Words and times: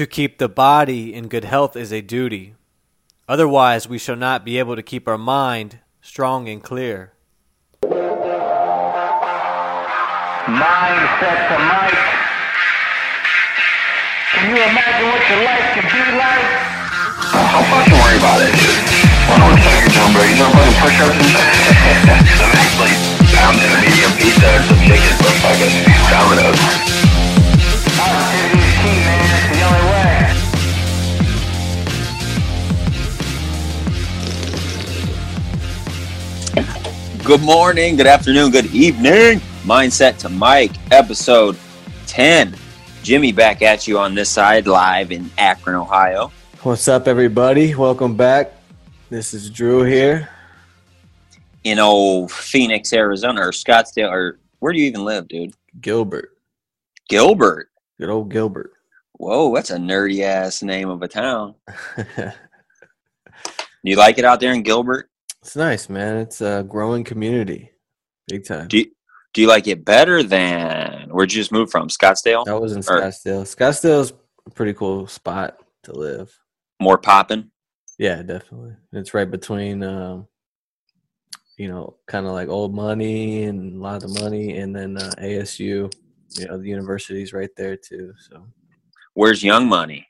To 0.00 0.06
keep 0.08 0.38
the 0.38 0.48
body 0.48 1.12
in 1.12 1.28
good 1.28 1.44
health 1.44 1.76
is 1.76 1.92
a 1.92 2.00
duty. 2.00 2.54
Otherwise, 3.28 3.84
we 3.86 3.98
shall 3.98 4.16
not 4.16 4.46
be 4.48 4.56
able 4.56 4.74
to 4.74 4.80
keep 4.80 5.06
our 5.06 5.18
mind 5.20 5.80
strong 6.00 6.48
and 6.48 6.64
clear. 6.64 7.12
Mindset 7.84 8.08
2 11.52 11.68
Mic. 11.68 11.92
Can 14.32 14.48
you 14.48 14.56
imagine 14.56 15.04
what 15.12 15.20
your 15.28 15.44
life 15.44 15.68
could 15.76 15.84
be 15.92 16.00
like? 16.16 16.48
Don't 17.52 17.68
fucking 17.68 17.92
worry 18.00 18.16
about 18.16 18.40
it, 18.40 18.56
dude. 18.56 18.80
I 19.28 19.36
know 19.36 19.52
what 19.52 19.60
the 19.60 19.68
fuck 19.68 19.84
you're 19.84 19.92
doing, 20.00 20.16
bro. 20.16 20.24
You 20.24 20.32
doing 20.40 20.56
fucking 20.56 20.80
push-ups 20.80 21.12
and? 21.12 21.28
I'm 22.40 22.56
actually 22.56 22.96
pounding 23.36 23.68
a 23.68 23.76
medium 23.84 24.16
pizza 24.16 24.48
and 24.48 24.64
some 24.64 24.80
chicken 24.80 25.12
from 25.20 25.36
fucking 25.44 25.76
Domino's. 26.08 26.99
Good 37.30 37.42
morning, 37.42 37.94
good 37.94 38.08
afternoon, 38.08 38.50
good 38.50 38.74
evening. 38.74 39.38
Mindset 39.62 40.18
2 40.18 40.30
Mic, 40.30 40.72
episode 40.90 41.56
10. 42.08 42.56
Jimmy 43.04 43.30
back 43.30 43.62
at 43.62 43.86
you 43.86 44.00
on 44.00 44.16
this 44.16 44.28
side, 44.28 44.66
live 44.66 45.12
in 45.12 45.30
Akron, 45.38 45.76
Ohio. 45.76 46.32
What's 46.64 46.88
up, 46.88 47.06
everybody? 47.06 47.72
Welcome 47.76 48.16
back. 48.16 48.54
This 49.10 49.32
is 49.32 49.48
Drew 49.48 49.84
here. 49.84 50.28
In 51.62 51.78
old 51.78 52.32
Phoenix, 52.32 52.92
Arizona, 52.92 53.42
or 53.42 53.52
Scottsdale, 53.52 54.10
or 54.10 54.40
where 54.58 54.72
do 54.72 54.80
you 54.80 54.86
even 54.86 55.04
live, 55.04 55.28
dude? 55.28 55.54
Gilbert. 55.80 56.36
Gilbert. 57.08 57.70
Good 58.00 58.10
old 58.10 58.32
Gilbert. 58.32 58.72
Whoa, 59.12 59.54
that's 59.54 59.70
a 59.70 59.76
nerdy 59.76 60.24
ass 60.24 60.64
name 60.64 60.88
of 60.88 61.00
a 61.02 61.06
town. 61.06 61.54
Do 61.96 62.32
you 63.84 63.94
like 63.94 64.18
it 64.18 64.24
out 64.24 64.40
there 64.40 64.52
in 64.52 64.64
Gilbert? 64.64 65.09
It's 65.42 65.56
nice, 65.56 65.88
man. 65.88 66.16
It's 66.18 66.40
a 66.40 66.64
growing 66.68 67.04
community. 67.04 67.70
Big 68.28 68.44
time. 68.46 68.68
Do 68.68 68.78
you, 68.78 68.86
do 69.34 69.40
you 69.42 69.48
like 69.48 69.66
it 69.66 69.84
better 69.84 70.22
than 70.22 71.08
where'd 71.10 71.32
you 71.32 71.40
just 71.40 71.52
move 71.52 71.70
from? 71.70 71.88
Scottsdale? 71.88 72.44
That 72.44 72.60
was 72.60 72.72
in 72.72 72.78
Or- 72.78 72.82
Scottsdale. 73.00 73.42
Scottsdale's 73.42 74.12
a 74.46 74.50
pretty 74.50 74.74
cool 74.74 75.06
spot 75.06 75.58
to 75.84 75.92
live. 75.92 76.36
More 76.80 76.98
popping? 76.98 77.50
Yeah, 77.98 78.22
definitely. 78.22 78.74
It's 78.92 79.12
right 79.14 79.30
between, 79.30 79.82
um, 79.82 80.26
you 81.58 81.68
know, 81.68 81.96
kind 82.06 82.26
of 82.26 82.32
like 82.32 82.48
old 82.48 82.74
money 82.74 83.44
and 83.44 83.76
a 83.76 83.78
lot 83.78 84.02
of 84.02 84.18
money, 84.20 84.56
and 84.58 84.74
then 84.74 84.96
uh, 84.96 85.12
ASU. 85.18 85.92
You 86.38 86.46
know, 86.46 86.56
the 86.58 86.68
university's 86.68 87.32
right 87.32 87.50
there 87.56 87.76
too. 87.76 88.14
So 88.30 88.46
Where's 89.14 89.42
Young 89.42 89.68
Money? 89.68 90.06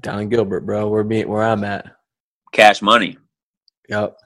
down 0.00 0.20
in 0.20 0.28
Gilbert, 0.30 0.60
bro, 0.66 0.88
where 0.88 1.04
me 1.04 1.24
where 1.24 1.42
I'm 1.42 1.64
at. 1.64 1.86
Cash 2.52 2.80
Money. 2.80 3.18
Yep. 3.88 4.16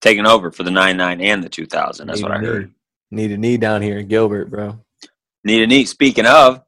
Taking 0.00 0.26
over 0.26 0.50
for 0.50 0.62
the 0.62 0.70
99 0.70 1.20
and 1.20 1.42
the 1.42 1.48
2000. 1.48 2.06
That's 2.06 2.22
what 2.22 2.30
I 2.32 2.38
heard. 2.38 2.72
Need 3.10 3.32
a 3.32 3.36
knee 3.36 3.56
down 3.56 3.82
here 3.82 3.98
in 3.98 4.06
Gilbert, 4.08 4.50
bro. 4.50 4.78
Need 5.44 5.62
a 5.62 5.66
knee. 5.66 5.84
Speaking 5.86 6.26
of, 6.26 6.62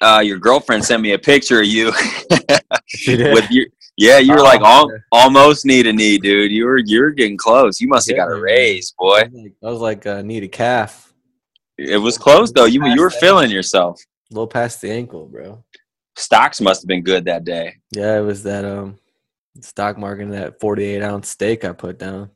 uh, 0.00 0.22
your 0.24 0.38
girlfriend 0.38 0.84
sent 0.84 1.02
me 1.02 1.12
a 1.12 1.18
picture 1.18 1.60
of 1.60 1.66
you 1.66 1.92
She 2.86 3.16
did. 3.16 3.32
with 3.34 3.50
your. 3.50 3.66
Yeah, 3.96 4.18
you 4.18 4.32
were 4.32 4.40
Oh, 4.40 4.44
like 4.44 4.60
al- 4.62 4.90
almost 5.12 5.66
need 5.66 5.86
a 5.86 5.92
knee, 5.92 6.16
dude. 6.16 6.50
You 6.50 6.64
were 6.64 6.78
you're 6.78 7.10
getting 7.10 7.36
close. 7.36 7.80
You 7.80 7.88
must 7.88 8.08
have 8.08 8.16
got 8.16 8.30
a 8.30 8.40
raise, 8.40 8.94
I 8.98 9.02
boy. 9.02 9.20
was 9.24 9.32
like, 9.42 9.52
I 9.62 9.66
was 9.70 9.80
like 9.80 10.06
uh, 10.06 10.22
need 10.22 10.42
a 10.42 10.48
calf, 10.48 11.12
It 11.76 11.98
was 11.98 12.16
close 12.16 12.50
though. 12.52 12.64
You 12.64 12.86
you 12.86 13.00
were 13.00 13.10
feeling 13.10 13.50
yourself. 13.50 14.00
a 14.30 14.34
little 14.34 14.46
past 14.46 14.80
the 14.80 14.90
ankle, 14.90 15.26
bro. 15.26 15.62
Stocks 16.16 16.60
must 16.62 16.82
have 16.82 16.88
been 16.88 17.02
good 17.02 17.24
that 17.26 17.44
day. 17.44 17.74
Yeah, 17.92 18.18
it 18.18 18.22
was 18.22 18.42
that 18.44 18.64
um 18.64 18.98
stock 19.64 19.98
market 19.98 20.30
that 20.30 20.60
48 20.60 21.02
ounce 21.02 21.28
steak 21.28 21.64
I 21.64 21.72
put 21.72 21.98
down. 21.98 22.30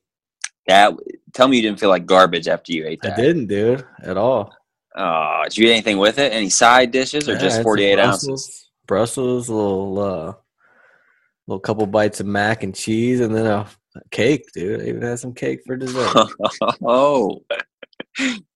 That 0.66 0.94
tell 1.34 1.46
me 1.48 1.56
you 1.56 1.62
didn't 1.62 1.78
feel 1.80 1.90
like 1.90 2.06
garbage 2.06 2.48
after 2.48 2.72
you 2.72 2.86
ate 2.86 3.00
that. 3.02 3.18
I 3.18 3.20
didn't, 3.22 3.46
dude, 3.48 3.84
at 4.02 4.16
all. 4.16 4.54
Oh, 4.96 5.40
did 5.44 5.58
you 5.58 5.66
eat 5.68 5.72
anything 5.72 5.98
with 5.98 6.18
it? 6.18 6.32
Any 6.32 6.48
side 6.48 6.90
dishes 6.90 7.28
or 7.28 7.32
Yeah, 7.32 7.38
just 7.40 7.62
forty 7.62 7.84
eight 7.84 7.96
Brussels- 7.96 8.28
ounces? 8.30 8.70
Brussels, 8.86 9.48
a 9.48 9.54
little 9.54 9.98
uh 9.98 10.32
little 11.46 11.60
couple 11.60 11.86
bites 11.86 12.20
of 12.20 12.26
mac 12.26 12.62
and 12.62 12.74
cheese 12.74 13.20
and 13.20 13.34
then 13.34 13.46
a 13.46 13.66
cake, 14.10 14.50
dude. 14.52 14.80
I 14.80 14.84
even 14.84 15.02
had 15.02 15.18
some 15.18 15.34
cake 15.34 15.60
for 15.66 15.76
dessert. 15.76 16.14
oh, 16.84 17.42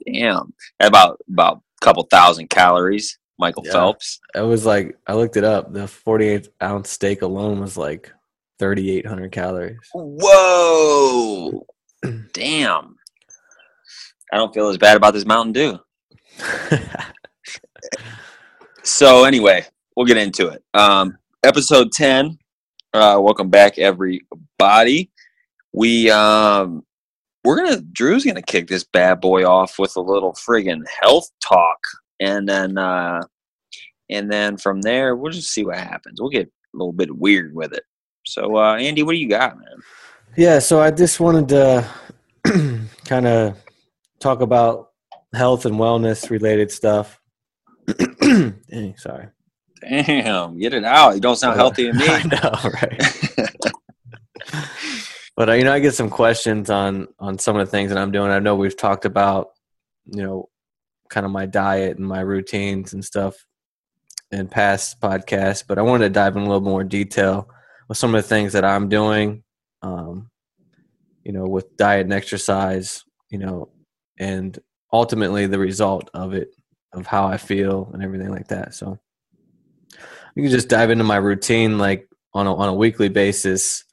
damn! 0.06 0.53
About 0.81 1.21
about 1.31 1.62
a 1.81 1.85
couple 1.85 2.03
thousand 2.11 2.49
calories. 2.49 3.19
Michael 3.41 3.62
Yeah. 3.67 3.73
Phelps. 3.73 4.19
I 4.35 4.43
was 4.43 4.67
like 4.67 4.97
I 5.06 5.15
looked 5.15 5.37
it 5.37 5.45
up. 5.45 5.73
The 5.73 5.87
48 5.87 6.49
ounce 6.62 6.91
steak 6.91 7.23
alone 7.23 7.61
was 7.61 7.77
like 7.77 8.12
3800 8.59 9.33
calories. 9.33 9.79
Whoa! 9.95 11.67
Damn! 12.33 12.97
I 14.33 14.37
don't 14.37 14.53
feel 14.53 14.69
as 14.69 14.79
bad 14.79 14.97
about 14.97 15.15
this 15.15 15.27
Mountain 15.27 15.53
Dew. 15.53 15.79
So 18.89 19.25
anyway, 19.25 19.67
we'll 19.95 20.07
get 20.07 20.17
into 20.17 20.49
it. 20.49 20.65
Um, 20.73 21.19
episode 21.45 21.93
ten. 21.93 22.39
Uh, 22.95 23.19
welcome 23.21 23.51
back, 23.51 23.79
everybody. 23.79 25.11
We 25.75 26.11
um, 26.11 26.83
we're 27.45 27.57
gonna 27.57 27.83
Drew's 27.93 28.25
gonna 28.25 28.41
kick 28.41 28.67
this 28.67 28.85
bad 28.85 29.21
boy 29.21 29.45
off 29.45 29.79
with 29.79 29.95
a 29.97 30.01
little 30.01 30.33
friggin' 30.33 30.85
health 31.03 31.29
talk, 31.47 31.79
and 32.19 32.49
then 32.49 32.79
uh, 32.79 33.21
and 34.09 34.33
then 34.33 34.57
from 34.57 34.81
there 34.81 35.15
we'll 35.15 35.33
just 35.33 35.51
see 35.51 35.67
what 35.67 35.77
happens. 35.77 36.19
We'll 36.19 36.31
get 36.31 36.47
a 36.47 36.77
little 36.77 36.95
bit 36.95 37.15
weird 37.15 37.55
with 37.55 37.75
it. 37.75 37.85
So 38.28 38.56
uh, 38.56 38.77
Andy, 38.77 39.03
what 39.03 39.12
do 39.12 39.19
you 39.19 39.28
got, 39.28 39.59
man? 39.59 39.83
Yeah, 40.37 40.59
so 40.59 40.81
I 40.81 40.91
just 40.91 41.19
wanted 41.19 41.49
to 41.49 41.89
kind 43.06 43.27
of 43.27 43.56
talk 44.21 44.43
about 44.43 44.91
health 45.33 45.65
and 45.65 45.77
wellness 45.77 46.28
related 46.31 46.71
stuff. 46.71 47.19
Dang, 48.21 48.97
sorry. 48.97 49.28
Damn, 49.81 50.59
get 50.59 50.75
it 50.75 50.84
out. 50.84 51.15
You 51.15 51.21
don't 51.21 51.37
sound 51.37 51.56
healthy 51.56 51.87
to 51.87 51.93
me. 51.94 52.05
I 52.09 52.22
know, 52.25 52.71
right? 52.83 53.72
but 55.37 55.49
uh, 55.49 55.53
you 55.53 55.65
know, 55.65 55.72
I 55.72 55.78
get 55.78 55.94
some 55.94 56.11
questions 56.11 56.69
on 56.69 57.09
on 57.19 57.38
some 57.38 57.56
of 57.56 57.67
the 57.67 57.71
things 57.71 57.91
that 57.91 57.99
I'm 57.99 58.12
doing. 58.12 58.31
I 58.31 58.41
know 58.41 58.56
we've 58.56 58.77
talked 58.77 59.06
about, 59.06 59.53
you 60.06 60.22
know, 60.22 60.50
kind 61.09 61.25
of 61.25 61.33
my 61.33 61.47
diet 61.47 61.97
and 61.97 62.06
my 62.06 62.21
routines 62.21 62.93
and 62.93 63.03
stuff 63.03 63.47
in 64.31 64.49
past 64.49 65.00
podcasts, 65.00 65.65
but 65.67 65.78
I 65.78 65.83
wanted 65.83 66.05
to 66.05 66.11
dive 66.11 66.37
in 66.37 66.43
a 66.43 66.47
little 66.47 66.61
more 66.61 66.84
detail 66.84 67.49
with 67.88 67.99
some 67.99 68.15
of 68.15 68.22
the 68.22 68.28
things 68.28 68.53
that 68.53 68.65
I'm 68.65 68.88
doing, 68.88 69.43
um, 69.82 70.31
you 71.25 71.32
know, 71.32 71.47
with 71.47 71.76
diet 71.76 72.03
and 72.03 72.12
exercise, 72.12 73.04
you 73.31 73.38
know, 73.38 73.71
and 74.19 74.59
ultimately 74.93 75.47
the 75.47 75.59
result 75.59 76.10
of 76.15 76.34
it, 76.34 76.54
of 76.93 77.06
how 77.06 77.26
I 77.26 77.37
feel 77.37 77.91
and 77.93 78.03
everything 78.03 78.31
like 78.31 78.49
that. 78.49 78.75
So 78.75 78.99
you 80.34 80.43
can 80.43 80.50
just 80.50 80.69
dive 80.69 80.91
into 80.91 81.04
my 81.04 81.16
routine 81.16 81.78
like 81.78 82.09
on 82.34 82.47
a, 82.47 82.54
on 82.54 82.69
a 82.69 82.75
weekly 82.75 83.09
basis. 83.09 83.84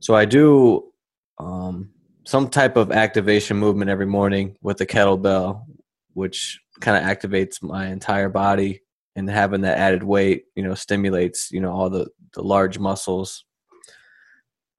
So 0.00 0.14
I 0.14 0.24
do 0.24 0.92
um, 1.38 1.90
some 2.24 2.48
type 2.48 2.76
of 2.76 2.92
activation 2.92 3.56
movement 3.56 3.90
every 3.90 4.06
morning 4.06 4.56
with 4.62 4.78
the 4.78 4.86
kettlebell, 4.86 5.62
which 6.14 6.60
kind 6.80 6.96
of 6.96 7.04
activates 7.04 7.62
my 7.62 7.88
entire 7.88 8.28
body 8.28 8.82
and 9.14 9.30
having 9.30 9.62
that 9.62 9.78
added 9.78 10.02
weight, 10.02 10.44
you 10.54 10.62
know, 10.62 10.74
stimulates, 10.74 11.50
you 11.50 11.60
know, 11.60 11.72
all 11.72 11.88
the, 11.88 12.08
the 12.36 12.44
large 12.44 12.78
muscles. 12.78 13.44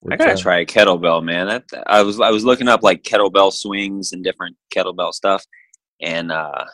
I 0.09 0.15
gotta 0.15 0.33
uh, 0.33 0.37
try 0.37 0.59
a 0.59 0.65
kettlebell, 0.65 1.23
man. 1.23 1.47
That, 1.47 1.65
I 1.87 2.03
was 2.03 2.21
I 2.21 2.29
was 2.29 2.45
looking 2.45 2.69
up 2.69 2.83
like 2.83 3.03
kettlebell 3.03 3.51
swings 3.51 4.13
and 4.13 4.23
different 4.23 4.55
kettlebell 4.73 5.11
stuff, 5.11 5.43
and 5.99 6.31
uh, 6.31 6.65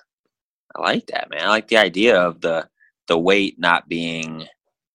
I 0.75 0.81
like 0.81 1.07
that, 1.07 1.29
man. 1.31 1.41
I 1.43 1.47
like 1.47 1.69
the 1.69 1.77
idea 1.77 2.21
of 2.21 2.41
the 2.41 2.67
the 3.07 3.17
weight 3.17 3.57
not 3.57 3.87
being, 3.87 4.45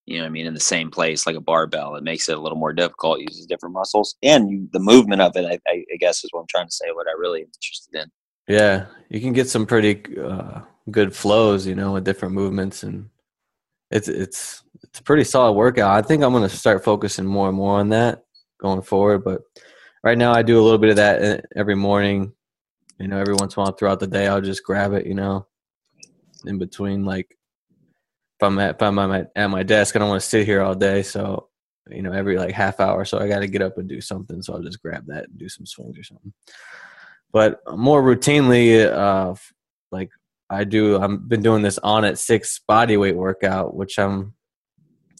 you 0.06 0.18
know, 0.18 0.24
what 0.24 0.28
I 0.28 0.30
mean, 0.30 0.46
in 0.46 0.54
the 0.54 0.60
same 0.60 0.90
place 0.90 1.26
like 1.26 1.36
a 1.36 1.40
barbell. 1.40 1.96
It 1.96 2.04
makes 2.04 2.28
it 2.28 2.38
a 2.38 2.40
little 2.40 2.58
more 2.58 2.74
difficult. 2.74 3.20
Uses 3.20 3.46
different 3.46 3.74
muscles, 3.74 4.14
and 4.22 4.50
you, 4.50 4.68
the 4.72 4.78
movement 4.78 5.22
of 5.22 5.34
it. 5.34 5.46
I, 5.46 5.58
I, 5.68 5.84
I 5.92 5.96
guess 5.98 6.22
is 6.22 6.30
what 6.30 6.42
I'm 6.42 6.46
trying 6.48 6.68
to 6.68 6.72
say. 6.72 6.86
What 6.92 7.08
I 7.08 7.18
really 7.18 7.40
am 7.40 7.48
interested 7.48 7.94
in. 7.94 8.10
Yeah, 8.46 8.86
you 9.08 9.20
can 9.20 9.32
get 9.32 9.48
some 9.48 9.66
pretty 9.66 10.16
uh, 10.18 10.60
good 10.90 11.16
flows, 11.16 11.66
you 11.66 11.74
know, 11.74 11.92
with 11.94 12.04
different 12.04 12.34
movements, 12.34 12.82
and 12.82 13.08
it's 13.90 14.08
it's 14.08 14.62
it's 14.82 15.00
a 15.00 15.02
pretty 15.02 15.24
solid 15.24 15.52
workout. 15.52 15.90
I 15.90 16.06
think 16.06 16.22
I'm 16.22 16.32
going 16.32 16.48
to 16.48 16.54
start 16.54 16.84
focusing 16.84 17.24
more 17.24 17.48
and 17.48 17.56
more 17.56 17.78
on 17.78 17.90
that 17.90 18.24
going 18.60 18.82
forward. 18.82 19.24
But 19.24 19.42
right 20.02 20.18
now, 20.18 20.32
I 20.32 20.42
do 20.42 20.60
a 20.60 20.62
little 20.62 20.78
bit 20.78 20.90
of 20.90 20.96
that 20.96 21.22
uh, 21.22 21.40
every 21.56 21.74
morning. 21.74 22.32
You 22.98 23.08
know, 23.08 23.18
every 23.18 23.34
once 23.34 23.56
in 23.56 23.60
a 23.60 23.64
while 23.64 23.72
throughout 23.72 24.00
the 24.00 24.06
day, 24.06 24.26
I'll 24.26 24.40
just 24.40 24.64
grab 24.64 24.92
it. 24.92 25.06
You 25.06 25.14
know, 25.14 25.46
in 26.46 26.58
between, 26.58 27.04
like 27.04 27.26
if 27.30 28.46
I'm 28.46 28.58
at 28.58 28.76
if 28.76 28.82
I'm 28.82 28.98
at 28.98 29.08
my, 29.08 29.24
at 29.36 29.50
my 29.50 29.62
desk, 29.62 29.96
I 29.96 29.98
don't 30.00 30.08
want 30.08 30.22
to 30.22 30.28
sit 30.28 30.46
here 30.46 30.62
all 30.62 30.74
day, 30.74 31.02
so 31.02 31.48
you 31.90 32.02
know, 32.02 32.12
every 32.12 32.36
like 32.36 32.52
half 32.52 32.80
hour, 32.80 33.04
so 33.04 33.18
I 33.18 33.28
got 33.28 33.40
to 33.40 33.48
get 33.48 33.62
up 33.62 33.78
and 33.78 33.88
do 33.88 34.00
something. 34.00 34.42
So 34.42 34.54
I'll 34.54 34.62
just 34.62 34.82
grab 34.82 35.06
that 35.06 35.28
and 35.28 35.38
do 35.38 35.48
some 35.48 35.64
swings 35.66 35.98
or 35.98 36.02
something 36.02 36.32
but 37.32 37.60
more 37.76 38.02
routinely 38.02 38.90
uh 38.90 39.34
like 39.90 40.10
I 40.50 40.64
do. 40.64 40.98
I've 41.00 41.28
been 41.28 41.42
doing 41.42 41.62
this 41.62 41.78
Onnit 41.80 42.18
six 42.18 42.60
body 42.66 42.96
weight 42.96 43.16
workout, 43.16 43.74
which 43.74 43.98
I'm. 43.98 44.34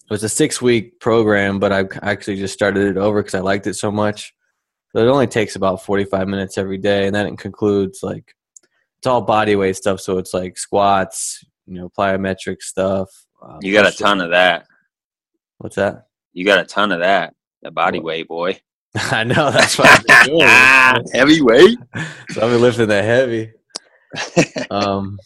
It 0.04 0.10
was 0.10 0.25
a 0.25 0.28
six 0.28 0.62
week 0.62 1.00
program, 1.00 1.58
but 1.58 1.70
I 1.70 1.84
actually 2.00 2.36
just 2.36 2.54
started 2.54 2.88
it 2.88 2.96
over 2.96 3.22
because 3.22 3.34
I 3.34 3.40
liked 3.40 3.66
it 3.66 3.75
so 3.75 3.90
much. 3.90 4.32
So 4.92 5.00
it 5.00 5.08
only 5.08 5.26
takes 5.26 5.54
about 5.56 5.82
forty 5.82 6.04
five 6.04 6.28
minutes 6.28 6.56
every 6.56 6.78
day, 6.78 7.06
and 7.06 7.14
then 7.14 7.26
it 7.26 7.38
concludes 7.38 8.02
like 8.02 8.34
it's 8.98 9.06
all 9.06 9.20
body 9.20 9.54
weight 9.54 9.76
stuff. 9.76 10.00
So 10.00 10.16
it's 10.19 10.32
like 10.32 10.56
squats, 10.56 11.44
you 11.66 11.75
know, 11.75 11.90
plyometric 11.90 12.62
stuff. 12.62 13.10
Uh, 13.42 13.58
You 13.60 13.72
got 13.72 13.92
a 13.92 13.96
ton 13.96 14.20
of 14.22 14.30
that. 14.30 14.66
What's 15.58 15.76
that? 15.76 16.06
You 16.32 16.44
got 16.44 16.60
a 16.60 16.64
ton 16.64 16.90
of 16.90 17.00
that. 17.00 17.34
The 17.62 17.70
body 17.70 18.00
weight, 18.00 18.28
boy. 18.28 18.58
I 18.96 19.25
know 19.25 19.50
that's 19.50 19.76
what 19.76 19.88
I've 19.90 20.06
been 20.06 20.38
doing. 20.38 21.06
Heavyweight. 21.12 21.78
so 22.30 22.42
I've 22.42 22.50
been 22.50 22.60
lifting 22.62 22.88
that 22.88 23.04
heavy. 23.04 23.52
um, 24.70 25.19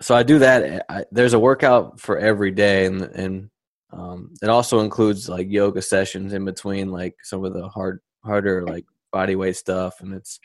so 0.00 0.14
I 0.14 0.22
do 0.22 0.38
that. 0.40 0.84
I, 0.88 1.04
there's 1.10 1.34
a 1.34 1.38
workout 1.38 2.00
for 2.00 2.18
every 2.18 2.50
day, 2.50 2.86
and 2.86 3.02
and 3.02 3.50
um, 3.92 4.34
it 4.42 4.48
also 4.48 4.80
includes 4.80 5.28
like 5.28 5.50
yoga 5.50 5.82
sessions 5.82 6.32
in 6.32 6.44
between, 6.44 6.90
like 6.90 7.16
some 7.22 7.44
of 7.44 7.54
the 7.54 7.68
hard, 7.68 8.00
harder 8.24 8.64
like 8.64 8.84
body 9.12 9.36
weight 9.36 9.56
stuff, 9.56 10.00
and 10.00 10.14
it's 10.14 10.38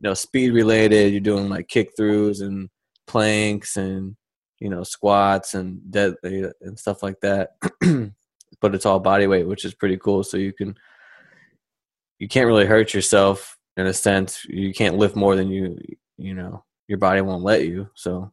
you 0.00 0.08
know 0.08 0.14
speed 0.14 0.50
related. 0.50 1.12
You're 1.12 1.20
doing 1.20 1.48
like 1.48 1.68
kick 1.68 1.96
throughs 1.98 2.40
and 2.40 2.68
planks 3.06 3.76
and 3.76 4.16
you 4.60 4.68
know 4.68 4.84
squats 4.84 5.54
and 5.54 5.80
dead 5.90 6.14
and 6.22 6.78
stuff 6.78 7.02
like 7.02 7.20
that. 7.20 7.50
but 8.60 8.74
it's 8.74 8.86
all 8.86 9.00
body 9.00 9.26
weight, 9.26 9.48
which 9.48 9.64
is 9.64 9.74
pretty 9.74 9.96
cool. 9.96 10.22
So 10.22 10.36
you 10.36 10.52
can 10.52 10.76
you 12.18 12.28
can't 12.28 12.46
really 12.46 12.66
hurt 12.66 12.94
yourself 12.94 13.56
in 13.76 13.86
a 13.86 13.94
sense. 13.94 14.44
You 14.44 14.72
can't 14.72 14.98
lift 14.98 15.16
more 15.16 15.34
than 15.34 15.48
you 15.48 15.78
you 16.20 16.34
know 16.34 16.64
your 16.86 16.98
body 16.98 17.20
won't 17.20 17.44
let 17.44 17.66
you. 17.66 17.88
So, 17.94 18.32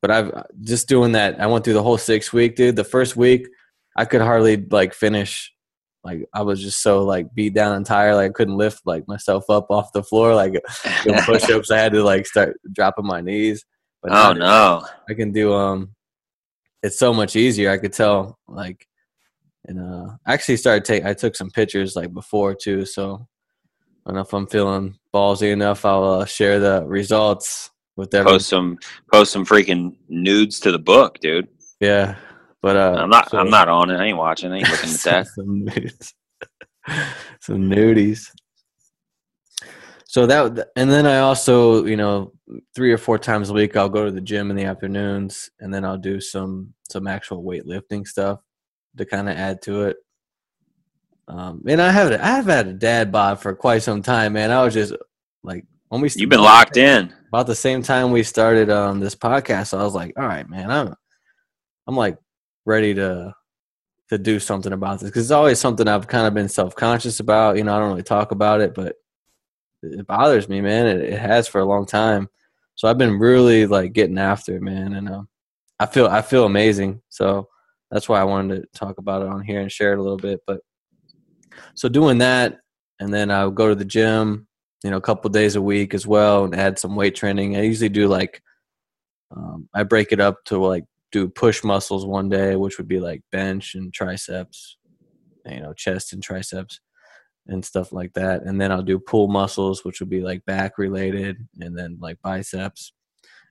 but 0.00 0.10
I've 0.10 0.46
just 0.60 0.88
doing 0.88 1.12
that. 1.12 1.40
I 1.40 1.46
went 1.46 1.64
through 1.64 1.74
the 1.74 1.82
whole 1.82 1.98
six 1.98 2.32
week, 2.32 2.54
dude. 2.54 2.76
The 2.76 2.84
first 2.84 3.16
week, 3.16 3.48
I 3.96 4.04
could 4.04 4.20
hardly 4.20 4.56
like 4.56 4.94
finish. 4.94 5.52
Like 6.04 6.28
I 6.32 6.42
was 6.42 6.62
just 6.62 6.82
so 6.82 7.04
like 7.04 7.34
beat 7.34 7.54
down 7.54 7.74
and 7.74 7.84
tired. 7.84 8.14
Like 8.14 8.30
I 8.30 8.32
couldn't 8.32 8.56
lift 8.56 8.82
like 8.84 9.08
myself 9.08 9.50
up 9.50 9.66
off 9.70 9.92
the 9.92 10.02
floor. 10.02 10.34
Like 10.34 10.52
doing 11.04 11.20
push 11.22 11.50
ups, 11.50 11.70
I 11.70 11.78
had 11.78 11.92
to 11.92 12.04
like 12.04 12.26
start 12.26 12.56
dropping 12.72 13.06
my 13.06 13.20
knees. 13.20 13.64
But 14.02 14.12
oh 14.12 14.32
no. 14.32 14.86
I 15.08 15.14
can 15.14 15.32
do 15.32 15.52
um. 15.54 15.94
It's 16.82 16.98
so 16.98 17.12
much 17.12 17.34
easier. 17.34 17.70
I 17.70 17.78
could 17.78 17.92
tell 17.92 18.38
like, 18.46 18.86
and 19.64 19.80
uh, 19.80 20.12
I 20.24 20.34
actually 20.34 20.58
started 20.58 20.84
taking. 20.84 21.08
I 21.08 21.14
took 21.14 21.34
some 21.34 21.50
pictures 21.50 21.96
like 21.96 22.14
before 22.14 22.54
too. 22.54 22.84
So 22.84 23.26
I 24.06 24.10
don't 24.10 24.14
know 24.14 24.20
if 24.20 24.32
I'm 24.32 24.46
feeling 24.46 24.97
ballsy 25.14 25.52
enough. 25.52 25.84
I'll 25.84 26.04
uh, 26.04 26.24
share 26.24 26.58
the 26.60 26.84
results 26.86 27.70
with 27.96 28.14
everyone. 28.14 28.34
Post 28.34 28.48
some 28.48 28.78
post 29.12 29.32
some 29.32 29.44
freaking 29.44 29.96
nudes 30.08 30.60
to 30.60 30.72
the 30.72 30.78
book, 30.78 31.18
dude. 31.20 31.48
Yeah, 31.80 32.16
but 32.62 32.76
uh, 32.76 32.96
I'm 32.98 33.10
not 33.10 33.30
so- 33.30 33.38
I'm 33.38 33.50
not 33.50 33.68
on 33.68 33.90
it. 33.90 33.96
I 33.98 34.06
ain't 34.06 34.18
watching. 34.18 34.52
I 34.52 34.58
ain't 34.58 34.70
looking 34.70 34.90
at 34.90 35.00
that. 35.04 35.26
some 35.28 35.64
nudes, 35.64 36.14
some 37.40 37.70
nudies. 37.70 38.30
So 40.10 40.24
that, 40.26 40.68
and 40.74 40.90
then 40.90 41.06
I 41.06 41.18
also, 41.18 41.84
you 41.84 41.96
know, 41.96 42.32
three 42.74 42.92
or 42.92 42.96
four 42.96 43.18
times 43.18 43.50
a 43.50 43.52
week, 43.52 43.76
I'll 43.76 43.90
go 43.90 44.06
to 44.06 44.10
the 44.10 44.22
gym 44.22 44.48
in 44.50 44.56
the 44.56 44.64
afternoons, 44.64 45.50
and 45.60 45.72
then 45.72 45.84
I'll 45.84 45.98
do 45.98 46.18
some 46.20 46.72
some 46.90 47.06
actual 47.06 47.42
weightlifting 47.44 48.06
stuff 48.06 48.40
to 48.96 49.04
kind 49.04 49.28
of 49.28 49.36
add 49.36 49.60
to 49.62 49.82
it. 49.82 49.96
Um, 51.28 51.62
and 51.68 51.80
I 51.80 51.90
have 51.90 52.10
I 52.12 52.26
have 52.26 52.46
had 52.46 52.66
a 52.68 52.72
dad 52.72 53.12
bod 53.12 53.40
for 53.40 53.54
quite 53.54 53.82
some 53.82 54.02
time, 54.02 54.32
man. 54.32 54.50
I 54.50 54.62
was 54.64 54.74
just 54.74 54.94
like 55.42 55.64
when 55.88 56.00
we 56.00 56.08
You've 56.16 56.30
been 56.30 56.40
locked 56.40 56.76
in. 56.76 57.12
about 57.28 57.46
the 57.46 57.54
same 57.54 57.82
time 57.82 58.10
we 58.10 58.22
started 58.22 58.70
um 58.70 58.98
this 59.00 59.14
podcast, 59.14 59.78
I 59.78 59.82
was 59.84 59.94
like, 59.94 60.14
all 60.18 60.26
right, 60.26 60.48
man, 60.48 60.70
I'm 60.70 60.94
I'm 61.86 61.96
like 61.96 62.16
ready 62.64 62.94
to 62.94 63.34
to 64.08 64.18
do 64.18 64.40
something 64.40 64.72
about 64.72 65.00
this 65.00 65.10
because 65.10 65.24
it's 65.24 65.30
always 65.30 65.58
something 65.58 65.86
I've 65.86 66.06
kind 66.08 66.26
of 66.26 66.32
been 66.34 66.48
self 66.48 66.74
conscious 66.74 67.20
about. 67.20 67.56
You 67.58 67.64
know, 67.64 67.76
I 67.76 67.78
don't 67.78 67.90
really 67.90 68.02
talk 68.02 68.32
about 68.32 68.62
it, 68.62 68.74
but 68.74 68.96
it 69.82 70.06
bothers 70.06 70.48
me, 70.48 70.60
man. 70.62 70.86
It, 70.86 71.00
it 71.12 71.18
has 71.18 71.46
for 71.46 71.60
a 71.60 71.64
long 71.66 71.84
time. 71.86 72.28
So 72.74 72.88
I've 72.88 72.98
been 72.98 73.18
really 73.18 73.66
like 73.66 73.92
getting 73.92 74.18
after 74.18 74.56
it, 74.56 74.62
man, 74.62 74.94
and 74.94 75.08
um, 75.10 75.28
I 75.78 75.86
feel 75.86 76.06
I 76.06 76.22
feel 76.22 76.46
amazing. 76.46 77.02
So 77.10 77.48
that's 77.90 78.08
why 78.08 78.20
I 78.20 78.24
wanted 78.24 78.62
to 78.62 78.78
talk 78.78 78.98
about 78.98 79.22
it 79.22 79.28
on 79.28 79.42
here 79.42 79.60
and 79.60 79.70
share 79.70 79.92
it 79.92 79.98
a 79.98 80.02
little 80.02 80.16
bit. 80.16 80.40
But 80.46 80.60
so 81.74 81.88
doing 81.88 82.18
that, 82.18 82.58
and 83.00 83.12
then 83.12 83.30
I'll 83.30 83.50
go 83.50 83.68
to 83.68 83.74
the 83.74 83.84
gym, 83.84 84.46
you 84.84 84.90
know, 84.90 84.96
a 84.96 85.02
couple 85.02 85.30
days 85.30 85.56
a 85.56 85.62
week 85.62 85.94
as 85.94 86.06
well, 86.06 86.44
and 86.44 86.54
add 86.54 86.78
some 86.78 86.96
weight 86.96 87.14
training. 87.14 87.56
I 87.56 87.62
usually 87.62 87.88
do 87.88 88.08
like 88.08 88.42
um, 89.34 89.68
I 89.74 89.82
break 89.82 90.12
it 90.12 90.20
up 90.20 90.44
to 90.46 90.58
like 90.58 90.84
do 91.12 91.28
push 91.28 91.64
muscles 91.64 92.06
one 92.06 92.28
day, 92.28 92.56
which 92.56 92.78
would 92.78 92.88
be 92.88 93.00
like 93.00 93.22
bench 93.32 93.74
and 93.74 93.92
triceps, 93.92 94.76
you 95.46 95.60
know, 95.60 95.72
chest 95.72 96.12
and 96.12 96.22
triceps 96.22 96.80
and 97.46 97.64
stuff 97.64 97.92
like 97.92 98.12
that. 98.14 98.42
And 98.42 98.60
then 98.60 98.70
I'll 98.70 98.82
do 98.82 98.98
pull 98.98 99.28
muscles, 99.28 99.84
which 99.84 100.00
would 100.00 100.10
be 100.10 100.20
like 100.20 100.44
back 100.44 100.78
related, 100.78 101.46
and 101.60 101.76
then 101.76 101.98
like 102.00 102.18
biceps. 102.22 102.92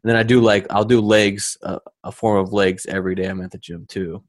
And 0.03 0.10
then 0.10 0.15
I 0.15 0.24
do 0.24 0.42
like 0.42 0.68
I'll 0.69 0.86
do 0.86 1.01
legs, 1.01 1.57
uh, 1.63 1.80
a 2.03 2.12
form 2.12 2.39
of 2.39 2.53
legs 2.53 2.86
every 2.86 3.15
day. 3.15 3.25
I'm 3.25 3.42
at 3.42 3.51
the 3.51 3.57
gym 3.57 3.86
too. 3.88 4.24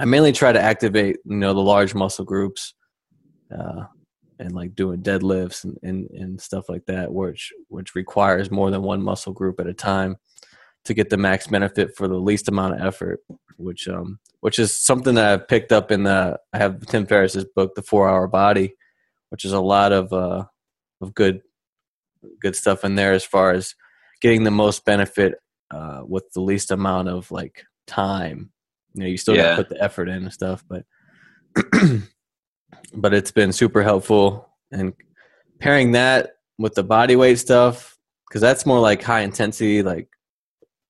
I 0.00 0.06
mainly 0.06 0.32
try 0.32 0.50
to 0.50 0.60
activate, 0.60 1.18
you 1.26 1.36
know, 1.36 1.52
the 1.52 1.60
large 1.60 1.94
muscle 1.94 2.24
groups, 2.24 2.72
uh, 3.56 3.84
and 4.38 4.52
like 4.52 4.74
doing 4.74 5.02
deadlifts 5.02 5.64
and, 5.64 5.76
and 5.82 6.08
and 6.12 6.40
stuff 6.40 6.70
like 6.70 6.86
that, 6.86 7.12
which 7.12 7.52
which 7.68 7.94
requires 7.94 8.50
more 8.50 8.70
than 8.70 8.82
one 8.82 9.02
muscle 9.02 9.34
group 9.34 9.60
at 9.60 9.66
a 9.66 9.74
time 9.74 10.16
to 10.86 10.94
get 10.94 11.10
the 11.10 11.18
max 11.18 11.48
benefit 11.48 11.94
for 11.94 12.08
the 12.08 12.16
least 12.16 12.48
amount 12.48 12.74
of 12.74 12.80
effort. 12.80 13.20
Which 13.58 13.86
um 13.88 14.18
which 14.40 14.58
is 14.58 14.76
something 14.76 15.14
that 15.16 15.30
I've 15.30 15.48
picked 15.48 15.70
up 15.70 15.90
in 15.90 16.04
the 16.04 16.38
I 16.54 16.58
have 16.58 16.80
Tim 16.86 17.04
Ferriss's 17.06 17.44
book, 17.44 17.74
The 17.74 17.82
Four 17.82 18.08
Hour 18.08 18.26
Body, 18.26 18.72
which 19.28 19.44
is 19.44 19.52
a 19.52 19.60
lot 19.60 19.92
of 19.92 20.10
uh 20.14 20.46
of 21.02 21.14
good 21.14 21.42
good 22.40 22.56
stuff 22.56 22.84
in 22.84 22.94
there 22.94 23.12
as 23.12 23.24
far 23.24 23.52
as 23.52 23.74
getting 24.22 24.44
the 24.44 24.50
most 24.50 24.86
benefit 24.86 25.34
uh 25.70 26.00
with 26.06 26.24
the 26.32 26.40
least 26.40 26.70
amount 26.70 27.08
of 27.08 27.30
like 27.30 27.64
time. 27.86 28.50
You 28.94 29.00
know, 29.02 29.06
you 29.06 29.16
still 29.16 29.34
Yeah. 29.34 29.42
gotta 29.42 29.56
put 29.56 29.68
the 29.68 29.82
effort 29.82 30.08
in 30.08 30.22
and 30.24 30.32
stuff, 30.32 30.64
but 30.68 30.84
but 32.94 33.14
it's 33.14 33.30
been 33.30 33.52
super 33.52 33.82
helpful 33.82 34.48
and 34.72 34.92
pairing 35.58 35.92
that 35.92 36.36
with 36.58 36.74
the 36.74 36.82
body 36.82 37.16
weight 37.16 37.38
stuff 37.38 37.96
because 38.28 38.40
that's 38.40 38.66
more 38.66 38.80
like 38.80 39.02
high 39.02 39.20
intensity 39.20 39.82
like 39.82 40.08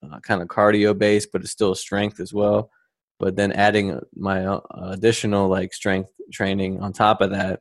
uh, 0.03 0.19
kind 0.21 0.43
of 0.43 0.49
cardio 0.49 0.97
based 0.97 1.31
but 1.33 1.43
it's 1.43 1.51
still 1.51 1.75
strength 1.75 2.21
as 2.21 2.33
well 2.33 2.71
but 3.19 3.37
then 3.37 3.53
adding 3.53 3.99
my 4.15 4.45
uh, 4.47 4.61
additional 4.91 5.49
like 5.49 5.73
strength 5.73 6.11
training 6.33 6.81
on 6.81 6.93
top 6.93 7.21
of 7.21 7.31
that 7.31 7.61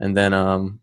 and 0.00 0.16
then 0.16 0.32
um 0.32 0.80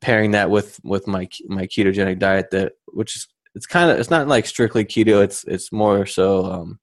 pairing 0.00 0.32
that 0.32 0.50
with 0.50 0.78
with 0.84 1.06
my 1.06 1.28
my 1.46 1.66
ketogenic 1.66 2.18
diet 2.18 2.50
that 2.50 2.72
which 2.88 3.16
is 3.16 3.26
it's 3.54 3.66
kind 3.66 3.90
of 3.90 3.98
it's 3.98 4.10
not 4.10 4.28
like 4.28 4.46
strictly 4.46 4.84
keto 4.84 5.22
it's 5.22 5.44
it's 5.44 5.72
more 5.72 6.06
so 6.06 6.44
um 6.46 6.78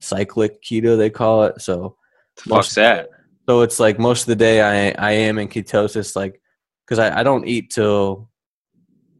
cyclic 0.00 0.62
keto 0.62 0.96
they 0.96 1.10
call 1.10 1.44
it 1.44 1.60
so 1.60 1.96
Fuck's 2.38 2.74
that. 2.76 3.08
so 3.48 3.62
it's 3.62 3.80
like 3.80 3.98
most 3.98 4.22
of 4.22 4.26
the 4.26 4.36
day 4.36 4.60
I 4.60 4.94
I 4.98 5.12
am 5.12 5.38
in 5.38 5.48
ketosis, 5.48 6.14
like 6.14 6.40
because 6.86 6.98
I, 6.98 7.20
I 7.20 7.22
don't 7.22 7.46
eat 7.46 7.70
till 7.70 8.30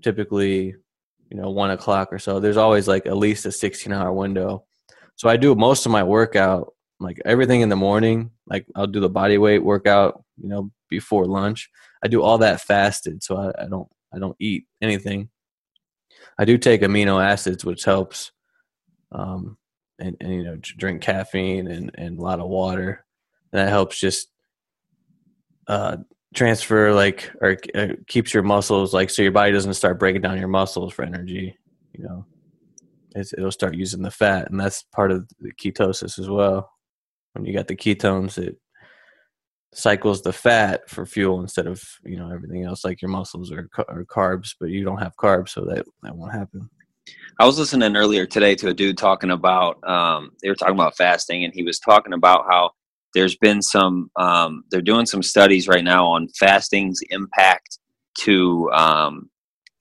typically 0.02 0.74
you 1.30 1.36
know 1.36 1.50
one 1.50 1.70
o'clock 1.70 2.12
or 2.12 2.18
so. 2.18 2.40
There's 2.40 2.56
always 2.56 2.88
like 2.88 3.06
at 3.06 3.16
least 3.16 3.46
a 3.46 3.52
16 3.52 3.92
hour 3.92 4.12
window. 4.12 4.64
So 5.16 5.28
I 5.28 5.36
do 5.36 5.54
most 5.54 5.84
of 5.84 5.92
my 5.92 6.04
workout, 6.04 6.72
like 7.00 7.20
everything 7.24 7.60
in 7.60 7.68
the 7.68 7.76
morning. 7.76 8.30
Like 8.46 8.66
I'll 8.76 8.86
do 8.86 9.00
the 9.00 9.10
body 9.10 9.38
weight 9.38 9.64
workout, 9.64 10.22
you 10.40 10.48
know, 10.48 10.70
before 10.88 11.26
lunch. 11.26 11.68
I 12.02 12.08
do 12.08 12.22
all 12.22 12.38
that 12.38 12.60
fasted, 12.60 13.22
so 13.22 13.36
I, 13.36 13.64
I 13.64 13.68
don't 13.68 13.88
I 14.14 14.18
don't 14.18 14.36
eat 14.38 14.66
anything. 14.80 15.30
I 16.38 16.44
do 16.44 16.56
take 16.56 16.82
amino 16.82 17.22
acids, 17.22 17.64
which 17.64 17.84
helps, 17.84 18.30
um, 19.10 19.58
and, 19.98 20.16
and 20.20 20.32
you 20.32 20.44
know 20.44 20.56
drink 20.56 21.02
caffeine 21.02 21.66
and, 21.68 21.90
and 21.94 22.18
a 22.18 22.22
lot 22.22 22.40
of 22.40 22.48
water. 22.48 23.04
And 23.52 23.60
that 23.60 23.68
helps 23.68 23.98
just 23.98 24.28
uh, 25.66 25.98
transfer 26.34 26.92
like 26.92 27.30
or 27.40 27.56
uh, 27.74 27.88
keeps 28.06 28.34
your 28.34 28.42
muscles 28.42 28.92
like 28.92 29.10
so 29.10 29.22
your 29.22 29.32
body 29.32 29.52
doesn't 29.52 29.74
start 29.74 29.98
breaking 29.98 30.22
down 30.22 30.38
your 30.38 30.48
muscles 30.48 30.92
for 30.92 31.04
energy 31.04 31.56
you 31.92 32.04
know. 32.04 32.24
It's, 33.14 33.32
it'll 33.32 33.50
start 33.50 33.74
using 33.74 34.02
the 34.02 34.10
fat 34.10 34.50
and 34.50 34.60
that's 34.60 34.84
part 34.94 35.10
of 35.10 35.26
the 35.40 35.52
ketosis 35.52 36.18
as 36.18 36.28
well. 36.28 36.70
When 37.32 37.44
you 37.44 37.54
got 37.54 37.66
the 37.66 37.76
ketones 37.76 38.38
it 38.38 38.56
cycles 39.74 40.22
the 40.22 40.32
fat 40.32 40.88
for 40.88 41.04
fuel 41.04 41.40
instead 41.40 41.66
of 41.66 41.82
you 42.04 42.16
know 42.16 42.30
everything 42.30 42.64
else. 42.64 42.84
Like 42.84 43.02
your 43.02 43.10
muscles 43.10 43.50
or, 43.50 43.68
are 43.88 44.04
carbs 44.04 44.54
but 44.58 44.68
you 44.68 44.84
don't 44.84 44.98
have 44.98 45.16
carbs 45.16 45.50
so 45.50 45.64
that 45.66 45.86
that 46.02 46.16
won't 46.16 46.32
happen 46.32 46.68
I 47.40 47.46
was 47.46 47.58
listening 47.58 47.96
earlier 47.96 48.26
today 48.26 48.54
to 48.56 48.68
a 48.68 48.74
dude 48.74 48.98
talking 48.98 49.30
about 49.30 49.78
um, 49.88 50.32
they 50.42 50.48
were 50.48 50.56
talking 50.56 50.74
about 50.74 50.96
fasting, 50.96 51.44
and 51.44 51.54
he 51.54 51.62
was 51.62 51.78
talking 51.78 52.12
about 52.12 52.46
how 52.50 52.70
there's 53.14 53.36
been 53.36 53.62
some 53.62 54.10
um, 54.16 54.64
they're 54.70 54.82
doing 54.82 55.06
some 55.06 55.22
studies 55.22 55.68
right 55.68 55.84
now 55.84 56.06
on 56.06 56.28
fasting's 56.38 57.00
impact 57.10 57.78
to 58.20 58.68
um, 58.72 59.30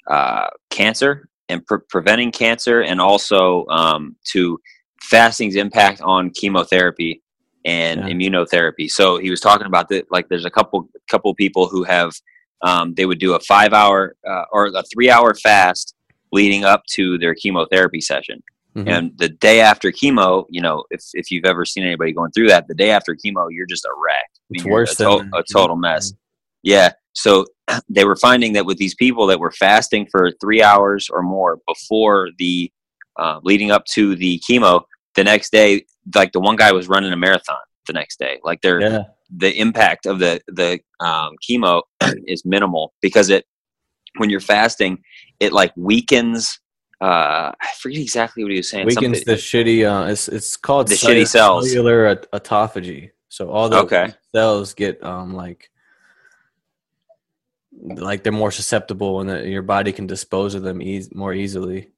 uh, 0.10 0.48
cancer 0.70 1.30
and 1.50 1.66
pre- 1.66 1.80
preventing 1.90 2.32
cancer, 2.32 2.82
and 2.82 3.02
also 3.02 3.66
um, 3.68 4.16
to 4.32 4.60
fasting's 5.02 5.56
impact 5.56 6.02
on 6.02 6.30
chemotherapy 6.30 7.22
and 7.66 8.02
Yeah. 8.02 8.14
immunotherapy. 8.14 8.90
So 8.90 9.18
he 9.18 9.30
was 9.30 9.40
talking 9.42 9.68
about 9.68 9.90
that. 9.90 10.06
Like, 10.12 10.30
there's 10.30 10.46
a 10.46 10.50
couple 10.52 10.90
couple 11.10 11.34
people 11.34 11.68
who 11.68 11.84
have 11.84 12.14
um, 12.62 12.94
they 12.96 13.06
would 13.06 13.20
do 13.20 13.34
a 13.34 13.40
five 13.40 13.74
hour 13.74 14.16
uh, 14.30 14.44
or 14.52 14.68
a 14.68 14.84
three 14.84 15.10
hour 15.10 15.34
fast 15.34 15.96
leading 16.32 16.64
up 16.64 16.84
to 16.92 17.18
their 17.18 17.34
chemotherapy 17.36 18.02
session. 18.02 18.42
Mhm. 18.76 18.88
And 18.90 19.12
the 19.18 19.30
day 19.30 19.60
after 19.62 19.92
chemo, 19.92 20.46
you 20.50 20.62
know, 20.62 20.84
if, 20.92 21.02
if 21.14 21.32
you've 21.32 21.46
ever 21.46 21.66
seen 21.66 21.84
anybody 21.84 22.12
going 22.14 22.32
through 22.32 22.50
that, 22.50 22.68
the 22.68 22.76
day 22.76 22.92
after 22.92 23.16
chemo, 23.16 23.48
you're 23.50 23.66
just 23.66 23.86
a 23.86 23.90
wreck. 24.04 24.30
It's 24.52 24.64
you're 24.64 24.74
worse 24.74 25.00
a, 25.00 25.04
to- 25.04 25.18
than 25.20 25.32
a 25.34 25.44
total 25.52 25.76
mess. 25.76 26.14
Yeah. 26.64 26.92
So 27.14 27.46
they 27.90 28.06
were 28.06 28.16
finding 28.16 28.54
that 28.54 28.66
with 28.66 28.78
these 28.78 28.94
people 28.96 29.26
that 29.28 29.40
were 29.40 29.52
fasting 29.52 30.08
for 30.12 30.32
three 30.40 30.62
hours 30.62 31.10
or 31.10 31.24
more 31.24 31.60
before 31.68 32.30
the 32.38 32.72
uh, 33.18 33.40
leading 33.44 33.72
up 33.72 33.86
to 33.86 34.16
the 34.16 34.40
chemo, 34.48 34.84
the 35.16 35.24
next 35.24 35.52
day, 35.52 35.86
like 36.14 36.32
the 36.34 36.40
one 36.40 36.56
guy 36.56 36.72
was 36.72 36.88
running 36.88 37.12
a 37.12 37.18
marathon 37.18 37.58
the 37.88 37.94
next 37.94 38.20
day. 38.20 38.40
Like 38.44 38.62
they're 38.62 38.80
Yeah. 38.82 39.04
the 39.36 39.60
impact 39.60 40.06
of 40.06 40.20
the 40.20 40.40
the 40.48 40.80
um, 41.00 41.32
chemo 41.50 41.82
is 42.28 42.46
minimal 42.46 42.94
because 43.02 43.30
it 43.32 43.46
when 44.18 44.30
you're 44.30 44.40
fasting, 44.40 45.04
it 45.40 45.54
like 45.54 45.72
weakens. 45.76 46.60
Uh, 47.00 47.52
I 47.62 47.68
forget 47.80 48.00
exactly 48.02 48.44
what 48.44 48.52
he 48.52 48.58
was 48.58 48.70
saying. 48.70 48.88
Weakens 48.88 49.20
something- 49.20 49.26
the 49.36 49.40
shitty. 49.40 49.86
Uh, 49.86 50.10
it's 50.12 50.28
it's 50.28 50.58
called 50.58 50.88
The 50.88 50.96
shitty 50.96 51.28
cells. 51.28 51.68
cellular 51.70 52.10
aut- 52.10 52.32
autophagy. 52.32 53.12
So 53.30 53.50
all 53.52 53.70
the 53.70 53.78
Okay. 53.80 54.14
cells 54.34 54.74
get 54.74 55.04
um 55.04 55.34
like 55.34 55.70
like 57.84 58.24
they're 58.24 58.32
more 58.32 58.52
susceptible, 58.52 59.22
and 59.22 59.48
your 59.52 59.62
body 59.62 59.92
can 59.92 60.08
dispose 60.08 60.56
of 60.56 60.64
them 60.64 60.82
eas- 60.82 61.14
more 61.14 61.34
easily. 61.34 61.90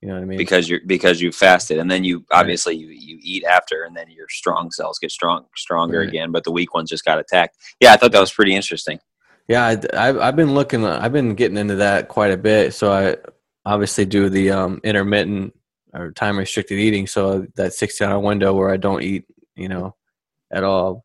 You 0.00 0.08
know 0.08 0.14
what 0.14 0.22
I 0.22 0.26
mean? 0.26 0.38
because 0.38 0.68
you're 0.68 0.80
because 0.84 1.20
you 1.20 1.30
fasted 1.30 1.78
and 1.78 1.88
then 1.88 2.02
you 2.02 2.24
obviously 2.32 2.74
you, 2.74 2.88
you 2.88 3.18
eat 3.22 3.44
after 3.44 3.84
and 3.84 3.96
then 3.96 4.10
your 4.10 4.28
strong 4.28 4.72
cells 4.72 4.98
get 4.98 5.12
strong 5.12 5.46
stronger 5.56 6.00
Right. 6.00 6.08
again 6.08 6.32
but 6.32 6.42
the 6.42 6.50
weak 6.50 6.74
ones 6.74 6.90
just 6.90 7.04
got 7.04 7.20
attacked 7.20 7.56
yeah 7.78 7.92
i 7.92 7.96
thought 7.96 8.10
that 8.10 8.18
was 8.18 8.32
pretty 8.32 8.52
interesting 8.52 8.98
Yeah, 9.48 9.66
I, 9.66 10.06
have 10.06 10.18
I've 10.18 10.36
been 10.36 10.54
looking. 10.54 10.84
I've 10.86 11.12
been 11.12 11.34
getting 11.34 11.56
into 11.56 11.76
that 11.76 12.08
quite 12.08 12.30
a 12.30 12.36
bit. 12.36 12.74
So 12.74 12.92
I 12.92 13.16
obviously 13.64 14.04
do 14.04 14.28
the 14.28 14.50
um, 14.50 14.80
intermittent 14.84 15.54
or 15.92 16.12
time 16.12 16.38
restricted 16.38 16.78
eating. 16.78 17.06
So 17.06 17.46
that 17.56 17.74
sixteen 17.74 18.08
hour 18.08 18.20
window 18.20 18.54
where 18.54 18.70
I 18.70 18.76
don't 18.76 19.02
eat, 19.02 19.24
you 19.56 19.68
know, 19.68 19.96
at 20.50 20.64
all. 20.64 21.04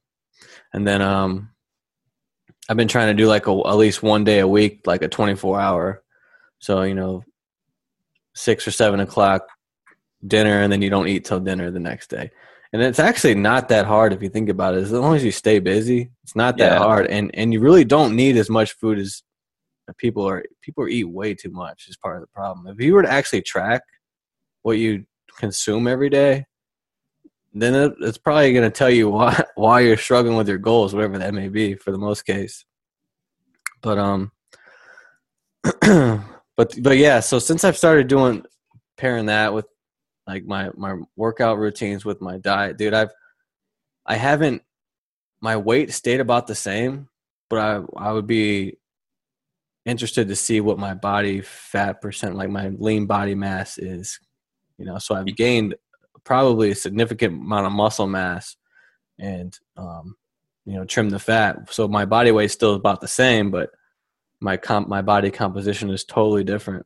And 0.73 0.87
then 0.87 1.01
um, 1.01 1.49
I've 2.69 2.77
been 2.77 2.87
trying 2.87 3.07
to 3.07 3.21
do 3.21 3.27
like 3.27 3.47
a, 3.47 3.51
at 3.51 3.77
least 3.77 4.03
one 4.03 4.23
day 4.23 4.39
a 4.39 4.47
week, 4.47 4.81
like 4.85 5.01
a 5.01 5.07
twenty 5.07 5.35
four 5.35 5.59
hour. 5.59 6.03
So 6.59 6.83
you 6.83 6.95
know, 6.95 7.23
six 8.35 8.67
or 8.67 8.71
seven 8.71 8.99
o'clock 8.99 9.47
dinner, 10.25 10.61
and 10.61 10.71
then 10.71 10.81
you 10.81 10.89
don't 10.89 11.07
eat 11.07 11.25
till 11.25 11.39
dinner 11.39 11.71
the 11.71 11.79
next 11.79 12.09
day. 12.09 12.31
And 12.73 12.81
it's 12.81 12.99
actually 12.99 13.35
not 13.35 13.69
that 13.69 13.85
hard 13.85 14.11
if 14.13 14.21
you 14.21 14.29
think 14.29 14.49
about 14.49 14.75
it. 14.75 14.83
As 14.83 14.91
long 14.91 15.15
as 15.15 15.23
you 15.23 15.31
stay 15.31 15.59
busy, 15.59 16.11
it's 16.23 16.35
not 16.35 16.57
that 16.57 16.73
Yeah. 16.73 16.77
hard. 16.79 17.07
And 17.07 17.31
and 17.33 17.53
you 17.53 17.59
really 17.61 17.85
don't 17.85 18.15
need 18.15 18.35
as 18.37 18.49
much 18.49 18.73
food 18.73 18.99
as 18.99 19.23
people 19.97 20.27
are. 20.27 20.43
People 20.61 20.87
eat 20.87 21.05
way 21.05 21.33
too 21.33 21.49
much. 21.51 21.87
Is 21.87 21.97
part 21.97 22.15
of 22.17 22.21
the 22.21 22.27
problem. 22.27 22.67
If 22.67 22.83
you 22.83 22.93
were 22.93 23.03
to 23.03 23.11
actually 23.11 23.41
track 23.41 23.81
what 24.63 24.77
you 24.77 25.05
consume 25.37 25.87
every 25.87 26.09
day, 26.09 26.45
then 27.53 27.73
it, 27.73 27.93
it's 28.01 28.17
probably 28.17 28.51
going 28.53 28.69
to 28.69 28.77
tell 28.77 28.89
you 28.89 29.09
why 29.09 29.41
why 29.55 29.79
you're 29.79 29.97
struggling 29.97 30.35
with 30.35 30.49
your 30.49 30.57
goals, 30.57 30.93
whatever 30.93 31.17
that 31.17 31.33
may 31.33 31.47
be, 31.47 31.75
for 31.75 31.91
the 31.91 31.97
most 31.97 32.23
case. 32.25 32.65
But 33.81 33.97
um, 33.97 34.31
but 35.81 36.75
but 36.81 36.97
yeah. 36.97 37.21
So 37.21 37.39
since 37.39 37.63
I've 37.63 37.77
started 37.77 38.07
doing 38.07 38.43
pairing 38.97 39.27
that 39.27 39.53
with 39.53 39.67
like 40.27 40.45
my 40.45 40.69
my 40.75 40.95
workout 41.15 41.57
routines 41.57 42.03
with 42.03 42.21
my 42.21 42.37
diet, 42.37 42.77
dude, 42.77 42.93
I've 42.93 43.11
I 44.05 44.15
haven't 44.15 44.61
my 45.41 45.55
weight 45.55 45.93
stayed 45.93 46.19
about 46.19 46.47
the 46.47 46.55
same, 46.55 47.07
but 47.49 47.59
I 47.59 47.81
I 47.95 48.11
would 48.11 48.27
be 48.27 48.77
interested 49.85 50.27
to 50.27 50.35
see 50.35 50.59
what 50.59 50.77
my 50.77 50.93
body 50.93 51.41
fat 51.41 52.01
percent, 52.01 52.35
like 52.35 52.49
my 52.49 52.69
lean 52.69 53.05
body 53.05 53.35
mass 53.35 53.77
is. 53.77 54.19
You 54.77 54.85
know, 54.85 54.99
so 54.99 55.15
I've 55.15 55.35
gained 55.35 55.75
probably 56.23 56.71
a 56.71 56.75
significant 56.75 57.33
amount 57.33 57.65
of 57.65 57.71
muscle 57.71 58.05
mass 58.05 58.57
and 59.17 59.57
um 59.77 60.15
you 60.65 60.73
know 60.75 60.83
trim 60.83 61.09
the 61.09 61.19
fat. 61.19 61.73
So 61.73 61.87
my 61.87 62.05
body 62.05 62.31
weight 62.31 62.51
still 62.51 62.73
about 62.73 62.99
the 62.99 63.07
same 63.07 63.49
but 63.49 63.69
my 64.41 64.57
comp 64.57 64.89
my 64.89 65.01
body 65.01 65.31
composition 65.31 65.89
is 65.89 66.03
totally 66.03 66.43
different. 66.43 66.85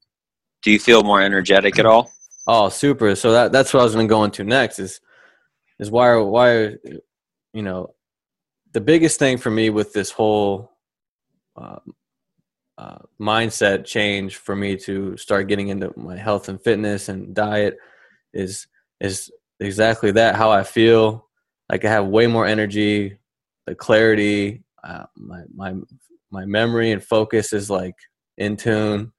Do 0.61 0.71
you 0.71 0.79
feel 0.79 1.03
more 1.03 1.21
energetic 1.21 1.79
at 1.79 1.87
all 1.87 2.11
Oh, 2.47 2.69
super. 2.69 3.15
So 3.15 3.31
that 3.31 3.51
that's 3.51 3.73
what 3.73 3.81
I 3.81 3.83
was 3.83 3.93
going 3.93 4.07
to 4.07 4.11
go 4.11 4.23
into 4.23 4.43
next 4.43 4.79
is 4.79 4.99
is 5.79 5.91
why 5.91 6.07
are 6.07 6.23
why 6.23 6.75
you 7.53 7.61
know 7.61 7.93
the 8.73 8.81
biggest 8.81 9.19
thing 9.19 9.37
for 9.37 9.51
me 9.51 9.69
with 9.69 9.93
this 9.93 10.11
whole 10.11 10.71
uh, 11.55 11.79
uh, 12.77 12.97
mindset 13.19 13.85
change 13.85 14.37
for 14.37 14.55
me 14.55 14.75
to 14.77 15.15
start 15.17 15.47
getting 15.47 15.67
into 15.67 15.93
my 15.97 16.17
health 16.17 16.49
and 16.49 16.61
fitness 16.61 17.09
and 17.09 17.35
diet 17.35 17.77
is 18.33 18.67
is 18.99 19.31
exactly 19.59 20.11
that 20.11 20.35
how 20.35 20.49
I 20.51 20.63
feel 20.63 21.27
like 21.69 21.85
I 21.85 21.89
have 21.89 22.07
way 22.07 22.27
more 22.27 22.45
energy 22.47 23.19
the 23.67 23.75
clarity 23.75 24.63
uh, 24.83 25.03
my 25.15 25.43
my 25.53 25.75
my 26.31 26.45
memory 26.45 26.91
and 26.91 27.03
focus 27.03 27.53
is 27.53 27.69
like 27.69 27.95
in 28.37 28.57
tune 28.57 29.11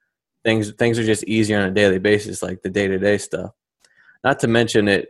things 0.45 0.73
things 0.73 0.99
are 0.99 1.05
just 1.05 1.25
easier 1.25 1.59
on 1.59 1.69
a 1.69 1.71
daily 1.71 1.99
basis 1.99 2.43
like 2.43 2.63
the 2.63 2.71
day-to-day 2.71 3.19
stuff. 3.19 3.53
Not 4.25 4.41
to 4.41 4.49
mention 4.49 4.89
it 4.89 5.09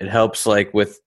it 0.00 0.08
helps 0.08 0.46
like 0.46 0.72
with 0.74 1.00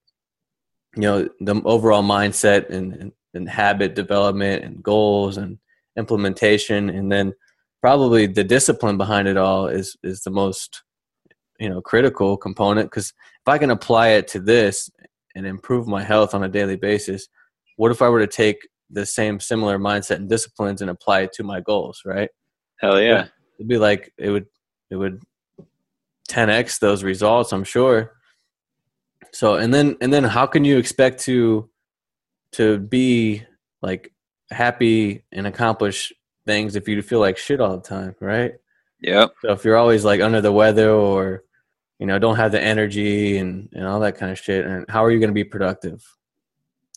you 0.96 1.04
know 1.04 1.30
the 1.40 1.62
overall 1.66 2.04
mindset 2.04 2.70
and, 2.70 2.94
and, 2.94 3.12
and 3.34 3.50
habit 3.50 3.96
development 3.96 4.64
and 4.64 4.82
goals 4.82 5.38
and 5.38 5.60
implementation. 5.98 6.90
And 6.90 7.12
then 7.12 7.34
probably 7.82 8.26
the 8.26 8.44
discipline 8.44 8.98
behind 8.98 9.28
it 9.28 9.38
all 9.38 9.68
is 9.68 9.96
is 10.04 10.22
the 10.22 10.32
most 10.32 10.84
you 11.60 11.70
know 11.70 11.82
critical 11.82 12.38
component. 12.38 12.90
Because 12.90 13.10
if 13.10 13.48
i 13.48 13.58
can 13.58 13.72
apply 13.72 14.10
it 14.10 14.28
to 14.30 14.40
this 14.40 14.90
and 15.36 15.46
improve 15.46 15.88
my 15.88 16.04
health 16.04 16.34
on 16.34 16.44
a 16.44 16.50
daily 16.50 16.76
basis 16.76 17.28
what 17.78 17.92
if 17.92 18.02
i 18.02 18.10
were 18.10 18.20
to 18.20 18.28
take 18.28 18.68
the 18.90 19.06
same 19.06 19.40
similar 19.40 19.78
mindset 19.78 20.16
and 20.16 20.28
disciplines 20.28 20.82
and 20.82 20.90
apply 20.90 21.22
it 21.22 21.32
to 21.34 21.44
my 21.44 21.62
goals 21.62 22.02
right? 22.06 22.30
Hell 22.80 23.00
yeah 23.00 23.28
it'd 23.60 23.68
be 23.68 23.78
like 23.78 24.14
it 24.18 24.30
would 24.30 24.48
it 24.90 24.96
would 24.96 25.22
10x 26.30 26.80
those 26.80 27.04
results 27.04 27.52
i'm 27.52 27.64
sure. 27.64 28.14
So 29.32 29.56
and 29.56 29.74
then 29.74 29.98
and 30.02 30.12
then 30.12 30.24
how 30.24 30.48
can 30.48 30.66
you 30.66 30.78
expect 30.78 31.22
to 31.22 31.70
to 32.54 32.80
be 32.80 33.44
like 33.82 34.12
happy 34.50 35.24
and 35.32 35.46
accomplish 35.46 36.12
things 36.48 36.76
if 36.76 36.88
you 36.88 37.00
feel 37.02 37.20
like 37.20 37.38
shit 37.38 37.62
all 37.62 37.78
the 37.78 37.88
time 37.88 38.16
right? 38.20 38.54
Yep. 39.02 39.34
So 39.42 39.52
if 39.52 39.64
you're 39.64 39.78
always 39.78 40.04
like 40.04 40.22
under 40.22 40.42
the 40.42 40.52
weather 40.52 40.90
or 40.92 41.44
you 42.00 42.08
know 42.08 42.18
don't 42.18 42.38
have 42.38 42.52
the 42.52 42.62
energy 42.62 43.38
and 43.38 43.70
and 43.74 43.86
all 43.86 44.00
that 44.00 44.18
kind 44.18 44.32
of 44.32 44.40
shit 44.40 44.66
and 44.66 44.86
how 44.90 45.04
are 45.06 45.12
you 45.12 45.20
going 45.20 45.30
to 45.30 45.34
be 45.34 45.44
productive? 45.44 46.04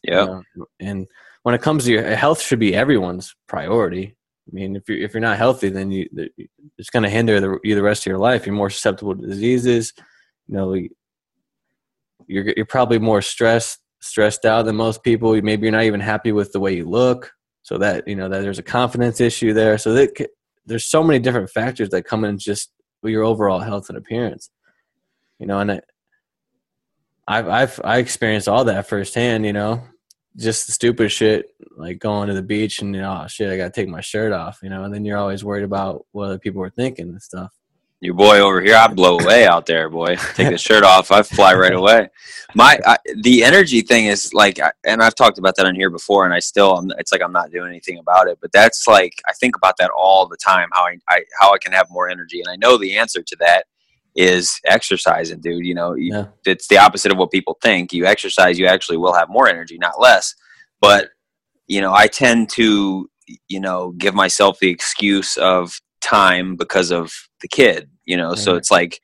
You 0.03 0.13
know? 0.57 0.67
and 0.81 1.07
when 1.43 1.55
it 1.55 1.63
comes 1.63 1.85
to 1.85 1.93
your 1.93 2.17
health 2.17 2.41
should 2.41 2.59
be 2.59 2.75
everyone's 2.75 3.37
priority 3.47 4.17
i 4.49 4.55
mean 4.55 4.77
if 4.77 4.89
you're 4.89 4.99
if 4.99 5.15
you're 5.15 5.21
not 5.21 5.39
healthy 5.39 5.69
then 5.69 5.91
you 5.91 6.09
it's 6.79 6.91
going 6.91 7.03
to 7.03 7.09
hinder 7.09 7.41
the, 7.41 7.59
you 7.63 7.75
the 7.75 7.83
rest 7.83 8.03
of 8.03 8.07
your 8.07 8.19
life. 8.19 8.47
You're 8.47 8.55
more 8.55 8.71
susceptible 8.71 9.15
to 9.15 9.27
diseases. 9.27 9.93
You 10.49 10.57
know 10.57 10.75
you're 12.27 12.53
you're 12.57 12.67
probably 12.67 12.99
more 12.99 13.23
stressed 13.23 13.79
stressed 14.01 14.45
out 14.45 14.65
than 14.65 14.77
most 14.77 15.03
people. 15.03 15.41
Maybe 15.41 15.63
you're 15.67 15.73
not 15.73 15.85
even 15.85 16.01
happy 16.01 16.33
with 16.33 16.53
the 16.53 16.61
way 16.61 16.75
you 16.75 16.89
look. 16.89 17.33
So 17.63 17.79
that 17.79 18.09
you 18.09 18.17
know 18.17 18.29
that 18.29 18.43
there's 18.43 18.59
a 18.59 18.65
confidence 18.65 19.21
issue 19.21 19.53
there. 19.53 19.79
So 19.79 19.93
that 19.95 20.29
there's 20.67 20.85
so 20.85 21.03
many 21.03 21.19
different 21.19 21.51
factors 21.51 21.91
that 21.91 22.03
come 22.05 22.25
in 22.25 22.39
just 22.39 22.73
your 23.05 23.23
overall 23.23 23.61
health 23.61 23.89
and 23.89 23.99
appearance. 23.99 24.51
You 25.39 25.47
know 25.47 25.59
and 25.59 25.73
I, 25.73 25.81
I've 27.29 27.49
I've 27.49 27.81
I 27.85 27.99
experienced 27.99 28.49
all 28.49 28.65
that 28.65 28.89
firsthand 28.89 29.47
you 29.47 29.53
know 29.53 29.85
just 30.37 30.67
the 30.67 30.73
stupid 30.73 31.11
shit 31.11 31.55
like 31.77 31.99
going 31.99 32.29
to 32.29 32.35
the 32.35 32.43
beach 32.43 32.81
and 32.81 32.95
you 32.95 33.01
know 33.01 33.23
oh 33.23 33.27
shit 33.27 33.51
I 33.51 33.57
gotta 33.57 33.71
take 33.71 33.89
my 33.89 34.01
shirt 34.01 34.33
off 34.33 34.61
you 34.63 34.71
know 34.71 34.85
and 34.85 34.93
then 34.93 35.05
you're 35.05 35.19
always 35.19 35.45
worried 35.45 35.65
about 35.65 36.07
what 36.13 36.27
other 36.27 36.39
people 36.39 36.63
are 36.63 36.71
thinking 36.71 37.09
and 37.09 37.23
stuff. 37.23 37.53
Your 38.01 38.15
boy 38.15 38.41
over 38.41 38.61
here 38.61 38.75
i 38.75 38.89
blow 38.89 39.19
away 39.19 39.47
out 39.47 39.65
there 39.67 39.89
boy. 39.89 40.17
Take 40.35 40.51
the 40.51 40.59
shirt 40.59 40.83
off 40.83 41.13
i 41.13 41.23
fly 41.23 41.55
right 41.55 41.75
away. 41.75 42.09
My 42.55 42.79
I, 42.85 42.99
the 43.23 43.45
energy 43.45 43.83
thing 43.83 44.07
is 44.07 44.35
like 44.35 44.59
and 44.85 45.03
i've 45.03 45.15
talked 45.15 45.39
about 45.39 45.55
that 45.57 45.67
on 45.67 45.75
here 45.75 45.91
before 45.91 46.25
and 46.25 46.35
i 46.35 46.41
still 46.41 46.85
it's 46.99 47.13
like 47.13 47.23
i'm 47.23 47.33
not 47.33 47.51
doing 47.51 47.69
anything 47.69 47.99
about 47.99 48.27
it 48.27 48.39
but 48.41 48.51
that's 48.53 48.89
like 48.89 49.23
i 49.29 49.33
think 49.35 49.57
about 49.57 49.77
that 49.79 49.91
all 49.97 50.27
the 50.27 50.37
time 50.37 50.69
how 50.73 50.85
I, 50.85 50.99
I 51.09 51.23
how 51.41 51.55
i 51.55 51.59
can 51.59 51.73
have 51.73 51.87
more 51.91 52.09
energy 52.09 52.41
and 52.41 52.49
i 52.49 52.57
know 52.57 52.77
the 52.77 52.99
answer 52.99 53.23
to 53.23 53.37
that 53.37 53.67
is 54.15 54.61
exercising 54.67 55.41
dude 55.41 55.65
you 55.65 55.75
know 55.75 55.95
you, 55.95 56.13
yeah 56.13 56.27
it's 56.45 56.69
the 56.69 56.77
opposite 56.77 57.11
of 57.11 57.17
what 57.19 57.31
people 57.31 57.57
think 57.63 57.93
you 57.93 58.05
exercise 58.05 58.59
you 58.59 58.67
actually 58.67 58.97
will 58.99 59.15
have 59.15 59.29
more 59.31 59.49
energy 59.49 59.79
not 59.79 59.99
less 59.99 60.35
but 60.81 61.09
you 61.67 61.81
know 61.81 61.95
i 61.95 62.07
tend 62.07 62.51
to 62.51 63.09
you 63.49 63.59
know 63.61 63.93
give 63.93 64.15
myself 64.15 64.59
the 64.59 64.69
excuse 64.69 65.37
of 65.39 65.81
time 66.03 66.57
because 66.57 66.91
of 66.91 67.13
the 67.41 67.49
kid, 67.49 67.89
you 68.05 68.17
know. 68.17 68.35
So 68.35 68.57
it's 68.57 68.71
like, 68.71 69.01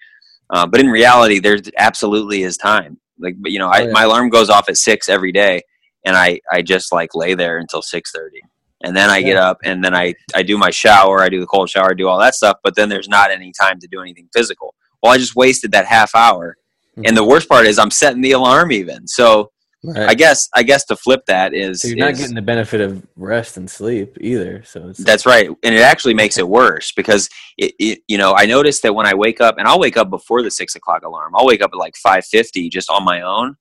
uh, 0.50 0.66
but 0.66 0.80
in 0.80 0.88
reality, 0.88 1.38
there 1.38 1.58
absolutely 1.78 2.42
is 2.42 2.56
time. 2.56 2.98
Like, 3.18 3.36
but 3.38 3.52
you 3.52 3.58
know, 3.58 3.68
I, 3.68 3.82
Oh, 3.82 3.86
yeah. 3.86 3.92
my 3.92 4.02
alarm 4.02 4.28
goes 4.28 4.50
off 4.50 4.68
at 4.68 4.76
six 4.76 5.08
every 5.08 5.32
day, 5.32 5.62
and 6.04 6.16
I 6.16 6.40
I 6.52 6.62
just 6.62 6.92
like 6.92 7.14
lay 7.14 7.34
there 7.34 7.58
until 7.58 7.82
six 7.82 8.10
thirty, 8.12 8.40
and 8.82 8.96
then 8.96 9.08
I 9.10 9.22
get 9.22 9.36
up 9.36 9.58
and 9.64 9.82
then 9.82 9.94
I 9.94 10.14
I 10.34 10.42
do 10.42 10.58
my 10.58 10.70
shower, 10.70 11.20
I 11.22 11.28
do 11.28 11.40
the 11.40 11.46
cold 11.46 11.70
shower, 11.70 11.90
I 11.90 11.94
do 11.94 12.08
all 12.08 12.18
that 12.18 12.34
stuff. 12.34 12.58
But 12.62 12.74
then 12.76 12.88
there's 12.88 13.08
not 13.08 13.30
any 13.30 13.52
time 13.58 13.78
to 13.80 13.88
do 13.88 14.00
anything 14.00 14.28
physical. 14.34 14.74
Well, 15.02 15.12
I 15.12 15.18
just 15.18 15.36
wasted 15.36 15.72
that 15.72 15.86
half 15.86 16.14
hour, 16.14 16.56
hmm. 16.94 17.02
and 17.04 17.16
the 17.16 17.24
worst 17.24 17.48
part 17.48 17.66
is 17.66 17.78
I'm 17.78 17.90
setting 17.90 18.22
the 18.22 18.32
alarm 18.32 18.72
even. 18.72 19.06
So 19.06 19.50
Right. 19.84 20.08
I 20.08 20.14
guess 20.14 20.48
I 20.56 20.64
guess 20.64 20.84
to 20.86 20.96
flip 20.96 21.20
that 21.28 21.54
is, 21.54 21.82
so 21.82 21.88
you're 21.88 21.98
not 21.98 22.10
is- 22.10 22.18
getting 22.18 22.34
the 22.34 22.42
benefit 22.42 22.80
of 22.80 23.06
rest 23.14 23.56
and 23.56 23.70
sleep 23.70 24.16
either. 24.20 24.64
So 24.64 24.88
it's 24.88 24.98
that's 24.98 25.24
right, 25.24 25.48
and 25.62 25.72
it 25.74 25.82
actually 25.82 26.14
makes 26.14 26.36
it 26.36 26.48
worse 26.48 26.90
because 26.90 27.28
it, 27.56 27.74
it, 27.78 28.00
you 28.08 28.18
know, 28.18 28.34
I 28.36 28.46
noticed 28.46 28.82
that 28.82 28.92
when 28.94 29.06
I 29.06 29.14
wake 29.14 29.40
up, 29.40 29.56
and 29.56 29.68
I'll 29.68 29.78
wake 29.78 29.96
up 29.96 30.10
before 30.10 30.42
the 30.42 30.50
six 30.50 30.74
o'clock 30.74 31.04
alarm. 31.04 31.32
I'll 31.36 31.46
wake 31.46 31.62
up 31.62 31.70
at 31.72 31.78
like 31.78 31.94
five 31.94 32.24
fifty 32.24 32.68
just 32.68 32.90
on 32.90 33.04
my 33.04 33.20
own, 33.20 33.54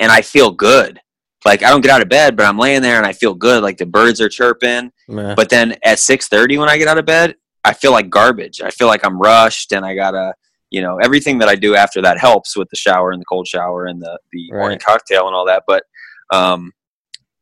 and 0.00 0.10
I 0.10 0.22
feel 0.22 0.50
good. 0.50 0.98
Like 1.44 1.62
I 1.62 1.70
don't 1.70 1.82
get 1.82 1.92
out 1.92 2.02
of 2.02 2.08
bed, 2.08 2.36
but 2.36 2.46
I'm 2.46 2.58
laying 2.58 2.82
there 2.82 2.96
and 2.96 3.06
I 3.06 3.12
feel 3.12 3.34
good. 3.34 3.62
Like 3.62 3.78
the 3.78 3.86
birds 3.86 4.20
are 4.20 4.28
chirping. 4.28 4.90
Meh. 5.08 5.36
But 5.36 5.50
then 5.50 5.76
at 5.84 6.00
six 6.00 6.26
thirty, 6.26 6.58
when 6.58 6.68
I 6.68 6.78
get 6.78 6.88
out 6.88 6.98
of 6.98 7.06
bed, 7.06 7.36
I 7.64 7.74
feel 7.74 7.92
like 7.92 8.10
garbage. 8.10 8.60
I 8.60 8.70
feel 8.70 8.88
like 8.88 9.04
I'm 9.04 9.20
rushed, 9.20 9.70
and 9.70 9.86
I 9.86 9.94
gotta, 9.94 10.34
you 10.70 10.80
know, 10.82 10.98
everything 11.02 11.38
that 11.38 11.48
I 11.48 11.56
do 11.56 11.74
after 11.74 12.00
that 12.02 12.18
helps 12.18 12.56
with 12.56 12.68
the 12.70 12.76
shower 12.76 13.10
and 13.10 13.20
the 13.20 13.24
cold 13.26 13.46
shower 13.46 13.86
and 13.86 14.00
the 14.00 14.18
the 14.32 14.50
morning 14.52 14.78
cocktail 14.78 15.26
and 15.26 15.34
all 15.34 15.46
that. 15.46 15.64
But 15.66 15.84
um, 16.32 16.72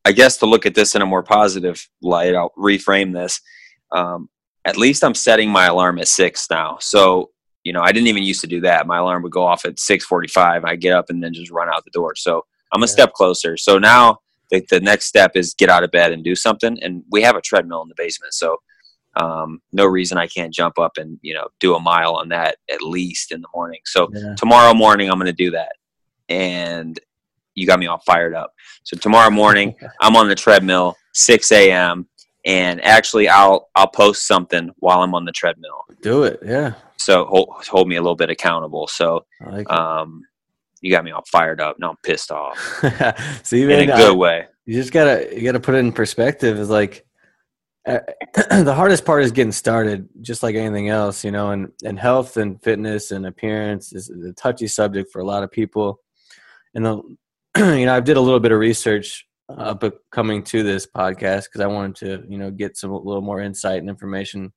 I 0.05 0.13
guess 0.13 0.39
to 0.39 0.47
look 0.47 0.67
at 0.67 0.75
this 0.75 0.95
in 0.95 1.03
a 1.03 1.07
more 1.07 1.23
positive 1.23 1.87
light, 2.03 2.35
I'll 2.35 2.53
reframe 2.59 3.13
this. 3.13 3.41
Um, 3.93 4.29
at 4.65 4.77
least 4.77 5.05
I'm 5.05 5.15
setting 5.15 5.51
my 5.51 5.67
alarm 5.67 5.99
at 5.99 6.09
six 6.09 6.49
now. 6.51 6.79
So 6.81 7.31
you 7.65 7.73
know, 7.73 7.83
I 7.83 7.93
didn't 7.93 8.07
even 8.07 8.23
used 8.23 8.41
to 8.41 8.47
do 8.47 8.61
that. 8.63 8.87
My 8.87 8.99
alarm 8.99 9.23
would 9.25 9.33
go 9.33 9.45
off 9.45 9.65
at 9.67 9.79
six 9.79 10.05
forty-five. 10.05 10.65
I 10.65 10.77
get 10.77 10.95
up 10.95 11.11
and 11.11 11.23
then 11.23 11.35
just 11.35 11.51
run 11.51 11.69
out 11.69 11.85
the 11.85 11.91
door. 11.91 12.15
So 12.15 12.47
I'm 12.73 12.83
a 12.83 12.87
Yeah. 12.87 12.93
step 12.93 13.13
closer. 13.13 13.57
So 13.59 13.79
now 13.79 14.19
the, 14.51 14.65
the 14.71 14.81
next 14.81 15.07
step 15.07 15.33
is 15.35 15.55
get 15.55 15.69
out 15.69 15.85
of 15.85 15.91
bed 15.91 16.13
and 16.13 16.25
do 16.25 16.35
something. 16.35 16.79
And 16.83 17.03
we 17.11 17.21
have 17.23 17.37
a 17.37 17.43
treadmill 17.43 17.83
in 17.83 17.89
the 17.89 17.95
basement, 17.97 18.33
so 18.33 18.57
um, 19.19 19.61
no 19.73 19.85
reason 19.87 20.17
I 20.19 20.27
can't 20.27 20.53
jump 20.55 20.79
up 20.79 20.97
and 20.97 21.19
you 21.23 21.35
know 21.35 21.49
do 21.61 21.75
a 21.75 21.81
mile 21.81 22.15
on 22.15 22.29
that 22.31 22.57
at 22.73 22.83
least 22.83 23.33
in 23.33 23.41
the 23.43 23.49
morning. 23.55 23.81
So 23.85 24.09
Yeah. 24.15 24.35
tomorrow 24.37 24.73
morning 24.75 25.11
I'm 25.11 25.19
going 25.19 25.27
to 25.27 25.33
do 25.45 25.51
that, 25.53 25.73
and 26.29 26.99
you 27.55 27.67
got 27.67 27.79
me 27.81 27.87
all 27.87 28.01
fired 28.07 28.35
up. 28.35 28.53
So 28.85 28.97
tomorrow 28.97 29.31
morning 29.31 29.75
I'm 30.01 30.17
on 30.17 30.29
the 30.29 30.35
treadmill, 30.35 30.97
6 31.15 31.51
a.m. 31.53 32.07
And 32.47 32.83
actually, 32.85 33.29
I'll 33.29 33.69
I'll 33.75 33.89
post 33.89 34.27
something 34.27 34.71
while 34.79 35.03
I'm 35.03 35.15
on 35.15 35.25
the 35.25 35.33
treadmill. 35.33 35.83
Do 36.03 36.23
it. 36.23 36.39
Yeah. 36.45 36.75
So 36.97 37.27
hold, 37.27 37.49
hold 37.69 37.89
me 37.89 37.97
a 37.97 38.01
little 38.01 38.17
bit 38.17 38.31
accountable. 38.31 38.87
So 38.87 39.27
I 39.45 39.51
like 39.51 39.71
um, 39.73 40.23
you 40.81 40.91
got 40.93 41.05
me 41.05 41.11
all 41.11 41.25
fired 41.27 41.61
up. 41.61 41.77
Now 41.79 41.91
I'm 41.91 41.97
pissed 42.05 42.31
off 42.31 42.57
it. 42.85 43.17
so 43.45 43.57
in 43.57 43.71
a 43.71 43.93
I- 43.93 43.97
good 43.97 44.17
way. 44.17 44.47
you 44.65 44.75
just 44.75 44.93
gotta 44.93 45.29
you 45.35 45.43
gotta 45.43 45.61
put 45.61 45.75
it 45.75 45.79
in 45.79 45.93
perspective 45.93 46.59
is 46.59 46.71
like 46.71 47.05
uh, 47.89 48.01
the 48.63 48.75
hardest 48.75 49.07
part 49.07 49.23
is 49.23 49.33
getting 49.33 49.53
started 49.53 50.07
just 50.21 50.43
like 50.43 50.55
anything 50.55 50.91
else 50.91 51.25
you 51.25 51.31
know 51.31 51.51
and 51.53 51.73
and 51.85 51.99
health 51.99 52.37
and 52.37 52.63
fitness 52.63 53.11
and 53.11 53.27
appearance 53.27 53.95
is 53.95 54.11
a 54.11 54.33
touchy 54.35 54.69
subject 54.69 55.11
for 55.11 55.21
a 55.21 55.25
lot 55.25 55.43
of 55.43 55.51
people. 55.51 56.01
And 56.75 56.85
the 56.85 57.03
you 57.57 57.87
know 57.87 57.97
i 57.97 58.01
did 58.01 58.19
a 58.19 58.21
little 58.21 58.41
bit 58.41 58.53
of 58.53 58.59
research 58.59 59.27
uh, 59.49 59.73
but 59.73 60.01
coming 60.13 60.43
to 60.43 60.63
this 60.63 60.87
podcast 60.87 61.45
because 61.45 61.63
i 61.63 61.67
wanted 61.67 61.97
to 61.97 62.25
you 62.29 62.37
know 62.37 62.51
get 62.51 62.77
some 62.77 62.91
a 62.91 62.99
little 62.99 63.23
more 63.23 63.41
insight 63.41 63.79
and 63.81 63.89
information. 63.89 64.53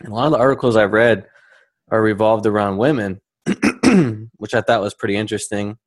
And 0.00 0.12
a 0.12 0.14
lot 0.14 0.26
of 0.26 0.32
the 0.32 0.38
articles 0.38 0.76
i've 0.76 0.92
read 0.92 1.26
are 1.90 2.02
revolved 2.02 2.46
around 2.46 2.78
women 2.78 3.20
which 4.38 4.54
i 4.54 4.60
thought 4.60 4.82
was 4.82 4.94
pretty 4.94 5.16
interesting. 5.16 5.78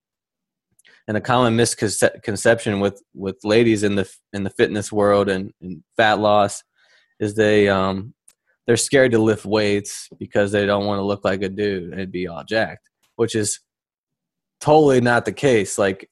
And 1.10 1.18
a 1.18 1.22
common 1.22 1.56
misconception 1.56 2.80
with 2.80 3.02
with 3.14 3.44
ladies 3.44 3.84
in 3.84 3.96
the 3.96 4.10
in 4.32 4.44
the 4.44 4.52
fitness 4.52 4.92
world 4.92 5.28
and, 5.28 5.52
and 5.60 5.84
fat 5.98 6.20
loss 6.20 6.64
is 7.20 7.36
they 7.36 7.70
um 7.70 8.14
they're 8.66 8.78
scared 8.78 9.12
to 9.12 9.20
lift 9.20 9.46
weights 9.46 10.10
because 10.20 10.52
they 10.52 10.66
don't 10.66 10.86
want 10.86 11.00
to 11.00 11.04
look 11.04 11.24
like 11.24 11.42
a 11.42 11.50
dude 11.50 11.94
and 11.94 12.12
be 12.12 12.28
all 12.28 12.44
jacked 12.44 12.90
which 13.16 13.36
is 13.36 13.60
totally 14.60 15.02
not 15.02 15.26
the 15.26 15.32
case 15.32 15.78
like 15.78 16.10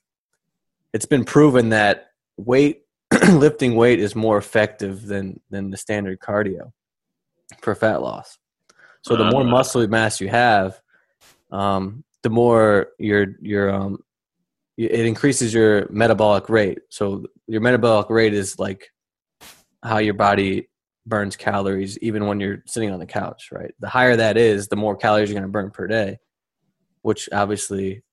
it's 0.93 1.06
been 1.06 1.26
proven 1.26 1.70
that 1.70 2.08
weight 2.38 2.82
lifting 3.30 3.76
weight 3.76 4.00
is 4.00 4.15
more 4.15 4.38
effective 4.38 5.06
than 5.06 5.39
than 5.50 5.70
the 5.70 5.78
standard 5.78 6.20
cardio 6.20 6.72
for 7.62 7.76
fat 7.76 8.02
loss 8.02 8.38
so 9.02 9.15
the 9.15 9.26
more 9.26 9.41
Ah. 9.41 9.50
muscle 9.50 9.88
mass 9.88 10.20
you 10.20 10.30
have 10.30 10.80
um 11.52 12.04
the 12.24 12.30
more 12.30 12.89
your 13.00 13.28
your 13.41 13.70
um 13.74 14.00
it 14.78 15.06
increases 15.06 15.54
your 15.54 15.88
metabolic 15.89 16.50
rate. 16.50 16.80
So 16.89 17.26
your 17.48 17.62
metabolic 17.62 18.10
rate 18.10 18.34
is 18.34 18.60
like 18.60 18.91
how 19.84 19.98
your 19.98 20.13
body 20.13 20.70
burns 21.08 21.36
calories 21.36 21.98
even 22.00 22.28
when 22.28 22.39
you're 22.39 22.63
sitting 22.65 22.91
on 22.91 23.00
the 23.00 23.06
couch, 23.06 23.50
right? 23.52 23.74
The 23.80 23.89
higher 23.89 24.15
that 24.15 24.38
is, 24.38 24.67
the 24.67 24.76
more 24.76 24.96
calories 24.96 25.30
you're 25.30 25.39
going 25.39 25.48
to 25.48 25.52
burn 25.52 25.72
per 25.72 25.88
day, 25.88 26.20
which 27.02 27.30
obviously 27.32 28.04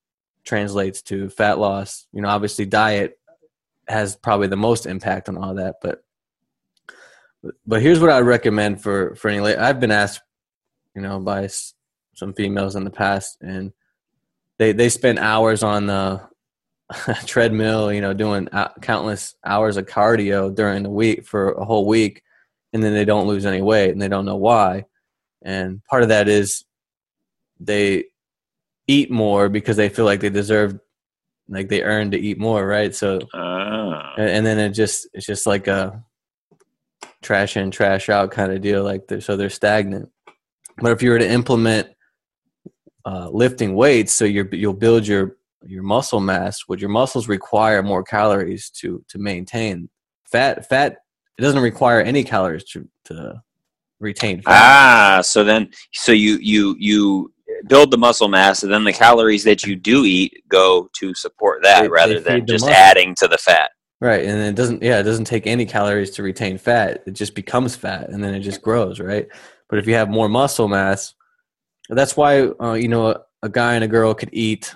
translates 0.43 1.01
to 1.03 1.29
fat 1.29 1.59
loss. 1.59 2.07
You 2.13 2.21
know, 2.21 2.29
obviously 2.29 2.65
diet 2.65 3.19
has 3.87 4.15
probably 4.15 4.47
the 4.47 4.55
most 4.55 4.85
impact 4.85 5.29
on 5.29 5.37
all 5.37 5.55
that, 5.55 5.75
but 5.81 6.03
but 7.67 7.81
here's 7.81 7.99
what 7.99 8.09
I 8.09 8.21
recommend 8.21 8.81
for 8.81 9.15
for 9.15 9.29
any 9.29 9.55
I've 9.55 9.79
been 9.79 9.91
asked, 9.91 10.21
you 10.95 11.01
know, 11.01 11.19
by 11.19 11.47
some 12.15 12.33
females 12.33 12.75
in 12.75 12.83
the 12.83 12.89
past 12.89 13.37
and 13.41 13.71
they 14.57 14.71
they 14.71 14.89
spend 14.89 15.19
hours 15.19 15.61
on 15.61 15.85
the 15.85 16.21
treadmill, 17.25 17.91
you 17.91 18.01
know, 18.01 18.13
doing 18.13 18.47
uh, 18.51 18.69
countless 18.81 19.35
hours 19.45 19.77
of 19.77 19.85
cardio 19.85 20.53
during 20.53 20.83
the 20.83 20.89
week 20.89 21.25
for 21.25 21.51
a 21.51 21.65
whole 21.65 21.85
week, 21.85 22.23
and 22.75 22.83
then 22.83 22.93
they 22.93 23.05
don't 23.05 23.25
lose 23.27 23.45
any 23.45 23.61
weight, 23.61 23.91
and 23.91 24.01
they 24.01 24.09
don't 24.09 24.25
know 24.25 24.35
why. 24.35 24.83
And 25.41 25.81
part 25.85 26.03
of 26.03 26.09
that 26.09 26.27
is 26.27 26.65
they 27.57 28.03
eat 28.85 29.09
more 29.09 29.47
because 29.47 29.77
they 29.77 29.87
feel 29.87 30.03
like 30.03 30.19
they 30.19 30.29
deserve, 30.29 30.77
like 31.47 31.69
they 31.69 31.83
earned 31.83 32.11
to 32.11 32.19
eat 32.19 32.37
more, 32.37 32.67
right? 32.67 32.93
So, 32.93 33.21
Ah. 33.33 34.13
and, 34.17 34.29
and 34.29 34.45
then 34.45 34.59
it 34.59 34.71
just 34.71 35.07
it's 35.13 35.25
just 35.25 35.47
like 35.47 35.67
a 35.67 36.03
trash 37.21 37.55
in, 37.55 37.71
trash 37.71 38.09
out 38.09 38.31
kind 38.31 38.51
of 38.51 38.59
deal. 38.59 38.83
Like 38.83 39.07
they're, 39.07 39.21
so 39.21 39.37
they're 39.37 39.49
stagnant. 39.49 40.09
But 40.81 40.91
if 40.91 41.01
you 41.01 41.11
were 41.11 41.19
to 41.19 41.29
implement 41.29 41.87
uh, 43.05 43.29
lifting 43.29 43.73
weights, 43.75 44.13
so 44.13 44.25
you're, 44.25 44.53
you'll 44.53 44.73
build 44.73 45.07
your 45.07 45.37
your 45.65 45.83
muscle 45.83 46.19
mass. 46.19 46.67
Would 46.67 46.81
your 46.81 46.89
muscles 46.89 47.29
require 47.29 47.81
more 47.81 48.03
calories 48.03 48.69
to 48.81 49.01
to 49.07 49.17
maintain. 49.17 49.87
Fat 50.29 50.67
fat 50.67 50.97
it 51.37 51.41
doesn't 51.41 51.61
require 51.61 52.01
any 52.01 52.23
calories 52.23 52.63
to 52.65 52.87
to 53.05 53.41
retain 53.99 54.41
fat. 54.41 54.51
Ah, 54.51 55.21
so 55.21 55.43
then, 55.43 55.69
so 55.93 56.11
you 56.11 56.37
you 56.41 56.75
you 56.79 57.33
build 57.67 57.91
the 57.91 57.97
muscle 57.97 58.27
mass, 58.27 58.63
and 58.63 58.71
then 58.71 58.83
the 58.83 58.93
calories 58.93 59.43
that 59.43 59.63
you 59.63 59.75
do 59.75 60.05
eat 60.05 60.43
go 60.47 60.89
to 60.93 61.13
support 61.13 61.63
that, 61.63 61.81
They- 61.81 61.87
rather 61.87 62.19
they 62.19 62.39
than 62.39 62.47
just 62.47 62.67
adding 62.67 63.15
to 63.15 63.27
the 63.27 63.37
fat. 63.37 63.71
Right, 64.01 64.25
and 64.25 64.39
it 64.41 64.55
doesn't. 64.55 64.83
Yeah, 64.83 64.99
it 64.99 65.03
doesn't 65.03 65.25
take 65.25 65.47
any 65.47 65.65
calories 65.65 66.11
to 66.11 66.23
retain 66.23 66.57
fat. 66.57 67.03
It 67.07 67.11
just 67.11 67.33
becomes 67.33 67.75
fat, 67.75 68.09
and 68.09 68.23
then 68.23 68.35
it 68.35 68.41
just 68.41 68.61
grows. 68.61 68.99
Right, 68.99 69.27
but 69.69 69.79
if 69.79 69.87
you 69.87 69.93
have 69.95 70.09
more 70.09 70.27
muscle 70.27 70.67
mass, 70.67 71.13
that's 71.89 72.17
why 72.17 72.41
uh, 72.41 72.73
you 72.73 72.89
know 72.89 73.07
a, 73.07 73.21
a 73.43 73.49
guy 73.49 73.75
and 73.75 73.83
a 73.83 73.87
girl 73.87 74.13
could 74.13 74.29
eat. 74.33 74.75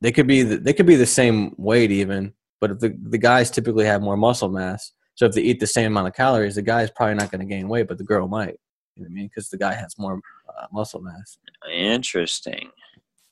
They 0.00 0.12
could 0.12 0.28
be 0.28 0.42
the, 0.42 0.58
they 0.58 0.72
could 0.72 0.86
be 0.86 0.96
the 0.96 1.06
same 1.06 1.54
weight 1.58 1.90
even, 1.90 2.34
but 2.60 2.70
if 2.70 2.78
the 2.78 2.96
the 3.02 3.18
guys 3.18 3.50
typically 3.50 3.84
have 3.86 4.00
more 4.00 4.16
muscle 4.16 4.48
mass, 4.48 4.92
so 5.14 5.26
if 5.26 5.32
they 5.32 5.42
eat 5.42 5.60
the 5.60 5.66
same 5.66 5.92
amount 5.92 6.08
of 6.08 6.14
calories, 6.14 6.56
the 6.56 6.62
guy 6.62 6.82
is 6.82 6.90
probably 6.90 7.14
not 7.14 7.30
going 7.30 7.40
to 7.40 7.46
gain 7.46 7.68
weight, 7.68 7.88
but 7.88 7.98
the 7.98 8.04
girl 8.04 8.26
might. 8.28 8.58
You 8.96 9.02
know 9.02 9.06
what 9.06 9.10
I 9.10 9.14
mean? 9.14 9.26
Because 9.28 9.48
the 9.48 9.58
guy 9.58 9.74
has 9.74 9.98
more 9.98 10.20
uh, 10.48 10.66
muscle 10.72 11.00
mass. 11.00 11.38
Interesting. 11.72 12.70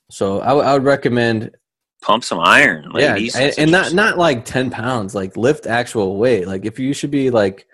So 0.09 0.39
I, 0.41 0.73
would- 0.73 0.83
recommend 0.83 1.51
Pump 2.01 2.23
some 2.25 2.39
iron, 2.39 2.91
ladies. 2.91 3.33
yeah, 3.33 3.43
and, 3.43 3.59
and 3.59 3.71
not 3.71 3.93
not 3.93 4.17
like 4.17 4.43
ten 4.43 4.69
pounds. 4.69 5.15
Like 5.15 5.37
lift 5.37 5.65
actual 5.67 6.17
weight. 6.17 6.45
Like 6.47 6.65
if 6.65 6.77
you 6.77 6.93
should 6.93 7.11
be 7.11 7.29
like 7.29 7.65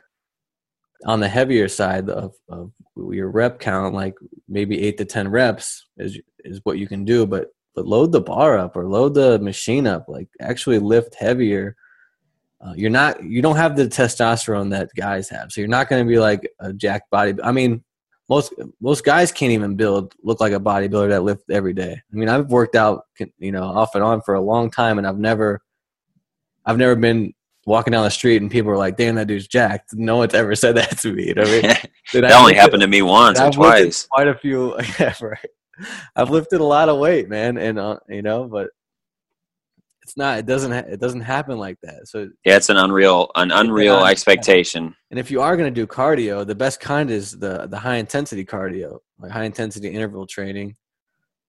on 1.05 1.19
the 1.19 1.27
heavier 1.27 1.67
side 1.67 2.09
of, 2.11 2.35
of 2.47 2.71
your 2.95 3.31
rep 3.31 3.59
count, 3.59 3.95
like 3.95 4.13
maybe 4.47 4.79
eight 4.83 4.99
to 4.99 5.05
ten 5.05 5.27
reps 5.29 5.87
is 5.97 6.19
is 6.45 6.59
what 6.63 6.77
you 6.77 6.87
can 6.87 7.05
do. 7.05 7.25
But 7.25 7.47
but 7.73 7.87
load 7.87 8.11
the 8.11 8.21
bar 8.21 8.55
up 8.59 8.75
or 8.75 8.85
load 8.87 9.15
the 9.15 9.39
machine 9.39 9.87
up. 9.87 10.05
Like 10.07 10.27
actually 10.39 10.77
lift 10.77 11.15
heavier. 11.15 11.75
Uh, 12.61 12.73
you're 12.75 12.89
not 12.89 13.23
you 13.23 13.41
don't 13.41 13.55
have 13.55 13.75
the 13.75 13.85
testosterone 13.85 14.69
that 14.71 14.89
guys 14.95 15.29
have, 15.29 15.51
so 15.51 15.61
you're 15.61 15.67
not 15.69 15.87
going 15.87 16.03
to 16.03 16.09
be 16.09 16.19
like 16.19 16.49
a 16.59 16.73
jack 16.73 17.09
body. 17.09 17.33
I 17.41 17.51
mean, 17.51 17.83
most 18.27 18.53
most 18.81 19.05
guys 19.05 19.31
can't 19.31 19.51
even 19.51 19.75
build 19.75 20.13
look 20.23 20.41
like 20.41 20.51
a 20.51 20.59
bodybuilder 20.59 21.09
that 21.09 21.23
lift 21.23 21.49
every 21.49 21.73
day. 21.73 21.93
I 21.93 22.15
mean, 22.15 22.27
I've 22.27 22.47
worked 22.47 22.75
out, 22.75 23.05
you 23.37 23.51
know, 23.51 23.63
off 23.63 23.95
and 23.95 24.03
on 24.03 24.21
for 24.21 24.35
a 24.35 24.41
long 24.41 24.69
time, 24.69 24.97
and 24.97 25.07
I've 25.07 25.17
never, 25.17 25.61
I've 26.65 26.77
never 26.77 26.95
been 26.95 27.33
walking 27.65 27.91
down 27.91 28.03
the 28.03 28.11
street 28.11 28.41
and 28.41 28.51
people 28.51 28.71
are 28.71 28.77
like, 28.77 28.97
"Damn, 28.97 29.15
that 29.15 29.27
dude's 29.27 29.47
jacked." 29.47 29.93
No 29.93 30.17
one's 30.17 30.33
ever 30.33 30.53
said 30.55 30.75
that 30.75 30.97
to 30.99 31.13
me. 31.13 31.27
You 31.27 31.35
know 31.35 31.43
I 31.43 31.45
mean? 31.45 31.61
that 32.13 32.25
I've 32.25 32.41
only 32.41 32.55
happened 32.55 32.81
to 32.81 32.87
me 32.87 33.01
once 33.01 33.39
or 33.39 33.51
twice. 33.51 34.05
Quite 34.11 34.27
a 34.27 34.35
few. 34.35 34.77
Yeah, 34.99 35.13
right. 35.21 35.37
I've 36.15 36.29
lifted 36.29 36.59
a 36.59 36.65
lot 36.65 36.89
of 36.89 36.97
weight, 36.97 37.29
man, 37.29 37.57
and 37.57 37.79
uh, 37.79 37.99
you 38.09 38.21
know, 38.21 38.45
but 38.45 38.69
it's 40.09 40.17
not. 40.17 40.39
It 40.39 40.47
doesn't. 40.47 40.71
Ha- 40.71 40.89
it 40.91 40.99
doesn't 40.99 41.21
happen 41.21 41.59
like 41.59 41.77
that. 41.83 42.07
So, 42.07 42.29
Yeah, 42.43 42.57
it's 42.57 42.69
an 42.69 42.77
unreal, 42.77 43.29
an 43.35 43.51
unreal 43.51 43.99
Yeah. 43.99 44.05
expectation. 44.09 44.95
and 45.11 45.19
if 45.19 45.29
you 45.29 45.39
are 45.41 45.55
going 45.55 45.71
to 45.71 45.81
do 45.81 45.85
cardio, 45.85 46.45
the 46.45 46.55
best 46.55 46.79
kind 46.79 47.11
is 47.11 47.37
the 47.37 47.67
the 47.67 47.77
high 47.77 47.97
intensity 47.97 48.43
cardio, 48.43 48.99
like 49.19 49.31
high 49.31 49.43
intensity 49.43 49.87
interval 49.89 50.25
training. 50.25 50.75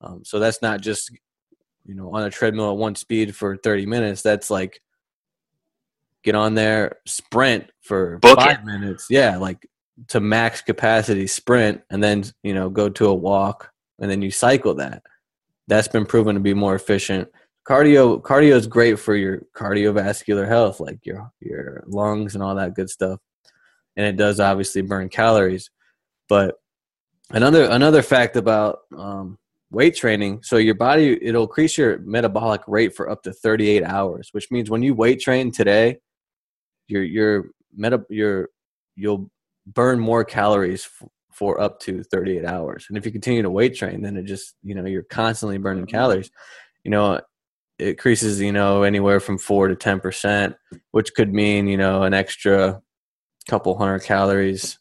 Um, 0.02 0.24
so 0.26 0.38
that's 0.38 0.60
not 0.60 0.82
just 0.82 1.10
you 1.86 1.94
know 1.94 2.14
on 2.14 2.22
a 2.24 2.30
treadmill 2.30 2.70
at 2.70 2.76
one 2.76 2.94
speed 2.94 3.34
for 3.34 3.56
thirty 3.56 3.86
minutes. 3.86 4.20
That's 4.20 4.50
like 4.50 4.82
get 6.22 6.34
on 6.34 6.54
there, 6.54 6.98
sprint 7.06 7.70
for 7.80 8.18
Book 8.18 8.38
five 8.38 8.58
it. 8.58 8.64
minutes. 8.66 9.06
Yeah, 9.08 9.38
like 9.38 9.66
to 10.08 10.20
max 10.20 10.60
capacity 10.60 11.26
sprint, 11.26 11.80
and 11.90 12.02
then 12.04 12.24
you 12.42 12.52
know 12.52 12.68
go 12.68 12.90
to 12.90 13.06
a 13.06 13.14
walk, 13.14 13.72
and 13.98 14.10
then 14.10 14.20
you 14.20 14.30
cycle 14.30 14.74
that. 14.74 15.02
That's 15.66 15.88
been 15.88 16.04
proven 16.04 16.34
to 16.34 16.40
be 16.40 16.52
more 16.52 16.74
efficient. 16.74 17.28
Cardio, 17.68 18.20
cardio 18.22 18.54
is 18.54 18.66
great 18.66 18.98
for 18.98 19.14
your 19.14 19.42
cardiovascular 19.54 20.48
health, 20.48 20.80
like 20.80 20.98
your 21.04 21.30
your 21.40 21.84
lungs 21.86 22.34
and 22.34 22.42
all 22.42 22.54
that 22.54 22.74
good 22.74 22.88
stuff, 22.88 23.20
and 23.96 24.06
it 24.06 24.16
does 24.16 24.40
obviously 24.40 24.82
burn 24.82 25.08
calories. 25.08 25.70
But 26.28 26.56
another 27.30 27.64
another 27.64 28.02
fact 28.02 28.36
about 28.36 28.80
um, 28.96 29.38
weight 29.70 29.94
training, 29.94 30.40
so 30.42 30.56
your 30.56 30.74
body 30.74 31.18
it'll 31.22 31.44
increase 31.44 31.76
your 31.76 31.98
metabolic 31.98 32.62
rate 32.66 32.94
for 32.96 33.10
up 33.10 33.22
to 33.24 33.32
38 33.32 33.84
hours, 33.84 34.30
which 34.32 34.50
means 34.50 34.70
when 34.70 34.82
you 34.82 34.94
weight 34.94 35.20
train 35.20 35.52
today, 35.52 35.98
your 36.88 37.02
your 37.02 37.50
meta 37.76 38.02
your 38.08 38.48
you'll 38.96 39.30
burn 39.66 40.00
more 40.00 40.24
calories 40.24 40.86
f- 40.86 41.08
for 41.32 41.60
up 41.60 41.78
to 41.80 42.02
38 42.04 42.44
hours. 42.44 42.86
And 42.88 42.98
if 42.98 43.06
you 43.06 43.12
continue 43.12 43.42
to 43.42 43.50
weight 43.50 43.76
train, 43.76 44.02
then 44.02 44.16
it 44.16 44.24
just 44.24 44.54
you 44.62 44.74
know 44.74 44.86
you're 44.86 45.02
constantly 45.02 45.58
burning 45.58 45.86
calories. 45.86 46.30
You 46.84 46.90
know, 46.90 47.20
increases 47.80 48.40
you 48.40 48.52
know 48.52 48.82
anywhere 48.82 49.20
from 49.20 49.38
four 49.38 49.68
to 49.68 49.76
10 49.76 50.00
percent, 50.00 50.56
which 50.92 51.14
could 51.14 51.32
mean 51.32 51.66
you 51.66 51.76
know 51.76 52.02
an 52.02 52.14
extra 52.14 52.80
couple 53.48 53.76
hundred 53.76 54.00
calories, 54.00 54.78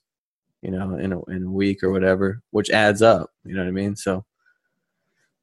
you 0.62 0.72
know, 0.72 0.96
in 0.96 1.14
a 1.14 1.24
in 1.26 1.44
a 1.44 1.52
week 1.52 1.84
or 1.84 1.92
whatever, 1.92 2.42
which 2.52 2.70
adds 2.70 3.02
up. 3.02 3.32
You 3.44 3.56
know 3.56 3.62
what 3.62 3.70
I 3.70 3.72
mean? 3.72 3.96
So, 3.96 4.26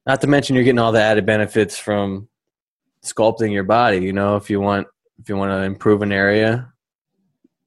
not 0.05 0.21
to 0.21 0.27
mention 0.27 0.55
you're 0.55 0.63
getting 0.63 0.79
all 0.79 0.91
the 0.91 1.01
added 1.01 1.25
benefits 1.25 1.77
from 1.77 2.29
sculpting 3.03 3.51
your 3.51 3.63
body. 3.63 3.97
You 3.97 4.13
know, 4.13 4.35
if 4.35 4.49
you 4.49 4.59
want 4.61 4.87
if 5.19 5.29
you 5.29 5.37
want 5.37 5.51
to 5.51 5.63
improve 5.63 6.01
an 6.01 6.11
area, 6.11 6.71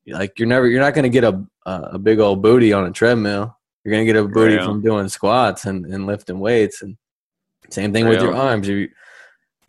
like 0.06 0.38
you're 0.38 0.48
never 0.48 0.66
you're 0.66 0.80
not 0.80 0.94
going 0.94 1.10
to 1.10 1.20
get 1.20 1.24
a 1.24 1.44
a 1.66 1.98
big 1.98 2.20
old 2.20 2.42
booty 2.42 2.72
on 2.72 2.86
a 2.86 2.90
treadmill. 2.90 3.56
You're 3.84 3.92
going 3.92 4.06
to 4.06 4.12
get 4.12 4.22
a 4.22 4.28
booty 4.28 4.56
Real. 4.56 4.66
from 4.66 4.82
doing 4.82 5.08
squats 5.08 5.64
and, 5.64 5.86
and 5.86 6.06
lifting 6.06 6.38
weights 6.38 6.82
and 6.82 6.98
same 7.70 7.92
thing 7.92 8.08
with 8.08 8.20
your 8.20 8.34
arms. 8.34 8.68
You, 8.68 8.88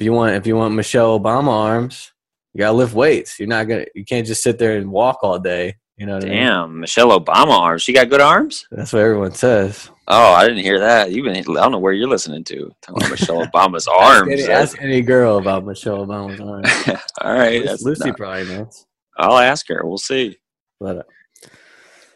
if 0.01 0.05
you 0.05 0.13
want 0.13 0.33
if 0.35 0.47
you 0.47 0.55
want 0.55 0.73
Michelle 0.73 1.19
Obama 1.19 1.49
arms, 1.49 2.11
you 2.53 2.57
got 2.59 2.71
to 2.71 2.73
lift 2.73 2.95
weights. 2.95 3.39
You're 3.39 3.47
not 3.47 3.67
to 3.67 3.85
you 3.93 4.03
can't 4.03 4.25
just 4.25 4.41
sit 4.41 4.57
there 4.57 4.75
and 4.77 4.91
walk 4.91 5.19
all 5.21 5.37
day. 5.37 5.75
You 5.95 6.07
know 6.07 6.15
what 6.15 6.23
I 6.25 6.29
mean? 6.29 6.37
Damn, 6.37 6.79
Michelle 6.79 7.19
Obama 7.19 7.51
arms. 7.51 7.83
She 7.83 7.93
got 7.93 8.09
good 8.09 8.19
arms. 8.19 8.65
That's 8.71 8.91
what 8.91 9.03
everyone 9.03 9.33
says. 9.35 9.91
Oh, 10.07 10.33
I 10.33 10.47
didn't 10.47 10.63
hear 10.63 10.79
that. 10.79 11.11
You've 11.11 11.25
been. 11.25 11.35
I 11.37 11.41
don't 11.43 11.71
know 11.71 11.77
where 11.77 11.93
you're 11.93 12.09
listening 12.09 12.43
to. 12.45 12.71
Talking 12.81 13.03
about 13.03 13.11
Michelle 13.11 13.45
Obama's 13.53 13.87
Ask 13.87 14.01
arms. 14.01 14.31
any, 14.31 14.51
ask 14.51 14.81
any 14.81 15.01
girl 15.03 15.37
about 15.37 15.65
Michelle 15.65 16.03
Obama's 16.07 16.41
arms. 16.41 16.99
All 17.21 17.33
right, 17.33 17.63
Lucy, 17.63 17.85
Lucy 17.85 18.07
not- 18.09 18.17
probably 18.17 18.45
knows. 18.45 18.87
I'll 19.17 19.37
ask 19.37 19.67
her. 19.67 19.81
We'll 19.85 19.99
see. 19.99 20.37
But 20.79 20.97
uh, 20.97 21.03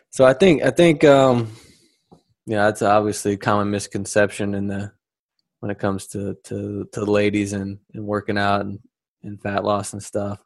so 0.10 0.26
I 0.26 0.34
think 0.34 0.64
I 0.64 0.72
think 0.72 1.04
um, 1.04 1.52
yeah, 2.48 2.66
that's 2.66 2.82
obviously 2.82 3.34
a 3.34 3.38
common 3.38 3.70
misconception 3.70 4.56
in 4.56 4.66
the 4.66 4.92
when 5.66 5.72
it 5.72 5.80
comes 5.80 6.06
to 6.06 6.38
to 6.44 6.88
to 6.92 7.04
ladies 7.06 7.54
and, 7.54 7.80
and 7.96 8.06
working 8.06 8.38
out 8.38 8.62
and, 8.62 8.78
and 9.24 9.42
fat 9.42 9.64
loss 9.64 9.94
and 9.94 10.04
stuff. 10.04 10.40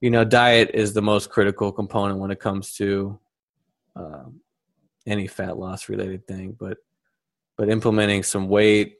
You 0.00 0.10
know, 0.10 0.24
diet 0.24 0.70
is 0.74 0.92
the 0.92 1.02
most 1.02 1.28
critical 1.28 1.72
component 1.72 2.20
when 2.20 2.30
it 2.30 2.38
comes 2.38 2.72
to 2.74 3.18
um, 3.96 4.38
any 5.08 5.26
fat 5.26 5.58
loss 5.58 5.88
related 5.88 6.24
thing. 6.28 6.56
But 6.56 6.78
but 7.56 7.68
implementing 7.68 8.22
some 8.22 8.48
weight, 8.48 8.98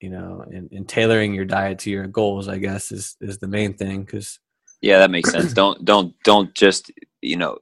you 0.00 0.08
know, 0.08 0.42
and, 0.50 0.72
and 0.72 0.88
tailoring 0.88 1.34
your 1.34 1.44
diet 1.44 1.78
to 1.80 1.90
your 1.90 2.06
goals, 2.06 2.48
I 2.48 2.56
guess, 2.56 2.90
is 2.90 3.18
is 3.20 3.36
the 3.36 3.48
main 3.48 3.74
thing 3.74 4.04
because 4.04 4.40
Yeah, 4.80 4.98
that 5.00 5.10
makes 5.10 5.30
sense. 5.30 5.52
don't 5.52 5.84
don't 5.84 6.14
don't 6.24 6.54
just 6.54 6.90
you 7.20 7.36
know 7.36 7.58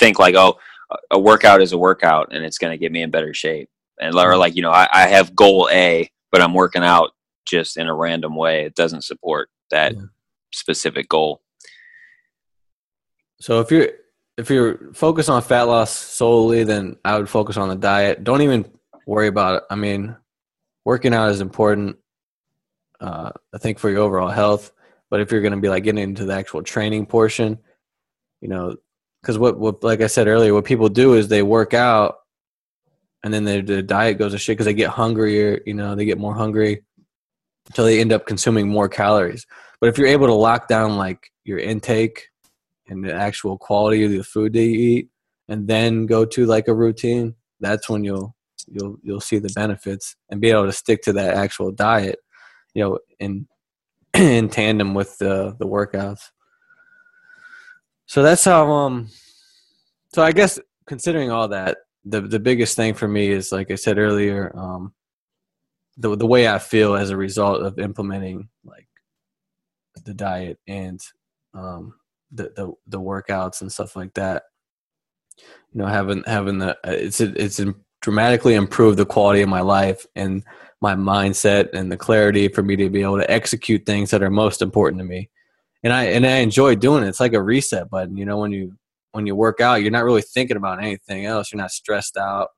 think 0.00 0.18
like 0.18 0.34
oh 0.34 0.58
a 1.12 1.20
workout 1.20 1.62
is 1.62 1.70
a 1.70 1.78
workout 1.78 2.32
and 2.32 2.44
it's 2.44 2.58
going 2.58 2.72
to 2.72 2.76
get 2.76 2.90
me 2.90 3.02
in 3.02 3.10
better 3.12 3.32
shape 3.32 3.70
and 4.02 4.14
or 4.14 4.36
like 4.36 4.54
you 4.56 4.62
know 4.62 4.70
I, 4.70 4.88
I 4.92 5.06
have 5.08 5.34
goal 5.34 5.68
A 5.72 6.10
but 6.30 6.40
I'm 6.40 6.54
working 6.54 6.82
out 6.82 7.10
just 7.46 7.76
in 7.76 7.86
a 7.88 7.94
random 7.94 8.34
way. 8.36 8.64
It 8.64 8.74
doesn't 8.74 9.02
support 9.04 9.48
that 9.70 9.94
Yeah. 9.94 10.02
specific 10.52 11.08
goal. 11.08 11.42
So 13.40 13.60
if 13.60 13.70
you're 13.70 13.88
if 14.38 14.48
you're 14.50 14.92
focused 14.94 15.28
on 15.28 15.42
fat 15.42 15.62
loss 15.64 15.90
solely, 15.90 16.64
then 16.64 16.96
I 17.04 17.18
would 17.18 17.28
focus 17.28 17.56
on 17.56 17.68
the 17.68 17.76
diet. 17.76 18.24
Don't 18.24 18.40
even 18.42 18.64
worry 19.06 19.26
about 19.28 19.56
it. 19.56 19.62
I 19.70 19.74
mean, 19.74 20.16
working 20.84 21.12
out 21.12 21.30
is 21.30 21.40
important. 21.40 21.96
Uh, 23.00 23.30
I 23.54 23.58
think 23.58 23.78
for 23.78 23.90
your 23.90 24.00
overall 24.00 24.28
health. 24.28 24.72
But 25.10 25.20
if 25.20 25.30
you're 25.30 25.42
going 25.42 25.52
to 25.52 25.60
be 25.60 25.68
like 25.68 25.84
getting 25.84 26.02
into 26.02 26.24
the 26.24 26.32
actual 26.32 26.62
training 26.62 27.04
portion, 27.04 27.58
you 28.40 28.48
know, 28.48 28.76
because 29.20 29.38
what 29.38 29.58
what 29.58 29.84
like 29.84 30.00
I 30.00 30.06
said 30.06 30.28
earlier, 30.28 30.54
what 30.54 30.64
people 30.64 30.88
do 30.88 31.14
is 31.14 31.28
they 31.28 31.42
work 31.42 31.74
out, 31.74 32.20
and 33.22 33.32
then 33.32 33.44
their, 33.44 33.62
their 33.62 33.82
diet 33.82 34.18
goes 34.18 34.32
to 34.32 34.38
shit 34.38 34.54
because 34.54 34.66
they 34.66 34.74
get 34.74 34.90
hungrier. 34.90 35.60
You 35.64 35.74
know, 35.74 35.94
they 35.94 36.04
get 36.04 36.18
more 36.18 36.34
hungry 36.34 36.82
until 37.66 37.84
they 37.84 38.00
end 38.00 38.12
up 38.12 38.26
consuming 38.26 38.68
more 38.68 38.88
calories. 38.88 39.46
But 39.80 39.88
if 39.88 39.98
you're 39.98 40.08
able 40.08 40.26
to 40.26 40.34
lock 40.34 40.68
down 40.68 40.96
like 40.96 41.30
your 41.44 41.58
intake 41.58 42.28
and 42.88 43.04
the 43.04 43.12
actual 43.12 43.58
quality 43.58 44.04
of 44.04 44.10
the 44.10 44.24
food 44.24 44.52
that 44.52 44.62
you 44.62 44.78
eat 44.78 45.08
and 45.48 45.66
then 45.66 46.06
go 46.06 46.24
to 46.24 46.46
like 46.46 46.68
a 46.68 46.74
routine 46.74 47.34
that's 47.60 47.88
when 47.88 48.04
you'll 48.04 48.34
you'll 48.66 48.96
you'll 49.02 49.20
see 49.20 49.38
the 49.38 49.52
benefits 49.54 50.16
and 50.30 50.40
be 50.40 50.50
able 50.50 50.66
to 50.66 50.72
stick 50.72 51.02
to 51.02 51.12
that 51.12 51.34
actual 51.34 51.70
diet 51.70 52.18
you 52.74 52.82
know 52.82 52.98
in 53.18 53.46
in 54.14 54.48
tandem 54.48 54.94
with 54.94 55.16
the 55.18 55.54
the 55.58 55.66
workouts 55.66 56.30
so 58.06 58.22
that's 58.22 58.44
how 58.44 58.70
um 58.70 59.08
so 60.12 60.22
i 60.22 60.32
guess 60.32 60.58
considering 60.86 61.30
all 61.30 61.48
that 61.48 61.78
the 62.04 62.20
the 62.20 62.40
biggest 62.40 62.76
thing 62.76 62.94
for 62.94 63.08
me 63.08 63.28
is 63.28 63.52
like 63.52 63.70
i 63.70 63.74
said 63.74 63.98
earlier 63.98 64.52
um 64.56 64.92
the 65.96 66.16
the 66.16 66.26
way 66.26 66.48
i 66.48 66.58
feel 66.58 66.94
as 66.94 67.10
a 67.10 67.16
result 67.16 67.62
of 67.62 67.78
implementing 67.78 68.48
like 68.64 68.88
the 70.04 70.14
diet 70.14 70.58
and 70.66 71.00
um 71.54 71.94
the, 72.32 72.50
the 72.56 72.72
the 72.86 73.00
workouts 73.00 73.60
and 73.60 73.70
stuff 73.70 73.94
like 73.94 74.14
that. 74.14 74.44
You 75.72 75.80
know, 75.80 75.86
having 75.86 76.24
having 76.26 76.58
the 76.58 76.76
it's 76.84 77.20
it's 77.20 77.60
dramatically 78.00 78.54
improved 78.54 78.98
the 78.98 79.06
quality 79.06 79.42
of 79.42 79.48
my 79.48 79.60
life 79.60 80.06
and 80.16 80.42
my 80.80 80.94
mindset 80.94 81.72
and 81.72 81.92
the 81.92 81.96
clarity 81.96 82.48
for 82.48 82.62
me 82.62 82.74
to 82.76 82.90
be 82.90 83.02
able 83.02 83.18
to 83.18 83.30
execute 83.30 83.86
things 83.86 84.10
that 84.10 84.22
are 84.22 84.30
most 84.30 84.62
important 84.62 84.98
to 85.00 85.04
me. 85.04 85.30
And 85.84 85.92
I 85.92 86.04
and 86.04 86.26
I 86.26 86.38
enjoy 86.38 86.74
doing 86.74 87.04
it. 87.04 87.08
It's 87.08 87.20
like 87.20 87.34
a 87.34 87.42
reset 87.42 87.90
button. 87.90 88.16
You 88.16 88.24
know, 88.24 88.38
when 88.38 88.52
you 88.52 88.76
when 89.12 89.26
you 89.26 89.34
work 89.36 89.60
out, 89.60 89.82
you're 89.82 89.90
not 89.90 90.04
really 90.04 90.22
thinking 90.22 90.56
about 90.56 90.82
anything 90.82 91.24
else. 91.26 91.52
You're 91.52 91.60
not 91.60 91.70
stressed 91.70 92.16
out 92.16 92.48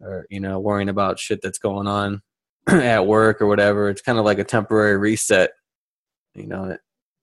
or 0.00 0.26
you 0.30 0.40
know 0.40 0.58
worrying 0.58 0.88
about 0.88 1.18
shit 1.18 1.40
that's 1.42 1.58
going 1.58 1.86
on 1.86 2.22
at 2.66 3.06
work 3.06 3.40
or 3.40 3.46
whatever. 3.46 3.88
It's 3.88 4.02
kind 4.02 4.18
of 4.18 4.24
like 4.24 4.38
a 4.38 4.44
temporary 4.44 4.96
reset. 4.96 5.50
You 6.34 6.46
know, 6.46 6.76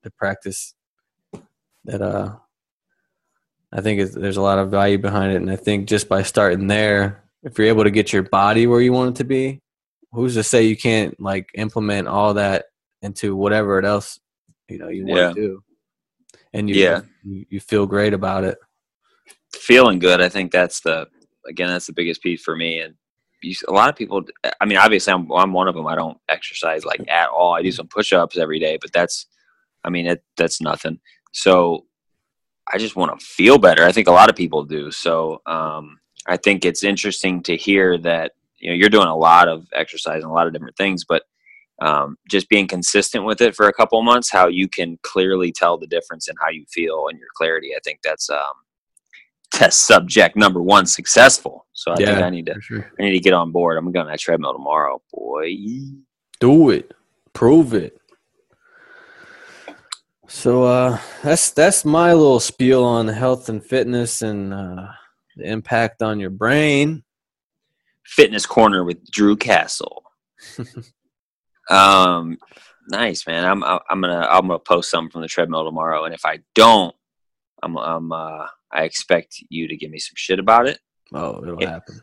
the 0.03 0.11
practice 0.11 0.73
that 1.85 2.01
uh 2.01 2.35
I 3.73 3.81
think 3.81 4.11
there's 4.11 4.37
a 4.37 4.41
lot 4.41 4.59
of 4.59 4.69
value 4.69 4.97
behind 4.97 5.31
it, 5.31 5.37
and 5.37 5.49
I 5.49 5.55
think 5.55 5.87
just 5.87 6.09
by 6.09 6.23
starting 6.23 6.67
there, 6.67 7.23
if 7.43 7.57
you're 7.57 7.67
able 7.67 7.85
to 7.85 7.91
get 7.91 8.11
your 8.11 8.23
body 8.23 8.67
where 8.67 8.81
you 8.81 8.91
want 8.91 9.15
it 9.15 9.19
to 9.19 9.23
be, 9.23 9.61
who's 10.11 10.33
to 10.33 10.43
say 10.43 10.63
you 10.63 10.75
can't 10.75 11.17
like 11.21 11.49
implement 11.55 12.09
all 12.09 12.33
that 12.33 12.65
into 13.01 13.33
whatever 13.35 13.79
it 13.79 13.85
else 13.85 14.19
you 14.67 14.77
know 14.77 14.89
you 14.89 15.05
want 15.05 15.19
Yeah. 15.19 15.29
to 15.29 15.33
do, 15.33 15.63
and 16.53 16.69
you, 16.69 16.75
Yeah. 16.75 17.01
you 17.23 17.59
feel 17.59 17.85
great 17.85 18.13
about 18.13 18.43
it. 18.43 18.57
feeling 19.53 19.99
good. 19.99 20.21
I 20.21 20.29
think 20.29 20.51
that's 20.51 20.79
the 20.81 21.07
again 21.47 21.67
that's 21.69 21.87
the 21.87 21.93
biggest 21.93 22.21
piece 22.21 22.41
for 22.43 22.55
me. 22.55 22.79
And 22.79 22.95
you, 23.43 23.55
a 23.67 23.71
lot 23.71 23.89
of 23.89 23.95
people. 23.95 24.23
I 24.59 24.65
mean, 24.65 24.77
obviously, 24.77 25.13
I'm 25.13 25.31
I'm 25.31 25.53
one 25.53 25.67
of 25.67 25.75
them. 25.75 25.87
I 25.87 25.95
don't 25.95 26.17
exercise 26.29 26.85
like 26.85 27.03
at 27.09 27.29
all. 27.29 27.53
I 27.53 27.61
do 27.61 27.71
some 27.71 27.87
push-ups 27.87 28.37
every 28.37 28.59
day, 28.59 28.77
but 28.79 28.93
that's, 28.93 29.25
I 29.83 29.89
mean, 29.89 30.05
it, 30.07 30.23
that's 30.37 30.61
nothing. 30.61 30.99
So 31.31 31.85
I 32.71 32.77
just 32.77 32.95
want 32.95 33.19
to 33.19 33.25
feel 33.25 33.57
better. 33.57 33.83
I 33.83 33.91
think 33.91 34.07
a 34.07 34.11
lot 34.11 34.29
of 34.29 34.35
people 34.35 34.63
do. 34.63 34.91
So 34.91 35.41
um, 35.47 35.99
I 36.27 36.37
think 36.37 36.65
it's 36.65 36.83
interesting 36.83 37.41
to 37.43 37.55
hear 37.57 37.97
that 37.99 38.33
you 38.59 38.69
know 38.69 38.75
you're 38.75 38.89
doing 38.89 39.07
a 39.07 39.15
lot 39.17 39.47
of 39.47 39.67
exercise 39.73 40.21
and 40.23 40.31
a 40.31 40.33
lot 40.35 40.47
of 40.47 40.53
different 40.53 40.77
things, 40.77 41.03
but 41.03 41.23
um, 41.82 42.17
just 42.30 42.48
being 42.48 42.67
consistent 42.67 43.26
with 43.26 43.41
it 43.41 43.56
for 43.56 43.67
a 43.67 43.74
couple 43.74 44.00
of 44.00 44.06
months, 44.06 44.32
how 44.32 44.48
you 44.48 44.70
can 44.70 44.98
clearly 45.04 45.52
tell 45.52 45.78
the 45.78 45.88
difference 45.88 46.30
in 46.30 46.36
how 46.39 46.50
you 46.50 46.65
feel 46.72 47.08
and 47.10 47.20
your 47.20 47.28
clarity. 47.36 47.72
I 47.76 47.80
think 47.84 48.00
that's 48.04 48.30
um, 48.30 48.39
test 49.52 49.82
subject 49.82 50.36
number 50.36 50.62
one 50.62 50.86
successful. 50.86 51.67
So 51.74 51.91
I 51.91 51.96
think 51.96 52.10
I 52.10 52.30
need 52.30 52.46
to 52.48 52.60
sure. 52.62 52.91
I 53.00 53.04
need 53.04 53.12
to 53.12 53.20
get 53.20 53.34
on 53.34 53.52
board. 53.52 53.78
I'm 53.78 53.91
going 53.91 54.06
on 54.06 54.12
that 54.12 54.20
treadmill 54.20 54.54
tomorrow, 54.54 55.02
boy. 55.13 55.56
Do 56.39 56.70
it. 56.70 56.94
Prove 57.34 57.74
it. 57.74 57.98
So 60.28 60.63
uh 60.63 60.98
that's 61.22 61.52
that's 61.52 61.84
my 61.84 62.13
little 62.13 62.39
spiel 62.39 62.84
on 62.84 63.08
health 63.08 63.50
and 63.50 63.63
fitness 63.63 64.22
and 64.22 64.54
uh 64.54 64.88
the 65.36 65.46
impact 65.46 66.02
on 66.02 66.20
your 66.20 66.30
brain. 66.30 67.04
Fitness 68.06 68.46
corner 68.46 68.84
with 68.84 69.10
Drew 69.12 69.36
Castle. 69.36 70.04
um, 71.69 72.38
nice 72.88 73.26
man. 73.28 73.45
I'm 73.45 73.63
I'm 73.63 74.02
gonna 74.02 74.28
I'm 74.30 74.47
gonna 74.47 74.60
post 74.60 74.89
something 74.89 75.12
from 75.12 75.21
the 75.21 75.28
treadmill 75.28 75.65
tomorrow, 75.65 76.06
and 76.06 76.13
if 76.13 76.26
I 76.26 76.39
don't, 76.56 76.95
I'm 77.63 77.78
I'm 77.78 78.12
uh, 78.12 78.45
I 78.71 78.84
expect 78.84 79.36
you 79.50 79.67
to 79.67 79.76
give 79.78 79.91
me 79.91 80.00
some 80.00 80.13
shit 80.15 80.39
about 80.39 80.67
it. 80.67 80.80
Oh, 81.13 81.41
it'll 81.43 81.62
Yeah. 81.62 81.69
happen. 81.71 82.02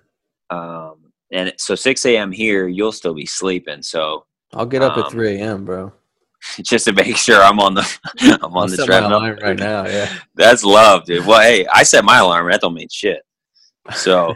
Um, 0.50 1.12
and 1.32 1.52
so 1.58 1.74
6 1.74 2.06
a.m. 2.06 2.32
here, 2.32 2.68
you'll 2.68 2.92
still 2.92 3.12
be 3.14 3.26
sleeping. 3.26 3.82
So 3.82 4.24
I'll 4.54 4.64
get 4.66 4.82
up 4.82 4.96
Um, 4.96 5.04
at 5.04 5.10
three 5.10 5.38
AM, 5.40 5.64
bro. 5.64 5.92
just 6.62 6.84
to 6.86 6.92
make 6.92 7.16
sure 7.16 7.42
I'm 7.42 7.58
on 7.60 7.74
the 7.74 7.98
I'm 8.42 8.56
on 8.56 8.62
I'll 8.64 8.68
the 8.68 8.84
treadmill 8.84 9.20
right 9.42 9.58
now, 9.58 9.86
yeah. 9.86 10.08
That's 10.34 10.62
love, 10.64 11.04
dude. 11.04 11.26
Well, 11.26 11.40
hey, 11.40 11.66
I 11.66 11.82
set 11.82 12.04
my 12.04 12.18
alarm. 12.18 12.50
That 12.50 12.60
don't 12.60 12.74
mean 12.74 12.88
shit. 12.90 13.22
So, 13.94 14.34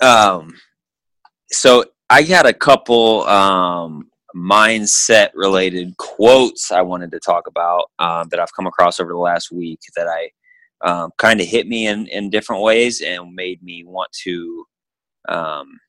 um, 0.00 0.54
so 1.50 1.84
I 2.10 2.22
got 2.22 2.46
a 2.46 2.52
couple 2.52 3.22
um 3.24 4.10
mindset 4.34 5.30
related 5.34 5.96
quotes 5.96 6.72
I 6.72 6.82
wanted 6.82 7.10
to 7.12 7.20
talk 7.20 7.46
about 7.46 7.90
um, 7.98 8.28
that 8.30 8.40
I've 8.40 8.54
come 8.54 8.66
across 8.66 9.00
over 9.00 9.12
the 9.12 9.18
last 9.18 9.52
week 9.52 9.80
that 9.96 10.08
I 10.08 10.30
um, 10.86 11.10
kind 11.18 11.40
of 11.40 11.46
hit 11.46 11.68
me 11.68 11.86
in 11.86 12.06
in 12.08 12.30
different 12.30 12.62
ways 12.62 13.00
and 13.00 13.34
made 13.34 13.62
me 13.62 13.84
want 13.84 14.10
to 14.24 14.64
um 15.28 15.80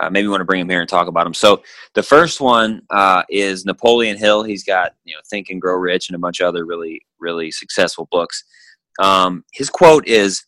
uh, 0.00 0.10
maybe 0.10 0.26
want 0.26 0.40
to 0.40 0.44
bring 0.44 0.60
him 0.60 0.68
here 0.68 0.80
and 0.80 0.88
talk 0.88 1.06
about 1.06 1.26
him. 1.26 1.34
So 1.34 1.62
the 1.94 2.02
first 2.02 2.40
one 2.40 2.82
uh, 2.90 3.22
is 3.30 3.64
Napoleon 3.64 4.16
Hill. 4.16 4.42
He's 4.42 4.64
got 4.64 4.92
you 5.04 5.14
know 5.14 5.20
Think 5.28 5.50
and 5.50 5.60
Grow 5.60 5.76
Rich 5.76 6.08
and 6.08 6.16
a 6.16 6.18
bunch 6.18 6.40
of 6.40 6.46
other 6.46 6.64
really 6.64 7.02
really 7.20 7.50
successful 7.50 8.08
books. 8.10 8.44
Um, 9.00 9.44
his 9.52 9.70
quote 9.70 10.06
is 10.06 10.44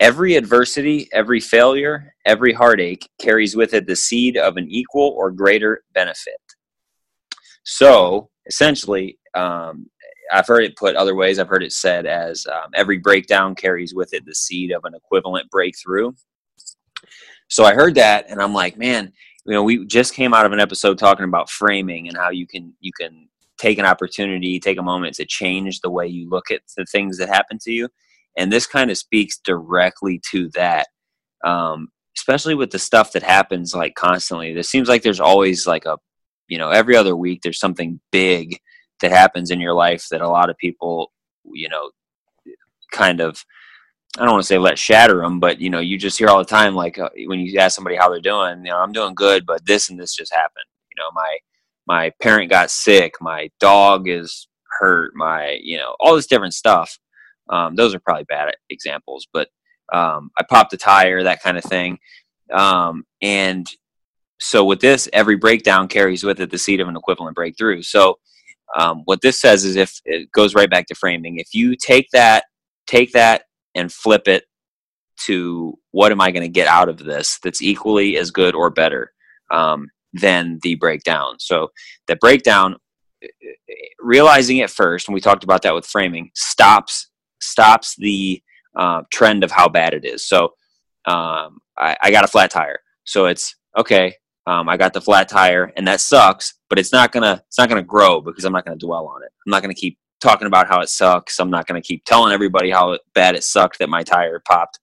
Every 0.00 0.34
adversity, 0.34 1.10
every 1.12 1.40
failure, 1.40 2.14
every 2.24 2.54
heartache 2.54 3.06
carries 3.20 3.54
with 3.54 3.74
it 3.74 3.86
the 3.86 3.94
seed 3.94 4.38
of 4.38 4.56
an 4.56 4.66
equal 4.70 5.14
or 5.14 5.30
greater 5.30 5.82
benefit. 5.92 6.40
So 7.64 8.30
essentially, 8.46 9.18
um, 9.34 9.88
I've 10.32 10.46
heard 10.46 10.64
it 10.64 10.76
put 10.76 10.96
other 10.96 11.14
ways. 11.14 11.38
I've 11.38 11.48
heard 11.48 11.62
it 11.62 11.72
said 11.72 12.06
as 12.06 12.46
um, 12.46 12.70
every 12.74 12.98
breakdown 12.98 13.54
carries 13.54 13.94
with 13.94 14.14
it 14.14 14.24
the 14.24 14.34
seed 14.34 14.70
of 14.70 14.84
an 14.84 14.94
equivalent 14.94 15.50
breakthrough. 15.50 16.12
So 17.48 17.64
I 17.64 17.74
heard 17.74 17.96
that, 17.96 18.26
and 18.28 18.40
I'm 18.40 18.54
like, 18.54 18.78
man, 18.78 19.12
you 19.44 19.52
know, 19.52 19.64
we 19.64 19.84
just 19.86 20.14
came 20.14 20.32
out 20.32 20.46
of 20.46 20.52
an 20.52 20.60
episode 20.60 20.98
talking 20.98 21.24
about 21.24 21.50
framing 21.50 22.06
and 22.06 22.16
how 22.16 22.30
you 22.30 22.46
can 22.46 22.72
you 22.80 22.92
can 22.92 23.28
take 23.58 23.78
an 23.78 23.84
opportunity, 23.84 24.60
take 24.60 24.78
a 24.78 24.82
moment 24.82 25.14
to 25.16 25.26
change 25.26 25.80
the 25.80 25.90
way 25.90 26.06
you 26.06 26.28
look 26.28 26.50
at 26.50 26.60
the 26.76 26.86
things 26.86 27.18
that 27.18 27.28
happen 27.28 27.58
to 27.62 27.72
you 27.72 27.88
and 28.36 28.52
this 28.52 28.66
kind 28.66 28.90
of 28.90 28.98
speaks 28.98 29.38
directly 29.38 30.20
to 30.30 30.48
that 30.50 30.88
um, 31.44 31.88
especially 32.16 32.54
with 32.54 32.70
the 32.70 32.78
stuff 32.78 33.12
that 33.12 33.22
happens 33.22 33.74
like 33.74 33.94
constantly 33.94 34.52
there 34.52 34.62
seems 34.62 34.88
like 34.88 35.02
there's 35.02 35.20
always 35.20 35.66
like 35.66 35.84
a 35.86 35.98
you 36.50 36.58
know 36.58 36.70
every 36.70 36.96
other 36.96 37.16
week 37.16 37.40
there's 37.42 37.58
something 37.58 38.00
big 38.12 38.58
that 39.00 39.10
happens 39.10 39.50
in 39.50 39.60
your 39.60 39.72
life 39.72 40.06
that 40.10 40.20
a 40.20 40.28
lot 40.28 40.50
of 40.50 40.58
people 40.58 41.10
you 41.52 41.68
know 41.68 41.90
kind 42.92 43.20
of 43.20 43.42
i 44.18 44.24
don't 44.24 44.32
want 44.32 44.42
to 44.42 44.46
say 44.46 44.58
let 44.58 44.78
shatter 44.78 45.20
them 45.22 45.40
but 45.40 45.60
you 45.60 45.70
know 45.70 45.80
you 45.80 45.96
just 45.96 46.18
hear 46.18 46.28
all 46.28 46.38
the 46.38 46.44
time 46.44 46.74
like 46.74 46.98
uh, 46.98 47.08
when 47.26 47.40
you 47.40 47.58
ask 47.58 47.74
somebody 47.74 47.96
how 47.96 48.10
they're 48.10 48.20
doing 48.20 48.58
you 48.58 48.70
know 48.70 48.78
i'm 48.78 48.92
doing 48.92 49.14
good 49.14 49.46
but 49.46 49.64
this 49.64 49.88
and 49.88 49.98
this 49.98 50.14
just 50.14 50.34
happened 50.34 50.66
you 50.90 51.02
know 51.02 51.10
my 51.14 51.38
my 51.86 52.12
parent 52.20 52.50
got 52.50 52.70
sick 52.70 53.14
my 53.20 53.48
dog 53.58 54.08
is 54.08 54.48
hurt 54.78 55.12
my 55.14 55.56
you 55.62 55.78
know 55.78 55.96
all 56.00 56.14
this 56.14 56.26
different 56.26 56.54
stuff 56.54 56.98
um, 57.50 57.74
those 57.74 57.94
are 57.94 58.00
probably 58.00 58.24
bad 58.24 58.54
examples, 58.70 59.26
but 59.32 59.48
um, 59.92 60.30
I 60.38 60.44
popped 60.48 60.72
a 60.72 60.76
tire, 60.76 61.24
that 61.24 61.42
kind 61.42 61.58
of 61.58 61.64
thing. 61.64 61.98
Um, 62.52 63.04
and 63.20 63.66
so 64.40 64.64
with 64.64 64.80
this, 64.80 65.08
every 65.12 65.36
breakdown 65.36 65.88
carries 65.88 66.24
with 66.24 66.40
it 66.40 66.50
the 66.50 66.58
seed 66.58 66.80
of 66.80 66.88
an 66.88 66.96
equivalent 66.96 67.36
breakthrough. 67.36 67.82
So 67.82 68.18
um, 68.76 69.02
what 69.04 69.20
this 69.20 69.40
says 69.40 69.64
is 69.64 69.76
if 69.76 70.00
it 70.04 70.30
goes 70.32 70.54
right 70.54 70.70
back 70.70 70.86
to 70.86 70.94
framing, 70.94 71.38
if 71.38 71.54
you 71.54 71.76
take 71.76 72.08
that, 72.12 72.44
take 72.86 73.12
that 73.12 73.42
and 73.74 73.92
flip 73.92 74.28
it 74.28 74.44
to 75.24 75.78
what 75.90 76.12
am 76.12 76.20
I 76.20 76.30
going 76.30 76.42
to 76.42 76.48
get 76.48 76.66
out 76.66 76.88
of 76.88 76.98
this 76.98 77.38
that's 77.42 77.62
equally 77.62 78.16
as 78.16 78.30
good 78.30 78.54
or 78.54 78.70
better 78.70 79.12
um, 79.50 79.88
than 80.14 80.58
the 80.62 80.76
breakdown. 80.76 81.36
So 81.38 81.68
the 82.06 82.16
breakdown, 82.16 82.76
realizing 83.98 84.58
it 84.58 84.70
first, 84.70 85.08
and 85.08 85.14
we 85.14 85.20
talked 85.20 85.44
about 85.44 85.62
that 85.62 85.74
with 85.74 85.86
framing, 85.86 86.30
stops 86.34 87.08
stops 87.42 87.94
the 87.96 88.42
uh, 88.76 89.02
trend 89.10 89.44
of 89.44 89.50
how 89.50 89.68
bad 89.68 89.94
it 89.94 90.04
is. 90.04 90.26
So 90.26 90.54
um, 91.06 91.58
I, 91.78 91.96
I 92.02 92.10
got 92.10 92.24
a 92.24 92.28
flat 92.28 92.50
tire. 92.50 92.78
So 93.04 93.26
it's 93.26 93.56
okay. 93.76 94.14
Um, 94.50 94.68
I 94.68 94.76
got 94.76 94.92
the 94.92 95.00
flat 95.00 95.28
tire, 95.28 95.72
and 95.76 95.86
that 95.86 96.00
sucks. 96.00 96.54
But 96.68 96.80
it's 96.80 96.92
not 96.92 97.12
gonna 97.12 97.42
it's 97.46 97.58
not 97.58 97.68
gonna 97.68 97.82
grow 97.82 98.20
because 98.20 98.44
I'm 98.44 98.52
not 98.52 98.64
gonna 98.64 98.76
dwell 98.76 99.06
on 99.06 99.22
it. 99.22 99.30
I'm 99.46 99.50
not 99.50 99.62
gonna 99.62 99.74
keep 99.74 99.96
talking 100.20 100.48
about 100.48 100.66
how 100.66 100.80
it 100.80 100.88
sucks. 100.88 101.38
I'm 101.38 101.50
not 101.50 101.66
gonna 101.66 101.80
keep 101.80 102.04
telling 102.04 102.32
everybody 102.32 102.70
how 102.70 102.98
bad 103.14 103.36
it 103.36 103.44
sucked 103.44 103.78
that 103.78 103.88
my 103.88 104.02
tire 104.02 104.42
popped. 104.44 104.80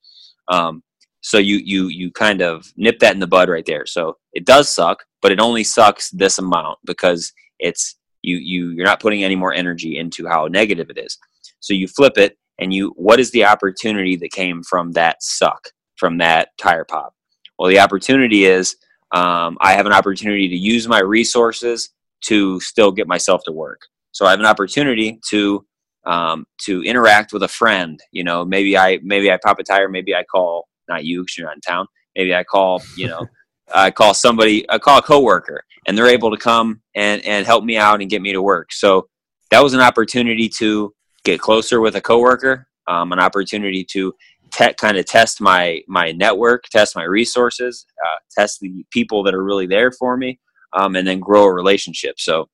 Um, 0.47 0.83
so 1.21 1.37
you 1.37 1.57
you 1.57 1.87
you 1.87 2.11
kind 2.11 2.41
of 2.41 2.71
nip 2.77 2.99
that 2.99 3.13
in 3.13 3.19
the 3.19 3.27
bud 3.27 3.49
right 3.49 3.65
there. 3.65 3.85
So 3.85 4.17
it 4.31 4.45
does 4.45 4.69
suck, 4.69 5.03
but 5.21 5.33
it 5.33 5.41
only 5.41 5.65
sucks 5.65 6.11
this 6.11 6.37
amount 6.37 6.79
because 6.85 7.33
it's 7.59 7.97
you 8.21 8.37
you 8.37 8.69
you're 8.69 8.85
not 8.85 9.01
putting 9.01 9.23
any 9.25 9.35
more 9.35 9.53
energy 9.53 9.97
into 9.97 10.27
how 10.27 10.47
negative 10.47 10.89
it 10.89 10.97
is. 10.97 11.17
So 11.59 11.73
you 11.73 11.89
flip 11.89 12.17
it 12.17 12.37
and 12.57 12.73
you 12.73 12.93
what 12.95 13.19
is 13.19 13.31
the 13.31 13.43
opportunity 13.43 14.15
that 14.15 14.31
came 14.31 14.63
from 14.63 14.93
that 14.93 15.21
suck 15.21 15.69
from 15.97 16.19
that 16.19 16.49
tire 16.57 16.85
pop 16.85 17.13
well 17.57 17.69
the 17.69 17.79
opportunity 17.79 18.45
is 18.45 18.75
um, 19.11 19.57
i 19.61 19.73
have 19.73 19.85
an 19.85 19.93
opportunity 19.93 20.47
to 20.47 20.55
use 20.55 20.87
my 20.87 20.99
resources 20.99 21.89
to 22.21 22.59
still 22.59 22.91
get 22.91 23.07
myself 23.07 23.41
to 23.45 23.51
work. 23.51 23.81
So 24.11 24.25
i 24.25 24.31
have 24.31 24.39
an 24.39 24.45
opportunity 24.45 25.19
to 25.29 25.65
um, 26.05 26.45
to 26.61 26.83
interact 26.83 27.33
with 27.33 27.43
a 27.43 27.47
friend 27.47 27.99
you 28.11 28.23
know 28.23 28.45
maybe 28.45 28.77
i 28.77 28.99
maybe 29.03 29.31
i 29.31 29.37
pop 29.43 29.59
a 29.59 29.63
tire 29.63 29.89
maybe 29.89 30.15
i 30.15 30.23
call 30.23 30.67
not 30.87 31.03
you 31.03 31.21
because 31.21 31.37
you're 31.37 31.47
not 31.47 31.55
in 31.55 31.61
town. 31.61 31.87
Maybe 32.15 32.33
i 32.33 32.43
call 32.43 32.81
you 32.95 33.07
know 33.07 33.27
i 33.75 33.91
call 33.91 34.13
somebody 34.13 34.69
i 34.69 34.77
call 34.77 34.99
a 34.99 35.01
coworker 35.01 35.63
and 35.87 35.97
they're 35.97 36.07
able 36.07 36.31
to 36.31 36.37
come 36.37 36.81
and 36.95 37.23
and 37.25 37.45
help 37.45 37.63
me 37.63 37.77
out 37.77 38.01
and 38.01 38.09
get 38.09 38.21
me 38.21 38.33
to 38.33 38.41
work. 38.41 38.71
So 38.71 39.07
that 39.49 39.63
was 39.63 39.73
an 39.73 39.79
opportunity 39.79 40.49
to 40.59 40.93
get 41.23 41.39
closer 41.39 41.79
with 41.81 41.95
a 41.95 42.01
coworker, 42.01 42.67
um, 42.87 43.11
an 43.11 43.19
opportunity 43.19 43.85
to 43.91 44.13
te- 44.57 44.73
kind 44.73 44.97
of 44.97 45.05
test 45.05 45.41
my 45.41 45.81
my 45.87 46.11
network, 46.11 46.65
test 46.65 46.95
my 46.95 47.03
resources, 47.03 47.85
uh, 48.05 48.17
test 48.31 48.59
the 48.59 48.85
people 48.91 49.23
that 49.23 49.33
are 49.33 49.43
really 49.43 49.67
there 49.67 49.91
for 49.91 50.17
me, 50.17 50.39
um, 50.73 50.95
and 50.95 51.07
then 51.07 51.19
grow 51.19 51.43
a 51.43 51.53
relationship. 51.53 52.19
So 52.19 52.49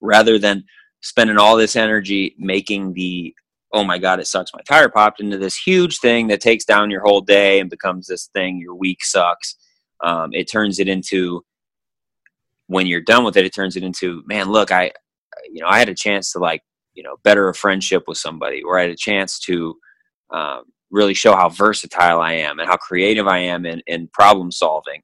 rather 0.00 0.38
than 0.38 0.64
spending 1.00 1.38
all 1.38 1.56
this 1.56 1.76
energy 1.76 2.34
making 2.38 2.92
the 2.94 3.34
oh 3.72 3.84
my 3.84 3.98
god 3.98 4.20
it 4.20 4.26
sucks 4.26 4.52
my 4.54 4.60
tire 4.66 4.88
popped 4.88 5.20
into 5.20 5.36
this 5.36 5.56
huge 5.56 5.98
thing 5.98 6.28
that 6.28 6.40
takes 6.40 6.64
down 6.64 6.90
your 6.90 7.02
whole 7.02 7.20
day 7.20 7.60
and 7.60 7.68
becomes 7.68 8.06
this 8.06 8.28
thing 8.32 8.58
your 8.58 8.74
week 8.74 9.04
sucks 9.04 9.56
um, 10.02 10.30
it 10.32 10.50
turns 10.50 10.78
it 10.78 10.88
into 10.88 11.44
when 12.68 12.86
you're 12.86 13.00
done 13.02 13.24
with 13.24 13.36
it 13.36 13.44
it 13.44 13.54
turns 13.54 13.76
it 13.76 13.82
into 13.82 14.22
man 14.26 14.48
look 14.48 14.70
i 14.70 14.90
you 15.52 15.60
know 15.60 15.68
i 15.68 15.78
had 15.78 15.88
a 15.88 15.94
chance 15.94 16.32
to 16.32 16.38
like 16.38 16.62
you 16.94 17.02
know 17.02 17.16
better 17.22 17.48
a 17.48 17.54
friendship 17.54 18.04
with 18.06 18.16
somebody 18.16 18.62
or 18.62 18.78
i 18.78 18.82
had 18.82 18.90
a 18.90 18.96
chance 18.96 19.38
to 19.38 19.74
um, 20.30 20.64
really 20.94 21.14
show 21.14 21.34
how 21.34 21.48
versatile 21.48 22.20
i 22.20 22.32
am 22.32 22.58
and 22.60 22.68
how 22.68 22.76
creative 22.76 23.26
i 23.26 23.38
am 23.38 23.66
in, 23.66 23.82
in 23.86 24.08
problem 24.08 24.50
solving. 24.50 25.02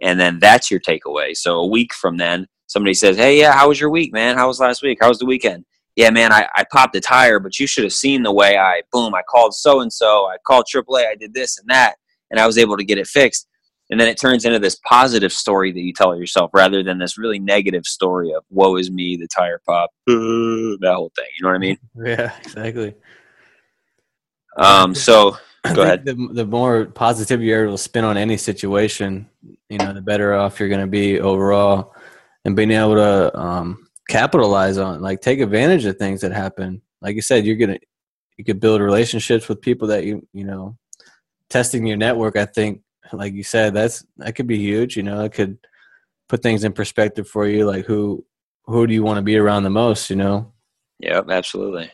And 0.00 0.18
then 0.18 0.40
that's 0.40 0.68
your 0.68 0.80
takeaway. 0.80 1.36
So 1.36 1.60
a 1.60 1.66
week 1.66 1.94
from 1.94 2.16
then 2.16 2.46
somebody 2.66 2.94
says 2.94 3.16
hey 3.16 3.38
yeah 3.38 3.52
how 3.52 3.68
was 3.68 3.80
your 3.80 3.90
week 3.90 4.12
man? 4.12 4.36
How 4.36 4.48
was 4.48 4.60
last 4.60 4.82
week? 4.82 4.98
How 5.00 5.08
was 5.08 5.18
the 5.18 5.26
weekend? 5.26 5.64
Yeah 5.96 6.10
man 6.10 6.32
i, 6.32 6.48
I 6.56 6.64
popped 6.72 6.96
a 6.96 7.00
tire 7.00 7.38
but 7.38 7.58
you 7.58 7.66
should 7.66 7.84
have 7.84 7.92
seen 7.92 8.22
the 8.22 8.32
way 8.32 8.56
i 8.56 8.82
boom 8.92 9.14
i 9.14 9.22
called 9.22 9.54
so 9.54 9.80
and 9.80 9.92
so 9.92 10.24
i 10.26 10.36
called 10.46 10.66
aaa 10.74 11.06
i 11.06 11.14
did 11.14 11.34
this 11.34 11.58
and 11.58 11.68
that 11.68 11.96
and 12.30 12.40
i 12.40 12.46
was 12.46 12.58
able 12.58 12.76
to 12.76 12.84
get 12.84 12.98
it 12.98 13.06
fixed. 13.06 13.46
And 13.90 14.00
then 14.00 14.08
it 14.08 14.18
turns 14.18 14.46
into 14.46 14.58
this 14.58 14.78
positive 14.88 15.34
story 15.34 15.70
that 15.70 15.80
you 15.80 15.92
tell 15.92 16.16
yourself 16.16 16.50
rather 16.54 16.82
than 16.82 16.96
this 16.98 17.18
really 17.18 17.38
negative 17.38 17.84
story 17.84 18.32
of 18.32 18.42
woe 18.48 18.76
is 18.76 18.90
me 18.90 19.18
the 19.18 19.28
tire 19.28 19.60
pop 19.68 19.90
that 20.06 20.94
whole 20.94 21.12
thing 21.14 21.26
you 21.36 21.42
know 21.42 21.50
what 21.50 21.56
i 21.56 21.58
mean? 21.58 21.78
Yeah, 22.04 22.32
exactly. 22.42 22.94
Um 24.56 24.94
so 24.94 25.36
Go 25.74 25.84
think 25.84 26.04
The, 26.04 26.28
the 26.32 26.46
more 26.46 26.86
positive 26.86 27.42
you're 27.42 27.64
able 27.64 27.76
to 27.76 27.82
spin 27.82 28.04
on 28.04 28.16
any 28.16 28.36
situation, 28.36 29.28
you 29.68 29.78
know, 29.78 29.92
the 29.92 30.02
better 30.02 30.34
off 30.34 30.58
you're 30.58 30.68
going 30.68 30.80
to 30.80 30.86
be 30.88 31.20
overall. 31.20 31.94
and 32.44 32.56
being 32.56 32.72
able 32.72 32.96
to 32.96 33.38
um, 33.38 33.86
capitalize 34.08 34.78
on, 34.78 35.00
like 35.00 35.20
take 35.20 35.40
advantage 35.40 35.84
of 35.84 35.96
things 35.96 36.20
that 36.22 36.32
happen. 36.32 36.82
Like 37.00 37.14
you 37.14 37.22
said, 37.22 37.44
you're 37.44 37.56
gonna 37.56 37.78
you 38.36 38.44
could 38.44 38.60
build 38.60 38.80
relationships 38.80 39.48
with 39.48 39.60
people 39.60 39.88
that 39.88 40.04
you 40.04 40.26
you 40.32 40.44
know 40.44 40.76
testing 41.48 41.86
your 41.86 41.96
network. 41.96 42.36
I 42.36 42.46
think, 42.46 42.82
like 43.12 43.32
you 43.34 43.44
said, 43.44 43.74
that's 43.74 44.04
that 44.18 44.34
could 44.34 44.46
be 44.46 44.58
huge. 44.58 44.96
You 44.96 45.02
know, 45.04 45.24
it 45.24 45.32
could 45.32 45.58
put 46.28 46.42
things 46.42 46.64
in 46.64 46.72
perspective 46.72 47.28
for 47.28 47.46
you. 47.46 47.66
Like 47.66 47.84
who 47.86 48.24
who 48.64 48.86
do 48.86 48.94
you 48.94 49.02
want 49.02 49.18
to 49.18 49.22
be 49.22 49.36
around 49.36 49.62
the 49.62 49.70
most? 49.70 50.10
You 50.10 50.16
know. 50.16 50.52
Yep, 50.98 51.30
absolutely. 51.30 51.90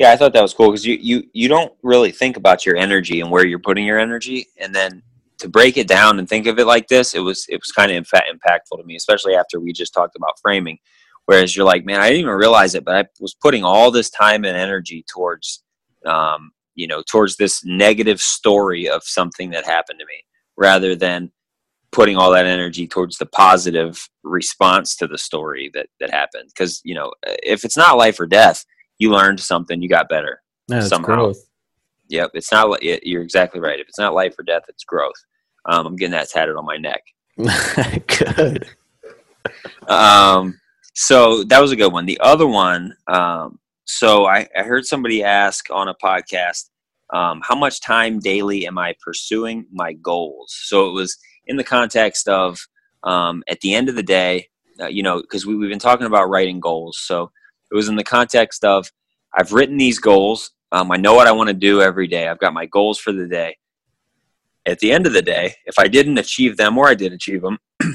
Yeah, 0.00 0.12
I 0.12 0.16
thought 0.16 0.32
that 0.32 0.40
was 0.40 0.54
cool 0.54 0.70
because 0.70 0.86
you, 0.86 0.94
you 0.98 1.24
you 1.34 1.46
don't 1.46 1.74
really 1.82 2.10
think 2.10 2.38
about 2.38 2.64
your 2.64 2.74
energy 2.74 3.20
and 3.20 3.30
where 3.30 3.44
you're 3.44 3.58
putting 3.58 3.84
your 3.84 3.98
energy, 3.98 4.46
and 4.56 4.74
then 4.74 5.02
to 5.40 5.46
break 5.46 5.76
it 5.76 5.86
down 5.88 6.18
and 6.18 6.26
think 6.26 6.46
of 6.46 6.58
it 6.58 6.64
like 6.64 6.88
this, 6.88 7.14
it 7.14 7.18
was 7.20 7.44
it 7.50 7.56
was 7.56 7.70
kind 7.70 7.90
of 7.90 7.98
in 7.98 8.04
fact 8.04 8.30
impactful 8.32 8.78
to 8.78 8.84
me, 8.84 8.96
especially 8.96 9.34
after 9.34 9.60
we 9.60 9.74
just 9.74 9.92
talked 9.92 10.16
about 10.16 10.40
framing. 10.40 10.78
Whereas 11.26 11.54
you're 11.54 11.66
like, 11.66 11.84
man, 11.84 12.00
I 12.00 12.08
didn't 12.08 12.22
even 12.22 12.32
realize 12.34 12.74
it, 12.74 12.82
but 12.86 12.96
I 12.96 13.08
was 13.20 13.34
putting 13.34 13.62
all 13.62 13.90
this 13.90 14.08
time 14.08 14.46
and 14.46 14.56
energy 14.56 15.04
towards, 15.06 15.62
um, 16.06 16.52
you 16.74 16.86
know, 16.86 17.02
towards 17.02 17.36
this 17.36 17.62
negative 17.66 18.22
story 18.22 18.88
of 18.88 19.02
something 19.04 19.50
that 19.50 19.66
happened 19.66 19.98
to 19.98 20.06
me, 20.06 20.24
rather 20.56 20.96
than 20.96 21.30
putting 21.92 22.16
all 22.16 22.30
that 22.30 22.46
energy 22.46 22.86
towards 22.88 23.18
the 23.18 23.26
positive 23.26 24.08
response 24.22 24.96
to 24.96 25.06
the 25.06 25.18
story 25.18 25.70
that 25.74 25.88
that 26.00 26.10
happened. 26.10 26.48
Because 26.48 26.80
you 26.86 26.94
know, 26.94 27.12
if 27.42 27.66
it's 27.66 27.76
not 27.76 27.98
life 27.98 28.18
or 28.18 28.24
death, 28.26 28.64
you 29.00 29.10
learned 29.10 29.40
something, 29.40 29.82
you 29.82 29.88
got 29.88 30.08
better. 30.08 30.42
Yeah, 30.68 30.80
Somehow. 30.80 31.06
growth. 31.06 31.38
Yep, 32.08 32.30
it's 32.34 32.52
not. 32.52 32.80
it- 32.82 33.04
You're 33.04 33.22
exactly 33.22 33.60
right. 33.60 33.80
If 33.80 33.88
it's 33.88 33.98
not 33.98 34.14
life 34.14 34.38
or 34.38 34.42
death, 34.44 34.62
it's 34.68 34.84
growth. 34.84 35.14
Um, 35.68 35.86
I'm 35.86 35.96
getting 35.96 36.12
that 36.12 36.28
tatted 36.30 36.54
on 36.56 36.64
my 36.64 36.76
neck. 36.76 37.02
Good. 38.06 38.66
Um, 39.88 40.58
so 40.94 41.44
that 41.44 41.60
was 41.60 41.72
a 41.72 41.76
good 41.76 41.92
one. 41.92 42.06
The 42.06 42.20
other 42.20 42.46
one, 42.46 42.94
um, 43.08 43.58
so 43.86 44.26
I, 44.26 44.46
I 44.56 44.62
heard 44.62 44.84
somebody 44.86 45.22
ask 45.24 45.70
on 45.70 45.88
a 45.88 45.94
podcast, 45.94 46.68
um, 47.12 47.40
how 47.42 47.56
much 47.56 47.80
time 47.80 48.20
daily 48.20 48.66
am 48.66 48.78
I 48.78 48.94
pursuing 49.04 49.66
my 49.72 49.94
goals? 49.94 50.54
So 50.64 50.88
it 50.88 50.92
was 50.92 51.16
in 51.46 51.56
the 51.56 51.64
context 51.64 52.28
of 52.28 52.58
um, 53.02 53.42
at 53.48 53.60
the 53.60 53.74
end 53.74 53.88
of 53.88 53.94
the 53.96 54.02
day, 54.02 54.48
uh, 54.80 54.86
you 54.86 55.02
know, 55.02 55.20
because 55.20 55.46
we, 55.46 55.56
we've 55.56 55.70
been 55.70 55.78
talking 55.78 56.06
about 56.06 56.28
writing 56.28 56.60
goals. 56.60 56.98
So 57.00 57.30
it 57.70 57.74
was 57.74 57.88
in 57.88 57.96
the 57.96 58.04
context 58.04 58.64
of 58.64 58.90
I've 59.36 59.52
written 59.52 59.76
these 59.76 59.98
goals. 59.98 60.50
Um, 60.72 60.90
I 60.90 60.96
know 60.96 61.14
what 61.14 61.26
I 61.26 61.32
want 61.32 61.48
to 61.48 61.54
do 61.54 61.82
every 61.82 62.06
day. 62.06 62.28
I've 62.28 62.38
got 62.38 62.54
my 62.54 62.66
goals 62.66 62.98
for 62.98 63.12
the 63.12 63.26
day. 63.26 63.56
At 64.66 64.78
the 64.80 64.92
end 64.92 65.06
of 65.06 65.12
the 65.12 65.22
day, 65.22 65.54
if 65.66 65.78
I 65.78 65.88
didn't 65.88 66.18
achieve 66.18 66.56
them 66.56 66.76
or 66.76 66.88
I 66.88 66.94
did 66.94 67.12
achieve 67.12 67.42
them, 67.42 67.58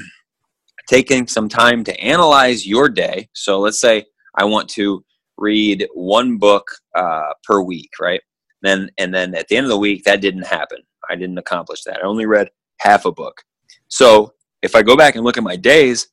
taking 0.88 1.26
some 1.26 1.48
time 1.48 1.84
to 1.84 2.00
analyze 2.00 2.66
your 2.66 2.88
day. 2.88 3.28
So 3.34 3.60
let's 3.60 3.80
say 3.80 4.04
I 4.36 4.44
want 4.44 4.68
to 4.70 5.04
read 5.38 5.86
one 5.94 6.38
book 6.38 6.66
uh, 6.94 7.32
per 7.44 7.60
week, 7.60 7.90
right? 8.00 8.20
Then 8.62 8.90
and 8.98 9.14
then 9.14 9.34
at 9.34 9.48
the 9.48 9.56
end 9.56 9.64
of 9.64 9.70
the 9.70 9.78
week, 9.78 10.04
that 10.04 10.20
didn't 10.20 10.46
happen. 10.46 10.78
I 11.08 11.14
didn't 11.14 11.38
accomplish 11.38 11.82
that. 11.84 11.98
I 12.02 12.06
only 12.06 12.26
read 12.26 12.48
half 12.80 13.04
a 13.04 13.12
book. 13.12 13.42
So 13.88 14.32
if 14.62 14.74
I 14.74 14.82
go 14.82 14.96
back 14.96 15.14
and 15.14 15.24
look 15.24 15.36
at 15.36 15.44
my 15.44 15.56
days 15.56 16.08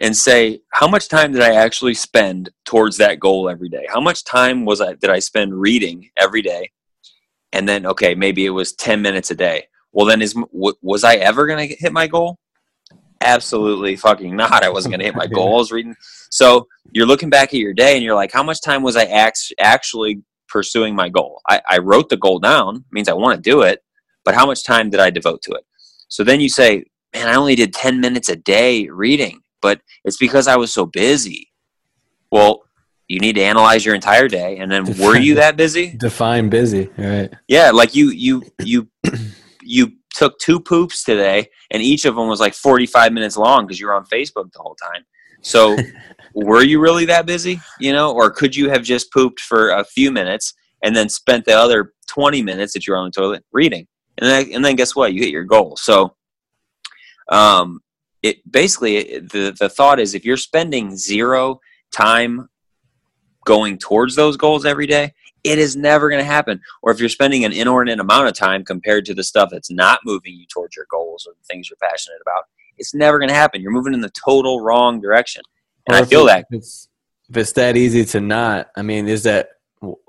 and 0.00 0.16
say 0.16 0.60
how 0.72 0.88
much 0.88 1.08
time 1.08 1.32
did 1.32 1.42
I 1.42 1.54
actually 1.54 1.94
spend 1.94 2.50
towards 2.64 2.96
that 2.98 3.20
goal 3.20 3.48
every 3.48 3.68
day? 3.68 3.86
How 3.88 4.00
much 4.00 4.24
time 4.24 4.64
was 4.64 4.80
I 4.80 4.94
did 4.94 5.10
I 5.10 5.18
spend 5.18 5.54
reading 5.54 6.10
every 6.16 6.42
day? 6.42 6.70
And 7.52 7.68
then 7.68 7.86
okay, 7.86 8.14
maybe 8.14 8.46
it 8.46 8.50
was 8.50 8.72
10 8.72 9.00
minutes 9.00 9.30
a 9.30 9.34
day. 9.34 9.68
Well, 9.92 10.06
then 10.06 10.22
is 10.22 10.34
was 10.52 11.04
I 11.04 11.16
ever 11.16 11.46
going 11.46 11.68
to 11.68 11.76
hit 11.76 11.92
my 11.92 12.06
goal? 12.06 12.38
Absolutely 13.20 13.96
fucking 13.96 14.36
not. 14.36 14.64
I 14.64 14.68
wasn't 14.68 14.92
going 14.92 15.00
to 15.00 15.06
hit 15.06 15.14
my 15.14 15.26
goal. 15.34 15.54
I 15.54 15.58
was 15.58 15.72
reading. 15.72 15.94
So 16.30 16.66
you're 16.90 17.06
looking 17.06 17.30
back 17.30 17.54
at 17.54 17.60
your 17.60 17.72
day 17.72 17.94
and 17.94 18.02
you're 18.02 18.14
like, 18.14 18.32
how 18.32 18.42
much 18.42 18.60
time 18.60 18.82
was 18.82 18.96
I 18.96 19.04
act- 19.04 19.52
actually 19.60 20.22
pursuing 20.48 20.94
my 20.94 21.08
goal? 21.08 21.40
I, 21.48 21.62
I 21.68 21.78
wrote 21.78 22.08
the 22.08 22.16
goal 22.16 22.40
down, 22.40 22.84
means 22.90 23.08
I 23.08 23.12
want 23.12 23.42
to 23.42 23.50
do 23.50 23.62
it, 23.62 23.80
but 24.24 24.34
how 24.34 24.46
much 24.46 24.64
time 24.64 24.90
did 24.90 25.00
I 25.00 25.10
devote 25.10 25.42
to 25.42 25.52
it? 25.52 25.64
So 26.08 26.24
then 26.24 26.40
you 26.40 26.48
say, 26.48 26.84
man, 27.14 27.28
I 27.28 27.34
only 27.34 27.54
did 27.54 27.72
10 27.72 28.00
minutes 28.00 28.28
a 28.28 28.36
day 28.36 28.88
reading, 28.88 29.42
but 29.64 29.80
it's 30.04 30.18
because 30.18 30.46
I 30.46 30.56
was 30.56 30.74
so 30.74 30.84
busy. 30.84 31.50
Well, 32.30 32.64
you 33.08 33.18
need 33.18 33.36
to 33.36 33.42
analyze 33.42 33.82
your 33.82 33.94
entire 33.94 34.28
day 34.28 34.58
and 34.58 34.70
then 34.70 34.84
were 34.98 35.16
you 35.16 35.36
that 35.36 35.56
busy? 35.56 35.96
Define 35.96 36.50
busy. 36.50 36.90
Right. 36.98 37.32
Yeah, 37.48 37.70
like 37.70 37.94
you 37.94 38.10
you 38.10 38.42
you 38.62 38.88
you 39.62 39.92
took 40.14 40.38
two 40.38 40.60
poops 40.60 41.02
today 41.02 41.48
and 41.70 41.82
each 41.82 42.04
of 42.04 42.14
them 42.14 42.28
was 42.28 42.40
like 42.40 42.52
45 42.52 43.14
minutes 43.14 43.38
long 43.38 43.66
because 43.66 43.80
you 43.80 43.86
were 43.86 43.94
on 43.94 44.04
Facebook 44.04 44.52
the 44.52 44.58
whole 44.58 44.76
time. 44.76 45.02
So 45.40 45.78
were 46.34 46.62
you 46.62 46.78
really 46.78 47.06
that 47.06 47.24
busy, 47.24 47.58
you 47.80 47.94
know, 47.94 48.12
or 48.12 48.30
could 48.30 48.54
you 48.54 48.68
have 48.68 48.82
just 48.82 49.10
pooped 49.14 49.40
for 49.40 49.70
a 49.70 49.82
few 49.82 50.12
minutes 50.12 50.52
and 50.82 50.94
then 50.94 51.08
spent 51.08 51.46
the 51.46 51.54
other 51.54 51.94
20 52.08 52.42
minutes 52.42 52.74
that 52.74 52.86
you 52.86 52.92
were 52.92 52.98
on 52.98 53.06
the 53.06 53.18
toilet 53.18 53.46
reading? 53.50 53.86
And 54.18 54.30
then 54.30 54.52
and 54.52 54.62
then 54.62 54.76
guess 54.76 54.94
what? 54.94 55.14
You 55.14 55.20
hit 55.20 55.30
your 55.30 55.44
goal. 55.44 55.78
So 55.78 56.16
um 57.30 57.80
it 58.24 58.50
basically 58.50 59.18
the 59.18 59.54
the 59.56 59.68
thought 59.68 60.00
is 60.00 60.14
if 60.14 60.24
you're 60.24 60.38
spending 60.38 60.96
zero 60.96 61.60
time 61.92 62.48
going 63.44 63.76
towards 63.76 64.16
those 64.16 64.38
goals 64.38 64.64
every 64.64 64.86
day, 64.86 65.12
it 65.44 65.58
is 65.58 65.76
never 65.76 66.08
going 66.08 66.22
to 66.22 66.24
happen. 66.24 66.58
Or 66.82 66.90
if 66.90 66.98
you're 66.98 67.10
spending 67.10 67.44
an 67.44 67.52
inordinate 67.52 68.00
amount 68.00 68.28
of 68.28 68.34
time 68.34 68.64
compared 68.64 69.04
to 69.04 69.14
the 69.14 69.22
stuff 69.22 69.50
that's 69.52 69.70
not 69.70 70.00
moving 70.06 70.32
you 70.32 70.46
towards 70.46 70.74
your 70.74 70.86
goals 70.90 71.26
or 71.28 71.34
the 71.34 71.44
things 71.44 71.68
you're 71.68 71.76
passionate 71.82 72.22
about, 72.22 72.44
it's 72.78 72.94
never 72.94 73.18
going 73.18 73.28
to 73.28 73.34
happen. 73.34 73.60
You're 73.60 73.72
moving 73.72 73.92
in 73.92 74.00
the 74.00 74.10
total 74.26 74.60
wrong 74.60 75.02
direction. 75.02 75.42
And 75.86 75.94
Or 75.94 76.00
I 76.00 76.04
feel 76.06 76.24
that. 76.24 76.46
if 76.50 76.58
it's, 76.58 76.88
if 77.28 77.36
it's 77.36 77.52
that 77.52 77.76
easy 77.76 78.06
to 78.06 78.22
not, 78.22 78.70
I 78.74 78.80
mean, 78.80 79.06
is 79.06 79.24
that 79.24 79.50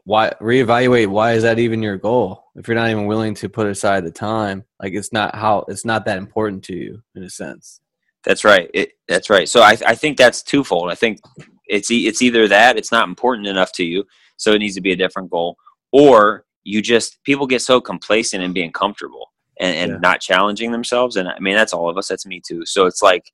why 0.05 0.31
reevaluate? 0.39 1.07
Why 1.07 1.33
is 1.33 1.43
that 1.43 1.59
even 1.59 1.83
your 1.83 1.97
goal? 1.97 2.45
If 2.55 2.69
you're 2.69 2.75
not 2.75 2.89
even 2.89 3.07
willing 3.07 3.33
to 3.35 3.49
put 3.49 3.67
aside 3.67 4.05
the 4.05 4.11
time, 4.11 4.63
like 4.81 4.93
it's 4.93 5.11
not 5.11 5.35
how 5.35 5.65
it's 5.67 5.83
not 5.83 6.05
that 6.05 6.17
important 6.17 6.63
to 6.65 6.75
you 6.75 7.03
in 7.13 7.23
a 7.23 7.29
sense. 7.29 7.81
That's 8.25 8.43
right. 8.43 8.69
It, 8.73 8.93
that's 9.07 9.29
right. 9.29 9.47
So 9.47 9.61
I, 9.61 9.77
I 9.85 9.95
think 9.95 10.17
that's 10.17 10.41
twofold. 10.41 10.91
I 10.91 10.95
think 10.95 11.19
it's 11.67 11.91
e- 11.91 12.07
it's 12.07 12.21
either 12.21 12.47
that 12.47 12.77
it's 12.77 12.91
not 12.91 13.07
important 13.07 13.47
enough 13.47 13.71
to 13.73 13.83
you, 13.85 14.03
so 14.37 14.51
it 14.51 14.59
needs 14.59 14.75
to 14.75 14.81
be 14.81 14.91
a 14.91 14.95
different 14.95 15.29
goal, 15.29 15.57
or 15.91 16.45
you 16.63 16.81
just 16.81 17.23
people 17.23 17.45
get 17.45 17.61
so 17.61 17.79
complacent 17.79 18.43
in 18.43 18.51
being 18.51 18.71
comfortable 18.71 19.31
and, 19.59 19.75
and 19.77 19.91
Yeah. 19.93 19.97
not 19.99 20.21
challenging 20.21 20.71
themselves. 20.71 21.15
And 21.15 21.27
I 21.29 21.39
mean 21.39 21.55
that's 21.55 21.73
all 21.73 21.89
of 21.89 21.97
us. 21.97 22.07
That's 22.07 22.25
me 22.25 22.41
too. 22.45 22.65
So 22.65 22.87
it's 22.87 23.01
like 23.03 23.31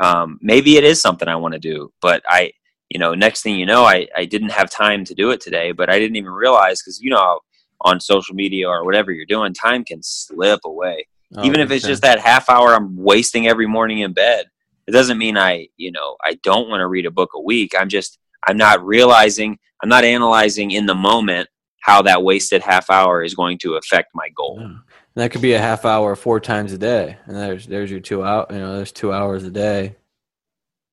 um, 0.00 0.38
maybe 0.40 0.76
it 0.76 0.84
is 0.84 1.00
something 1.00 1.28
I 1.28 1.36
want 1.36 1.54
to 1.54 1.60
do, 1.60 1.92
but 2.00 2.22
I 2.28 2.52
you 2.88 2.98
know 3.00 3.14
next 3.14 3.42
thing 3.42 3.56
you 3.56 3.66
know 3.66 3.84
I 3.84 4.06
I 4.16 4.24
didn't 4.24 4.50
have 4.52 4.70
time 4.70 5.04
to 5.06 5.14
do 5.14 5.30
it 5.30 5.40
today, 5.40 5.72
but 5.72 5.90
I 5.90 5.98
didn't 5.98 6.16
even 6.16 6.30
realize 6.32 6.80
because 6.80 7.00
you 7.00 7.10
know 7.10 7.40
on 7.82 7.98
social 7.98 8.34
media 8.34 8.68
or 8.68 8.84
whatever 8.84 9.10
you're 9.10 9.26
doing, 9.26 9.54
time 9.54 9.84
can 9.84 10.02
slip 10.02 10.60
away 10.64 11.06
Oh, 11.36 11.44
even 11.44 11.60
if 11.60 11.70
it's 11.70 11.84
time. 11.84 11.90
just 11.90 12.02
that 12.02 12.18
half 12.18 12.48
hour 12.48 12.74
I'm 12.74 12.96
wasting 12.96 13.46
every 13.46 13.66
morning 13.66 13.98
in 14.00 14.12
bed. 14.12 14.46
It 14.86 14.92
doesn't 14.92 15.18
mean 15.18 15.36
I, 15.36 15.68
you 15.76 15.92
know, 15.92 16.16
I 16.24 16.34
don't 16.42 16.68
want 16.68 16.80
to 16.80 16.88
read 16.88 17.06
a 17.06 17.10
book 17.10 17.30
a 17.34 17.40
week. 17.40 17.72
I'm 17.78 17.88
just, 17.88 18.18
I'm 18.46 18.56
not 18.56 18.84
realizing, 18.84 19.58
I'm 19.82 19.88
not 19.88 20.04
analyzing 20.04 20.72
in 20.72 20.86
the 20.86 20.94
moment 20.94 21.48
how 21.82 22.02
that 22.02 22.22
wasted 22.22 22.62
half 22.62 22.90
hour 22.90 23.22
is 23.22 23.34
going 23.34 23.58
to 23.58 23.74
affect 23.74 24.10
my 24.14 24.28
goal. 24.36 24.58
Yeah. 24.60 24.74
That 25.16 25.32
could 25.32 25.42
be 25.42 25.54
a 25.54 25.58
half 25.58 25.84
hour 25.84 26.14
four 26.14 26.40
times 26.40 26.72
a 26.72 26.78
day, 26.78 27.16
and 27.26 27.36
there's 27.36 27.66
there's 27.66 27.90
your 27.90 28.00
two 28.00 28.24
out. 28.24 28.50
You 28.52 28.58
know, 28.58 28.76
there's 28.76 28.92
two 28.92 29.12
hours 29.12 29.42
a 29.42 29.50
day. 29.50 29.96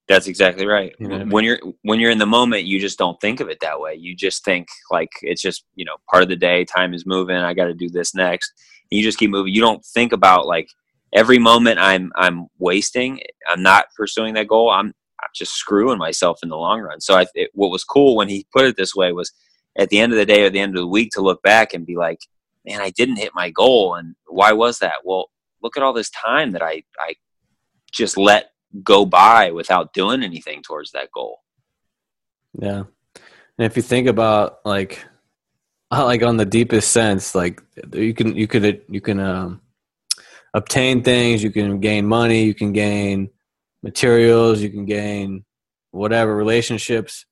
That's 0.08 0.28
exactly 0.28 0.66
right. 0.66 0.96
You 1.00 1.08
know 1.08 1.20
I 1.20 1.24
When 1.26 1.44
you're 1.44 1.60
when 1.84 2.00
you're 2.00 2.12
in 2.12 2.18
the 2.18 2.26
moment, 2.26 2.64
you 2.64 2.80
just 2.80 2.98
don't 2.98 3.20
think 3.22 3.42
of 3.42 3.50
it 3.50 3.60
that 3.62 3.80
way. 3.80 3.96
You 3.96 4.16
just 4.16 4.44
think 4.44 4.68
like 4.90 5.10
it's 5.22 5.42
just 5.42 5.66
you 5.76 5.86
know 5.86 5.98
part 6.10 6.24
of 6.24 6.30
the 6.30 6.36
day. 6.36 6.66
Time 6.66 6.94
is 6.94 7.06
moving. 7.06 7.36
I 7.36 7.54
got 7.54 7.66
to 7.66 7.74
do 7.74 7.90
this 7.90 8.16
next. 8.16 8.52
You 8.90 9.04
just 9.04 9.18
keep 9.18 9.30
moving. 9.30 9.54
You 9.54 9.62
don't 9.62 9.84
think 9.86 10.14
about 10.14 10.48
like 10.48 10.70
every 11.14 11.40
moment 11.40 11.80
I'm 11.80 12.12
I'm 12.16 12.48
wasting. 12.60 13.20
I'm 13.48 13.62
not 13.62 13.86
pursuing 13.96 14.34
that 14.36 14.48
goal. 14.48 14.70
I'm 14.70 14.88
I'm 14.88 15.30
just 15.34 15.54
screwing 15.54 15.98
myself 15.98 16.40
in 16.44 16.50
the 16.50 16.58
long 16.58 16.82
run. 16.82 17.02
So 17.02 17.16
I, 17.16 17.26
it, 17.34 17.50
what 17.54 17.72
was 17.72 17.84
cool 17.84 18.16
when 18.16 18.30
he 18.30 18.46
put 18.54 18.66
it 18.66 18.78
this 18.78 18.96
way 18.96 19.12
was 19.12 19.32
at 19.78 19.90
the 19.90 20.00
end 20.00 20.12
of 20.12 20.18
the 20.18 20.26
day 20.26 20.44
or 20.44 20.50
the 20.50 20.60
end 20.60 20.76
of 20.76 20.82
the 20.82 20.88
week 20.88 21.12
to 21.14 21.22
look 21.22 21.42
back 21.42 21.74
and 21.74 21.86
be 21.86 21.96
like, 21.96 22.20
man, 22.66 22.82
I 22.82 22.92
didn't 22.92 23.18
hit 23.18 23.32
my 23.34 23.50
goal, 23.50 23.96
and 23.96 24.16
why 24.28 24.52
was 24.54 24.80
that? 24.80 24.96
Well, 25.04 25.30
look 25.62 25.78
at 25.78 25.84
all 25.84 25.94
this 25.94 26.12
time 26.12 26.52
that 26.52 26.62
I 26.62 26.84
I 27.00 27.16
just 27.92 28.18
let 28.18 28.52
go 28.84 29.06
by 29.06 29.52
without 29.52 29.94
doing 29.94 30.24
anything 30.24 30.62
towards 30.62 30.92
that 30.92 31.10
goal. 31.12 31.40
Yeah, 32.60 32.84
and 33.58 33.66
if 33.66 33.76
you 33.76 33.82
think 33.82 34.08
about 34.08 34.60
like, 34.66 35.04
like 35.92 36.24
on 36.24 36.38
the 36.38 36.46
deepest 36.46 36.92
sense, 36.92 37.34
like 37.36 37.62
you 37.94 38.14
can 38.14 38.36
you 38.36 38.48
could 38.48 38.82
you 38.90 39.02
can 39.02 39.20
um, 39.20 39.62
obtain 40.54 41.04
things, 41.04 41.44
you 41.44 41.52
can 41.52 41.80
gain 41.80 42.06
money, 42.06 42.44
you 42.44 42.54
can 42.54 42.74
gain 42.74 43.30
materials, 43.84 44.62
you 44.62 44.70
can 44.70 44.86
gain 44.86 45.46
whatever 45.92 46.36
relationships. 46.36 47.26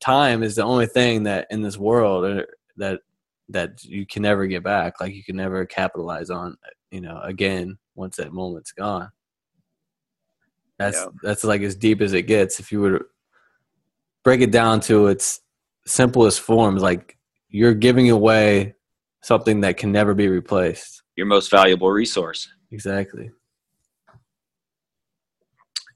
Time 0.00 0.42
is 0.42 0.56
the 0.56 0.64
only 0.64 0.86
thing 0.86 1.22
that 1.24 1.46
in 1.50 1.62
this 1.62 1.78
world 1.78 2.24
uh, 2.24 2.42
that 2.76 3.00
that 3.48 3.84
you 3.84 4.06
can 4.06 4.22
never 4.22 4.46
get 4.46 4.62
back. 4.62 5.00
Like 5.00 5.14
you 5.14 5.24
can 5.24 5.36
never 5.36 5.64
capitalize 5.66 6.30
on, 6.30 6.56
you 6.90 7.00
know, 7.00 7.20
again 7.22 7.78
once 7.94 8.16
that 8.16 8.32
moment's 8.32 8.72
gone. 8.72 9.10
That's 10.78 10.96
Yeah. 10.98 11.06
that's 11.22 11.44
like 11.44 11.62
as 11.62 11.76
deep 11.76 12.00
as 12.00 12.12
it 12.12 12.22
gets. 12.22 12.60
If 12.60 12.72
you 12.72 12.80
were 12.80 12.98
to 12.98 13.04
break 14.22 14.40
it 14.40 14.50
down 14.50 14.80
to 14.80 15.06
its 15.06 15.40
simplest 15.86 16.40
forms, 16.40 16.82
like 16.82 17.16
you're 17.52 17.74
giving 17.74 18.10
away 18.10 18.74
something 19.22 19.60
that 19.60 19.76
can 19.76 19.92
never 19.92 20.14
be 20.14 20.26
replaced. 20.26 21.02
Your 21.16 21.26
most 21.26 21.50
valuable 21.50 21.90
resource. 21.90 22.48
Exactly. 22.72 23.30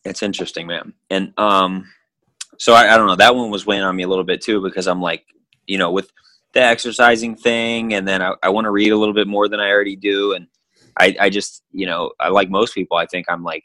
It's 0.05 0.23
interesting, 0.23 0.69
man. 0.69 0.93
And 1.11 1.33
um, 1.39 1.91
so 2.59 2.75
I, 2.75 2.95
I 2.95 2.97
don't 2.97 3.09
know. 3.09 3.17
That 3.17 3.35
one 3.35 3.51
was 3.51 3.67
weighing 3.67 3.83
on 3.83 3.97
me 3.97 4.05
a 4.05 4.09
little 4.09 4.23
bit 4.23 4.43
too 4.43 4.63
because 4.63 4.87
I'm 4.87 5.01
like, 5.01 5.25
you 5.67 5.79
know, 5.79 5.91
with 5.91 6.13
the 6.53 6.63
exercising 6.63 7.35
thing, 7.35 7.95
and 7.95 8.07
then 8.07 8.23
I, 8.23 8.35
I 8.43 8.51
want 8.51 8.67
to 8.67 8.71
read 8.71 8.93
a 8.93 8.97
little 8.97 9.15
bit 9.15 9.27
more 9.27 9.49
than 9.49 9.59
I 9.59 9.71
already 9.71 9.97
do, 9.97 10.35
and 10.35 10.47
I, 10.99 11.17
I 11.21 11.31
just, 11.31 11.65
you 11.73 11.87
know, 11.87 12.13
I 12.21 12.29
like 12.29 12.51
most 12.51 12.75
people. 12.75 12.97
I 12.97 13.07
think 13.07 13.27
I'm 13.29 13.43
like, 13.43 13.65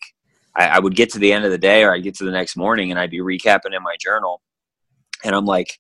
I, 0.55 0.67
I 0.67 0.79
would 0.79 0.95
get 0.95 1.11
to 1.11 1.19
the 1.19 1.31
end 1.31 1.45
of 1.45 1.51
the 1.51 1.57
day, 1.57 1.83
or 1.83 1.93
I'd 1.93 2.03
get 2.03 2.15
to 2.15 2.25
the 2.25 2.31
next 2.31 2.57
morning, 2.57 2.89
and 2.89 2.99
I'd 2.99 3.11
be 3.11 3.19
recapping 3.19 3.75
in 3.75 3.83
my 3.83 3.95
journal, 3.99 4.41
and 5.23 5.35
I'm 5.35 5.45
like, 5.45 5.79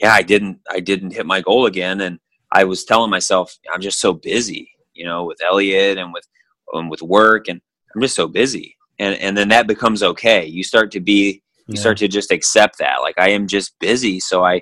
yeah, 0.00 0.12
I 0.12 0.22
didn't, 0.22 0.60
I 0.70 0.80
didn't 0.80 1.12
hit 1.12 1.26
my 1.26 1.40
goal 1.40 1.66
again, 1.66 2.00
and 2.00 2.18
I 2.52 2.64
was 2.64 2.84
telling 2.84 3.10
myself, 3.10 3.54
I'm 3.72 3.80
just 3.80 4.00
so 4.00 4.12
busy, 4.12 4.70
you 4.94 5.04
know, 5.04 5.24
with 5.24 5.38
Elliot 5.42 5.98
and 5.98 6.12
with, 6.12 6.26
um, 6.74 6.88
with 6.88 7.02
work, 7.02 7.48
and 7.48 7.60
I'm 7.94 8.00
just 8.00 8.16
so 8.16 8.26
busy, 8.28 8.76
and 8.98 9.14
and 9.16 9.36
then 9.36 9.48
that 9.48 9.66
becomes 9.66 10.02
okay. 10.02 10.46
You 10.46 10.62
start 10.62 10.90
to 10.92 11.00
be 11.00 11.42
you 11.66 11.76
Yeah. 11.76 11.80
start 11.80 11.98
to 11.98 12.08
just 12.08 12.30
accept 12.32 12.78
that. 12.78 12.98
Like 13.00 13.18
i 13.18 13.30
am 13.30 13.46
just 13.46 13.78
busy 13.78 14.20
so 14.20 14.44
i 14.44 14.60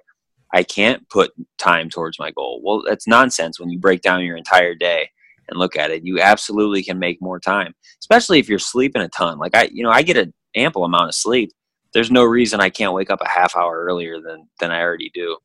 i 0.54 0.62
can't 0.62 1.08
put 1.10 1.32
time 1.58 1.88
towards 1.90 2.18
my 2.18 2.30
goal. 2.32 2.60
Well 2.64 2.82
that's 2.86 3.06
nonsense 3.06 3.58
when 3.58 3.70
you 3.70 3.78
break 3.78 4.02
down 4.02 4.24
your 4.24 4.36
entire 4.36 4.74
day 4.74 5.10
and 5.48 5.58
look 5.58 5.76
at 5.76 5.90
it. 5.90 6.04
You 6.04 6.20
absolutely 6.20 6.82
can 6.82 6.98
make 6.98 7.20
more 7.20 7.40
time 7.40 7.74
especially 8.02 8.38
if 8.38 8.48
you're 8.48 8.58
sleeping 8.58 9.02
a 9.02 9.08
ton. 9.08 9.38
Like 9.38 9.54
i 9.56 9.68
you 9.72 9.82
know 9.82 9.90
i 9.90 10.02
get 10.02 10.16
an 10.16 10.32
ample 10.54 10.84
amount 10.84 11.08
of 11.08 11.14
sleep 11.14 11.50
there's 11.98 12.12
no 12.12 12.22
reason 12.24 12.60
i 12.60 12.70
can't 12.70 12.92
wake 12.92 13.10
up 13.10 13.20
a 13.20 13.28
half 13.28 13.56
hour 13.56 13.84
earlier 13.84 14.20
than 14.20 14.48
than 14.60 14.70
i 14.70 14.80
already 14.80 15.10
do. 15.12 15.36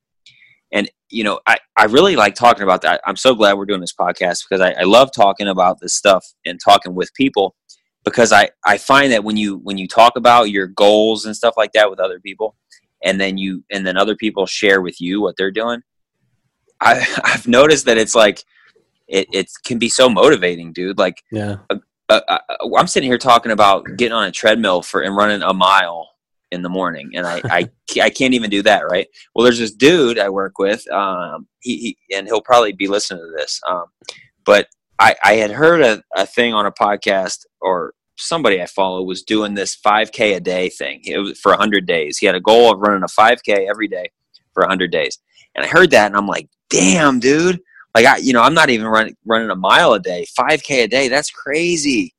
And 0.72 0.90
you 1.10 1.24
know 1.24 1.40
i 1.48 1.58
i 1.76 1.86
really 1.86 2.16
like 2.16 2.36
talking 2.36 2.64
about 2.64 2.82
that. 2.84 3.02
I'm 3.08 3.16
so 3.16 3.34
glad 3.34 3.54
we're 3.58 3.66
doing 3.66 3.82
this 3.82 3.96
podcast 4.00 4.44
because 4.48 4.62
i, 4.62 4.72
I 4.82 4.84
love 4.84 5.10
talking 5.12 5.48
about 5.48 5.80
this 5.80 5.94
stuff 5.94 6.24
and 6.46 6.60
talking 6.64 6.94
with 6.94 7.12
people 7.16 7.56
because 8.06 8.32
I, 8.34 8.50
I 8.66 8.78
find 8.78 9.12
that 9.14 9.24
when 9.24 9.38
you 9.38 9.58
when 9.64 9.78
you 9.78 9.88
talk 9.88 10.14
about 10.16 10.52
your 10.52 10.68
goals 10.68 11.26
and 11.26 11.36
stuff 11.36 11.56
like 11.58 11.72
that 11.74 11.90
with 11.90 12.00
other 12.00 12.20
people 12.20 12.56
and 13.04 13.20
then 13.20 13.38
you 13.38 13.64
and 13.72 13.86
then 13.86 13.98
other 13.98 14.16
people 14.16 14.46
share 14.46 14.82
with 14.82 15.00
you 15.02 15.22
what 15.22 15.36
they're 15.38 15.52
doing 15.52 15.82
I, 16.82 17.06
i've 17.24 17.48
noticed 17.48 17.86
that 17.86 17.98
it's 17.98 18.16
like 18.16 18.44
it, 19.08 19.28
it 19.34 19.48
can 19.66 19.80
be 19.80 19.90
so 19.90 20.08
motivating 20.10 20.72
dude. 20.74 20.98
Like 20.98 21.18
Yeah. 21.32 21.58
uh, 21.70 21.80
uh, 22.10 22.38
i'm 22.78 22.88
sitting 22.88 23.10
here 23.10 23.18
talking 23.18 23.52
about 23.52 23.86
getting 23.98 24.14
on 24.14 24.26
a 24.26 24.32
treadmill 24.32 24.82
for 24.82 25.02
and 25.02 25.16
running 25.16 25.42
a 25.42 25.54
mile 25.54 26.10
in 26.54 26.62
the 26.62 26.70
morning 26.70 27.12
and 27.16 27.26
I, 27.28 27.42
I 27.46 27.70
I 28.02 28.10
can't 28.10 28.34
even 28.34 28.50
do 28.50 28.62
that 28.64 28.82
right 28.90 29.08
well 29.34 29.44
there's 29.44 29.60
this 29.60 29.74
dude 29.74 30.20
I 30.20 30.30
work 30.30 30.58
with 30.60 30.90
um 30.92 31.48
he, 31.60 31.98
he 32.10 32.16
and 32.16 32.28
he'll 32.28 32.42
probably 32.42 32.74
be 32.74 32.88
listening 32.88 33.24
to 33.24 33.32
this 33.36 33.60
um 33.68 33.86
but 34.46 34.68
I, 35.00 35.16
I 35.24 35.34
had 35.34 35.52
heard 35.52 35.82
a, 35.82 36.04
a 36.16 36.26
thing 36.26 36.54
on 36.54 36.66
a 36.66 36.72
podcast 36.72 37.46
or 37.62 37.94
somebody 38.18 38.62
I 38.62 38.68
follow 38.68 39.04
was 39.04 39.24
doing 39.24 39.54
this 39.54 39.76
5K 39.76 40.38
a 40.38 40.40
day 40.40 40.70
thing 40.70 41.02
it 41.06 41.18
was 41.18 41.40
for 41.40 41.52
100 41.52 41.86
days. 41.86 42.18
He 42.18 42.26
had 42.26 42.36
a 42.36 42.42
goal 42.42 42.72
of 42.72 42.80
running 42.80 43.04
a 43.04 43.08
5K 43.08 43.68
every 43.70 43.88
day 43.88 44.12
for 44.54 44.62
100 44.62 44.92
days. 44.92 45.18
And 45.56 45.66
I 45.66 45.68
heard 45.68 45.92
that 45.92 46.08
and 46.08 46.16
I'm 46.16 46.28
like, 46.28 46.50
damn, 46.70 47.20
dude. 47.20 47.60
Like, 47.96 48.06
I, 48.06 48.18
you 48.18 48.34
know, 48.34 48.42
I'm 48.42 48.56
not 48.56 48.70
even 48.70 48.88
running, 48.88 49.16
running 49.26 49.50
a 49.50 49.56
mile 49.56 49.94
a 49.94 50.00
day, 50.00 50.26
5K 50.40 50.84
a 50.84 50.88
day. 50.88 51.08
That's 51.10 51.30
crazy. 51.30 52.14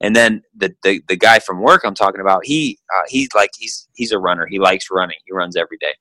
And 0.00 0.14
then 0.14 0.42
the, 0.56 0.74
the, 0.82 1.00
the 1.08 1.16
guy 1.16 1.38
from 1.38 1.60
work 1.60 1.82
I'm 1.84 1.94
talking 1.94 2.20
about, 2.20 2.44
he, 2.44 2.78
uh, 2.94 3.02
he's 3.08 3.28
like, 3.34 3.50
he's, 3.58 3.88
he's 3.94 4.12
a 4.12 4.18
runner. 4.18 4.46
He 4.46 4.58
likes 4.58 4.90
running. 4.90 5.16
He 5.24 5.32
runs 5.32 5.56
every 5.56 5.78
day. 5.78 5.94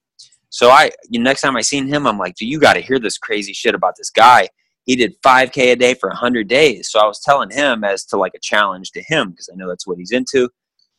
So 0.50 0.70
I, 0.70 0.92
you 1.10 1.20
know, 1.20 1.24
next 1.30 1.42
time 1.42 1.56
I 1.56 1.62
seen 1.62 1.88
him, 1.88 2.06
I'm 2.06 2.18
like, 2.18 2.36
dude, 2.36 2.50
you 2.50 2.60
got 2.60 2.74
to 2.74 2.82
hear 2.82 3.00
this 3.00 3.18
crazy 3.18 3.54
shit 3.54 3.76
about 3.76 3.96
this 3.98 4.10
guy 4.10 4.50
he 4.86 4.96
did 4.96 5.20
5k 5.22 5.72
a 5.72 5.76
day 5.76 5.94
for 5.94 6.10
100 6.10 6.48
days 6.48 6.90
so 6.92 7.00
i 7.00 7.06
was 7.06 7.20
telling 7.20 7.50
him 7.50 7.84
as 7.84 8.06
to 8.06 8.18
like 8.18 8.34
a 8.36 8.40
challenge 8.40 8.92
to 8.92 9.02
him 9.08 9.32
because 9.32 9.50
i 9.52 9.56
know 9.56 9.68
that's 9.68 9.88
what 9.88 9.98
he's 9.98 10.12
into 10.12 10.50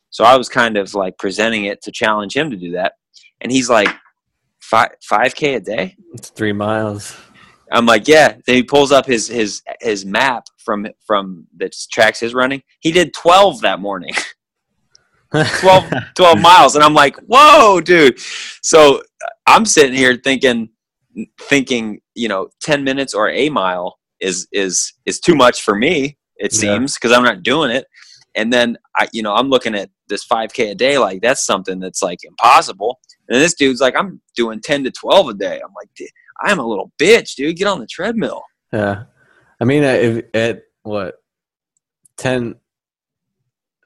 so 0.09 0.23
i 0.23 0.35
was 0.35 0.49
kind 0.49 0.77
of 0.77 0.93
like 0.93 1.17
presenting 1.17 1.65
it 1.65 1.81
to 1.83 1.91
challenge 1.91 2.35
him 2.35 2.49
to 2.49 2.57
do 2.57 2.71
that 2.71 2.93
and 3.41 3.51
he's 3.51 3.69
like 3.69 3.89
"Fi- 4.59 4.91
5k 5.11 5.55
a 5.57 5.59
day 5.59 5.95
It's 6.13 6.29
three 6.29 6.53
miles. 6.53 7.15
i'm 7.71 7.85
like 7.85 8.07
yeah 8.07 8.35
then 8.45 8.55
he 8.55 8.63
pulls 8.63 8.91
up 8.91 9.05
his 9.05 9.27
his 9.27 9.61
his 9.81 10.05
map 10.05 10.45
from 10.65 10.87
from 11.05 11.47
that 11.57 11.73
tracks 11.91 12.19
his 12.19 12.33
running. 12.33 12.63
He 12.79 12.91
did 12.91 13.13
12 13.13 13.61
that 13.61 13.79
morning. 13.79 14.13
12, 15.59 15.83
12 16.15 16.39
miles. 16.41 16.75
And 16.75 16.83
i'm 16.83 16.93
like 16.93 17.17
whoa 17.27 17.81
dude. 17.81 18.19
So 18.61 18.97
uh, 18.99 19.27
i'm 19.47 19.65
sitting 19.65 19.93
here 19.95 20.15
thinking 20.23 20.69
thinking 21.41 21.99
you 22.13 22.27
know 22.27 22.49
10 22.61 22.83
minutes 22.83 23.13
or 23.13 23.29
a 23.29 23.49
mile 23.49 23.97
is 24.19 24.47
is 24.51 24.93
is 25.05 25.19
too 25.19 25.35
much 25.35 25.61
for 25.61 25.75
me 25.75 26.17
it 26.37 26.53
Yeah. 26.53 26.59
seems 26.59 26.95
because 26.95 27.11
i'm 27.11 27.23
not 27.23 27.43
doing 27.43 27.71
it. 27.71 27.85
And 28.35 28.51
then 28.51 28.77
i 28.95 29.07
you 29.13 29.23
know 29.23 29.33
i'm 29.33 29.49
looking 29.49 29.75
at 29.75 29.89
this 30.07 30.25
5k 30.25 30.71
a 30.71 30.75
day 30.75 30.97
like 30.97 31.21
that's 31.21 31.45
something 31.45 31.79
that's 31.79 32.01
like 32.03 32.19
impossible. 32.23 32.99
And 33.27 33.41
this 33.41 33.55
dude's 33.55 33.81
like 33.81 33.95
i'm 33.97 34.21
doing 34.35 34.61
10 34.61 34.83
to 34.85 34.91
12 34.91 35.29
a 35.29 35.33
day. 35.33 35.55
I'm 35.55 35.73
like 35.75 35.89
i'm 36.43 36.59
a 36.59 36.65
little 36.67 36.91
bitch 37.01 37.35
dude. 37.35 37.57
Get 37.57 37.67
on 37.67 37.79
the 37.79 37.87
treadmill. 37.87 38.43
Yeah. 38.71 39.03
I 39.59 39.65
mean, 39.65 39.83
uh, 39.83 39.87
if 39.87 40.25
at 40.33 40.63
what 40.83 41.15
ten? 42.17 42.55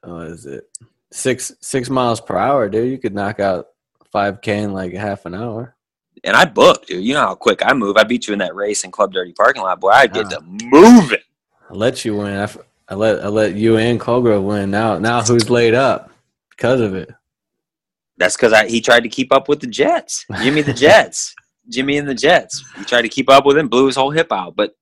What 0.02 0.26
is 0.28 0.46
it? 0.46 0.64
Six 1.12 1.52
six 1.60 1.90
miles 1.90 2.20
per 2.20 2.36
hour, 2.36 2.68
dude. 2.68 2.90
You 2.90 2.98
could 2.98 3.14
knock 3.14 3.40
out 3.40 3.66
five 4.12 4.40
k 4.40 4.58
in 4.62 4.72
like 4.72 4.92
half 4.92 5.26
an 5.26 5.34
hour. 5.34 5.76
and 6.24 6.36
i 6.36 6.44
booked 6.44 6.88
dude 6.88 7.02
you 7.04 7.14
know 7.14 7.20
how 7.20 7.34
quick 7.34 7.64
i 7.64 7.72
move 7.72 7.96
i 7.96 8.02
beat 8.02 8.26
you 8.26 8.32
in 8.32 8.40
that 8.40 8.54
race 8.56 8.82
in 8.82 8.90
club 8.90 9.12
dirty 9.12 9.32
parking 9.32 9.62
lot 9.62 9.78
boy 9.80 9.88
i 9.90 10.04
get 10.08 10.28
Yeah. 10.30 10.38
to 10.38 10.40
moving 10.42 11.20
I 11.70 11.74
let 11.74 12.04
you 12.04 12.16
win. 12.16 12.36
I, 12.36 12.42
f- 12.42 12.58
I 12.88 12.96
let 12.96 13.24
I 13.24 13.28
let 13.28 13.54
you 13.54 13.76
and 13.76 14.00
Colgrove 14.00 14.42
win. 14.42 14.72
Now 14.72 14.98
now 14.98 15.22
who's 15.22 15.48
laid 15.48 15.72
up 15.74 16.10
because 16.50 16.80
of 16.80 16.96
it? 16.96 17.08
That's 18.16 18.36
because 18.36 18.52
I 18.52 18.66
he 18.66 18.80
tried 18.80 19.04
to 19.04 19.08
keep 19.08 19.32
up 19.32 19.48
with 19.48 19.60
the 19.60 19.68
Jets. 19.68 20.26
Jimmy 20.42 20.62
the 20.62 20.72
Jets. 20.84 21.32
Jimmy 21.68 21.96
and 21.98 22.08
the 22.08 22.14
Jets. 22.16 22.64
He 22.76 22.84
tried 22.84 23.02
to 23.02 23.08
keep 23.08 23.30
up 23.30 23.46
with 23.46 23.56
him, 23.56 23.68
blew 23.68 23.86
his 23.86 23.94
whole 23.94 24.10
hip 24.10 24.32
out. 24.32 24.56
But 24.56 24.74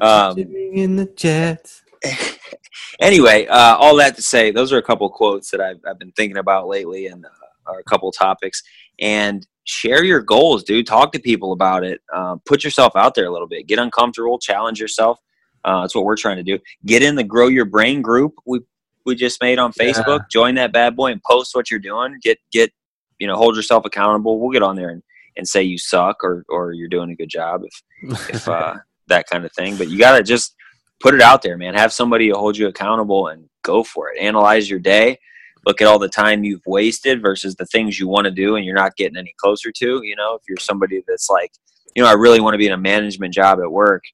Um, 0.00 0.38
in 0.38 0.96
the 0.96 1.58
anyway, 3.00 3.46
uh, 3.46 3.76
all 3.76 3.96
that 3.96 4.16
to 4.16 4.22
say, 4.22 4.50
those 4.50 4.72
are 4.72 4.78
a 4.78 4.82
couple 4.82 5.08
quotes 5.10 5.50
that 5.50 5.60
I've, 5.60 5.80
I've 5.88 5.98
been 5.98 6.12
thinking 6.12 6.38
about 6.38 6.68
lately 6.68 7.06
and 7.06 7.24
uh, 7.24 7.28
are 7.66 7.78
a 7.78 7.84
couple 7.84 8.10
topics. 8.12 8.62
And 9.00 9.46
share 9.64 10.04
your 10.04 10.20
goals, 10.20 10.62
dude. 10.62 10.86
Talk 10.86 11.12
to 11.12 11.18
people 11.18 11.52
about 11.52 11.84
it. 11.84 12.00
Uh, 12.14 12.36
put 12.46 12.64
yourself 12.64 12.94
out 12.96 13.14
there 13.14 13.26
a 13.26 13.32
little 13.32 13.48
bit. 13.48 13.66
Get 13.66 13.78
uncomfortable. 13.78 14.38
Challenge 14.38 14.80
yourself. 14.80 15.18
Uh, 15.64 15.82
that's 15.82 15.94
what 15.94 16.04
we're 16.04 16.16
trying 16.16 16.36
to 16.36 16.42
do. 16.42 16.58
Get 16.84 17.02
in 17.02 17.16
the 17.16 17.24
Grow 17.24 17.48
Your 17.48 17.64
Brain 17.64 18.00
group 18.02 18.34
we 18.46 18.60
we 19.04 19.14
just 19.14 19.40
made 19.40 19.58
on 19.58 19.72
Yeah. 19.78 19.92
Facebook. 19.92 20.28
Join 20.30 20.56
that 20.56 20.72
bad 20.72 20.96
boy 20.96 21.12
and 21.12 21.22
post 21.22 21.54
what 21.54 21.70
you're 21.70 21.80
doing. 21.80 22.18
Get 22.22 22.38
get 22.52 22.72
you 23.18 23.26
know 23.26 23.36
hold 23.36 23.56
yourself 23.56 23.84
accountable. 23.84 24.40
We'll 24.40 24.50
get 24.50 24.62
on 24.62 24.76
there 24.76 24.90
and, 24.90 25.02
and 25.36 25.46
say 25.46 25.62
you 25.62 25.78
suck 25.78 26.22
or 26.22 26.44
or 26.48 26.72
you're 26.72 26.88
doing 26.88 27.10
a 27.10 27.16
good 27.16 27.28
job 27.28 27.62
if 27.64 28.28
if 28.28 28.48
uh, 28.48 28.74
that 29.08 29.26
kind 29.28 29.44
of 29.44 29.52
thing. 29.52 29.76
But 29.76 29.88
you 29.88 29.98
got 29.98 30.16
to 30.16 30.22
just 30.22 30.54
put 31.00 31.14
it 31.14 31.20
out 31.20 31.42
there, 31.42 31.56
man. 31.56 31.74
Have 31.74 31.92
somebody 31.92 32.30
hold 32.30 32.56
you 32.56 32.68
accountable 32.68 33.28
and 33.28 33.48
go 33.62 33.82
for 33.82 34.10
it. 34.10 34.18
Analyze 34.20 34.68
your 34.68 34.78
day. 34.78 35.18
Look 35.66 35.80
at 35.80 35.88
all 35.88 35.98
the 35.98 36.08
time 36.08 36.44
you've 36.44 36.64
wasted 36.66 37.20
versus 37.20 37.56
the 37.56 37.66
things 37.66 37.98
you 37.98 38.06
want 38.06 38.26
to 38.26 38.30
do 38.30 38.56
and 38.56 38.64
you're 38.64 38.74
not 38.74 38.96
getting 38.96 39.16
any 39.16 39.34
closer 39.38 39.72
to. 39.72 40.00
You 40.04 40.14
know, 40.14 40.34
if 40.34 40.42
you're 40.48 40.58
somebody 40.58 41.02
that's 41.06 41.28
like, 41.28 41.50
you 41.94 42.02
know, 42.02 42.08
I 42.08 42.12
really 42.12 42.40
want 42.40 42.54
to 42.54 42.58
be 42.58 42.66
in 42.66 42.72
a 42.72 42.78
management 42.78 43.34
job 43.34 43.58
at 43.60 43.70
work, 43.70 44.04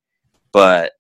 but 0.52 0.92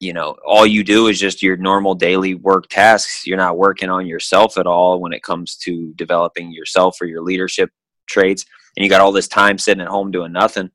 you 0.00 0.12
know, 0.12 0.36
all 0.46 0.66
you 0.66 0.84
do 0.84 1.06
is 1.06 1.18
just 1.18 1.42
your 1.42 1.56
normal 1.56 1.94
daily 1.94 2.34
work 2.34 2.68
tasks. 2.68 3.26
You're 3.26 3.38
not 3.38 3.56
working 3.56 3.88
on 3.88 4.06
yourself 4.06 4.58
at 4.58 4.66
all 4.66 5.00
when 5.00 5.12
it 5.12 5.22
comes 5.22 5.56
to 5.58 5.92
developing 5.94 6.52
yourself 6.52 7.00
or 7.00 7.06
your 7.06 7.22
leadership 7.22 7.70
traits. 8.06 8.44
And 8.76 8.84
you 8.84 8.90
got 8.90 9.00
all 9.00 9.12
this 9.12 9.28
time 9.28 9.56
sitting 9.56 9.80
at 9.80 9.88
home 9.88 10.10
doing 10.10 10.32
nothing. 10.32 10.70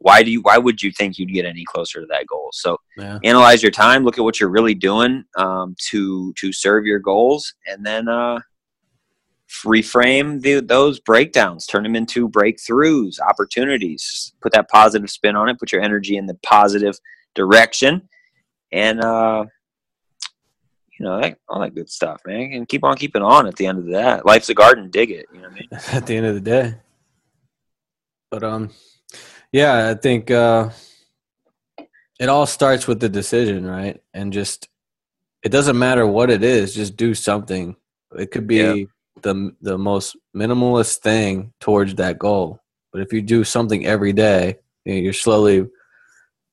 Why 0.00 0.22
do 0.22 0.30
you? 0.30 0.40
Why 0.40 0.56
would 0.56 0.82
you 0.82 0.90
think 0.92 1.18
you'd 1.18 1.32
get 1.32 1.44
any 1.44 1.64
closer 1.64 2.00
to 2.00 2.06
that 2.06 2.26
goal? 2.26 2.48
So 2.52 2.78
yeah. 2.96 3.18
analyze 3.22 3.62
your 3.62 3.70
time. 3.70 4.02
Look 4.02 4.18
at 4.18 4.24
what 4.24 4.40
you're 4.40 4.50
really 4.50 4.74
doing 4.74 5.24
um, 5.36 5.76
to 5.90 6.32
to 6.38 6.52
serve 6.52 6.86
your 6.86 6.98
goals, 6.98 7.54
and 7.66 7.84
then 7.84 8.08
uh, 8.08 8.40
reframe 9.64 10.40
the, 10.40 10.60
those 10.60 11.00
breakdowns. 11.00 11.66
Turn 11.66 11.82
them 11.82 11.96
into 11.96 12.30
breakthroughs, 12.30 13.20
opportunities. 13.20 14.32
Put 14.40 14.52
that 14.52 14.70
positive 14.70 15.10
spin 15.10 15.36
on 15.36 15.50
it. 15.50 15.58
Put 15.58 15.72
your 15.72 15.82
energy 15.82 16.16
in 16.16 16.24
the 16.24 16.38
positive 16.42 16.98
direction, 17.34 18.08
and 18.72 19.04
uh, 19.04 19.44
you 20.98 21.04
know 21.04 21.20
that, 21.20 21.36
all 21.46 21.60
that 21.60 21.74
good 21.74 21.90
stuff, 21.90 22.22
man. 22.26 22.52
And 22.54 22.66
keep 22.66 22.84
on 22.84 22.96
keeping 22.96 23.22
on. 23.22 23.46
At 23.46 23.56
the 23.56 23.66
end 23.66 23.78
of 23.78 23.86
that, 23.88 24.24
life's 24.24 24.48
a 24.48 24.54
garden. 24.54 24.90
Dig 24.90 25.10
it. 25.10 25.26
You 25.32 25.42
know 25.42 25.48
what 25.48 25.56
I 25.56 25.60
mean? 25.60 25.68
at 25.92 26.06
the 26.06 26.16
end 26.16 26.26
of 26.26 26.34
the 26.34 26.40
day. 26.40 26.74
But 28.30 28.44
um, 28.44 28.70
yeah, 29.52 29.90
I 29.90 29.94
think 29.94 30.30
uh, 30.30 30.70
it 32.18 32.28
all 32.28 32.46
starts 32.46 32.86
with 32.86 33.00
the 33.00 33.08
decision, 33.08 33.66
right? 33.66 34.00
And 34.14 34.32
just 34.32 34.68
it 35.42 35.48
doesn't 35.50 35.78
matter 35.78 36.06
what 36.06 36.30
it 36.30 36.42
is, 36.42 36.74
just 36.74 36.96
do 36.96 37.14
something 37.14 37.74
It 38.18 38.30
could 38.30 38.46
be 38.46 38.56
Yeah. 38.56 38.84
the 39.22 39.54
the 39.62 39.78
most 39.78 40.16
minimalist 40.34 40.98
thing 40.98 41.52
towards 41.60 41.94
that 41.96 42.18
goal. 42.18 42.60
But 42.92 43.02
if 43.02 43.12
you 43.12 43.22
do 43.22 43.44
something 43.44 43.86
every 43.86 44.12
day, 44.12 44.56
you 44.84 44.94
know, 44.94 45.00
you're 45.00 45.12
slowly 45.12 45.68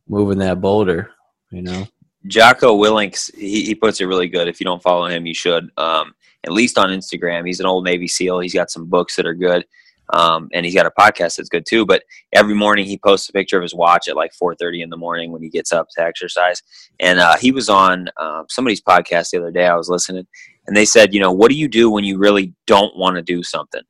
moving 0.07 0.37
that 0.39 0.61
boulder. 0.61 1.11
You 1.51 1.63
know. 1.63 1.87
Jocko 2.27 2.75
Willinks, 2.75 3.31
he, 3.35 3.63
he 3.63 3.73
puts 3.75 4.01
it 4.01 4.05
really 4.05 4.27
good. 4.27 4.47
If 4.47 4.59
you 4.59 4.65
don't 4.65 4.81
follow 4.83 5.05
him, 5.07 5.25
you 5.25 5.33
should. 5.33 5.69
Um, 5.77 6.13
at 6.43 6.51
least 6.51 6.77
on 6.77 6.89
Instagram. 6.89 7.45
He's 7.47 7.59
an 7.59 7.65
old 7.65 7.83
Navy 7.85 8.07
SEAL. 8.07 8.39
He's 8.39 8.53
got 8.53 8.69
some 8.69 8.85
books 8.85 9.15
that 9.15 9.25
are 9.25 9.33
good. 9.33 9.65
Um, 10.13 10.49
and 10.53 10.65
he's 10.65 10.75
got 10.75 10.85
a 10.85 10.91
podcast 10.91 11.35
that's 11.35 11.49
good 11.49 11.65
too. 11.67 11.85
But 11.85 12.03
every 12.33 12.53
morning 12.53 12.85
he 12.85 12.97
posts 12.97 13.29
a 13.29 13.33
picture 13.33 13.57
of 13.57 13.63
his 13.63 13.75
watch 13.75 14.07
at 14.07 14.15
like 14.15 14.31
4:30 14.41 14.83
in 14.83 14.89
the 14.89 14.97
morning 14.97 15.31
when 15.31 15.41
he 15.41 15.49
gets 15.49 15.71
up 15.71 15.87
to 15.95 16.03
exercise. 16.03 16.61
And 16.99 17.19
uh, 17.19 17.37
he 17.37 17.51
was 17.51 17.69
on 17.69 18.07
um, 18.17 18.45
somebody's 18.49 18.81
podcast 18.81 19.31
the 19.31 19.39
other 19.39 19.51
day. 19.51 19.67
I 19.67 19.75
was 19.75 19.89
listening, 19.89 20.27
and 20.65 20.75
they 20.75 20.85
said, 20.85 21.13
you 21.13 21.19
know, 21.19 21.31
what 21.31 21.49
do 21.49 21.57
you 21.57 21.67
do 21.67 21.89
when 21.89 22.03
you 22.03 22.17
really 22.17 22.53
don't 22.65 22.95
want 22.97 23.15
to 23.17 23.21
do 23.21 23.43
something? 23.43 23.83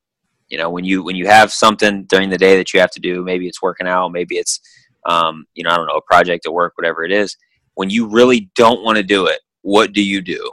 You 0.49 0.57
know, 0.57 0.69
when 0.69 0.85
you 0.85 1.03
when 1.03 1.15
you 1.15 1.27
have 1.27 1.51
something 1.51 2.05
during 2.05 2.29
the 2.29 2.37
day 2.37 2.57
that 2.57 2.73
you 2.73 2.79
have 2.79 2.91
to 2.91 2.99
do, 2.99 3.23
maybe 3.23 3.47
it's 3.47 3.61
working 3.61 3.87
out, 3.87 4.11
maybe 4.11 4.37
it's 4.37 4.59
um, 5.07 5.45
you 5.55 5.63
know, 5.63 5.71
I 5.71 5.77
don't 5.77 5.87
know, 5.87 5.95
a 5.95 6.01
project 6.01 6.45
at 6.45 6.53
work, 6.53 6.73
whatever 6.77 7.03
it 7.03 7.11
is. 7.11 7.35
When 7.75 7.89
you 7.89 8.07
really 8.07 8.49
don't 8.55 8.83
want 8.83 8.97
to 8.97 9.03
do 9.03 9.25
it, 9.27 9.39
what 9.61 9.93
do 9.93 10.03
you 10.03 10.21
do? 10.21 10.51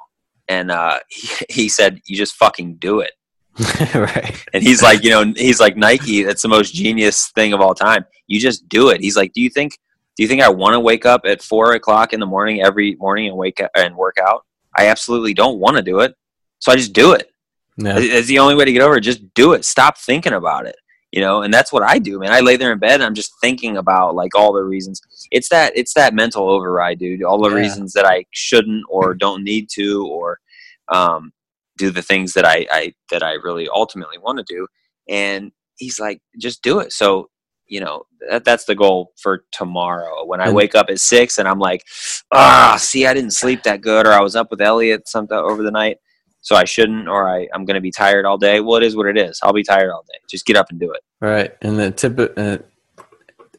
And 0.49 0.71
uh, 0.71 1.01
he, 1.09 1.29
he 1.51 1.69
said, 1.69 2.01
you 2.07 2.17
just 2.17 2.35
fucking 2.35 2.77
do 2.77 3.01
it. 3.01 3.12
right. 3.94 4.44
And 4.52 4.62
he's 4.62 4.82
like, 4.82 5.05
you 5.05 5.11
know, 5.11 5.32
he's 5.36 5.61
like 5.61 5.76
Nike. 5.76 6.22
That's 6.22 6.42
the 6.42 6.48
most 6.48 6.74
genius 6.74 7.28
thing 7.30 7.52
of 7.52 7.61
all 7.61 7.74
time. 7.74 8.05
You 8.26 8.40
just 8.40 8.68
do 8.68 8.88
it. 8.88 9.00
He's 9.00 9.16
like, 9.16 9.32
do 9.32 9.40
you 9.40 9.50
think, 9.50 9.78
do 10.16 10.22
you 10.22 10.28
think 10.28 10.42
I 10.42 10.48
want 10.48 10.74
to 10.74 10.80
wake 10.80 11.07
up 11.07 11.22
at 11.24 11.42
four 11.42 11.72
o'clock 11.74 12.12
in 12.12 12.20
the 12.20 12.26
morning 12.26 12.62
every 12.62 12.96
morning 12.96 13.28
and 13.28 13.36
wake 13.36 13.61
up 13.61 13.70
and 13.76 13.96
work 13.96 14.16
out? 14.20 14.44
I 14.76 14.88
absolutely 14.88 15.34
don't 15.34 15.59
want 15.59 15.76
to 15.76 15.82
do 15.82 16.00
it. 16.00 16.14
So 16.59 16.72
I 16.72 16.76
just 16.76 16.92
do 16.92 17.12
it. 17.12 17.30
Yeah. 17.76 17.94
It's 17.98 18.28
the 18.28 18.38
only 18.38 18.55
way 18.55 18.64
to 18.64 18.72
get 18.72 18.82
over 18.82 18.96
it. 18.96 19.02
Just 19.02 19.32
do 19.34 19.52
it. 19.52 19.64
Stop 19.64 19.98
thinking 19.98 20.32
about 20.32 20.66
it. 20.66 20.76
You 21.12 21.20
know, 21.20 21.42
and 21.42 21.55
that's 21.55 21.72
what 21.72 21.84
I 21.84 22.00
do, 22.00 22.18
man. 22.18 22.32
I 22.32 22.40
lay 22.40 22.57
there 22.57 22.72
in 22.72 22.80
bed 22.80 22.94
and 22.94 23.05
I'm 23.05 23.14
just 23.14 23.34
thinking 23.40 23.76
about 23.76 24.16
like 24.16 24.34
all 24.34 24.52
the 24.52 24.64
reasons. 24.64 25.00
It's 25.30 25.48
that 25.50 25.72
it's 25.76 25.94
that 25.94 26.12
mental 26.12 26.50
override, 26.50 26.98
dude. 26.98 27.22
All 27.22 27.40
the 27.40 27.50
Yeah. 27.50 27.57
reasons 27.62 27.92
that 27.92 28.05
I 28.05 28.24
shouldn't 28.32 28.82
or 28.88 29.14
don't 29.24 29.44
need 29.44 29.68
to 29.74 30.09
or 30.09 30.40
um, 30.88 31.32
do 31.77 31.91
the 31.91 32.03
things 32.03 32.35
that 32.35 32.45
I, 32.45 32.66
I 32.70 32.95
that 33.11 33.22
I 33.22 33.33
really 33.35 33.68
ultimately 33.68 34.18
want 34.18 34.39
to 34.39 34.45
do. 34.47 34.66
And 35.09 35.53
he's 35.77 35.99
like, 35.99 36.20
just 36.39 36.62
do 36.62 36.79
it. 36.79 36.93
So 36.93 37.29
you 37.66 37.81
know 37.81 38.05
that 38.31 38.45
that's 38.45 38.64
the 38.64 38.75
goal 38.75 39.12
for 39.16 39.45
tomorrow. 39.53 40.25
When 40.25 40.41
I 40.41 40.51
wake 40.51 40.75
up 40.75 40.87
at 40.91 41.01
six 41.01 41.39
and 41.39 41.49
I'm 41.49 41.59
like, 41.59 41.83
ah, 42.31 42.77
see, 42.79 43.07
I 43.07 43.14
didn't 43.14 43.33
sleep 43.33 43.62
that 43.62 43.81
good, 43.81 44.07
or 44.07 44.12
I 44.12 44.20
was 44.20 44.37
up 44.37 44.51
with 44.51 44.61
Elliot 44.61 45.09
something 45.09 45.37
over 45.37 45.62
the 45.62 45.70
night, 45.70 45.99
so 46.41 46.57
I 46.57 46.64
shouldn't, 46.64 47.09
or 47.09 47.29
I 47.29 47.49
I'm 47.55 47.64
going 47.64 47.77
to 47.77 47.81
be 47.81 47.91
tired 47.91 48.27
all 48.27 48.39
day. 48.39 48.61
Well, 48.61 48.77
it 48.77 48.85
is 48.85 48.97
what 48.97 49.07
it 49.07 49.18
is. 49.18 49.41
I'll 49.43 49.53
be 49.53 49.62
tired 49.62 49.91
all 49.91 50.05
day. 50.07 50.18
Just 50.29 50.47
get 50.47 50.57
up 50.57 50.66
and 50.70 50.79
do 50.79 50.93
it. 50.93 51.01
Right, 51.20 51.57
and 51.62 51.79
the 51.79 51.91
tip, 51.91 52.18
uh, 52.18 52.59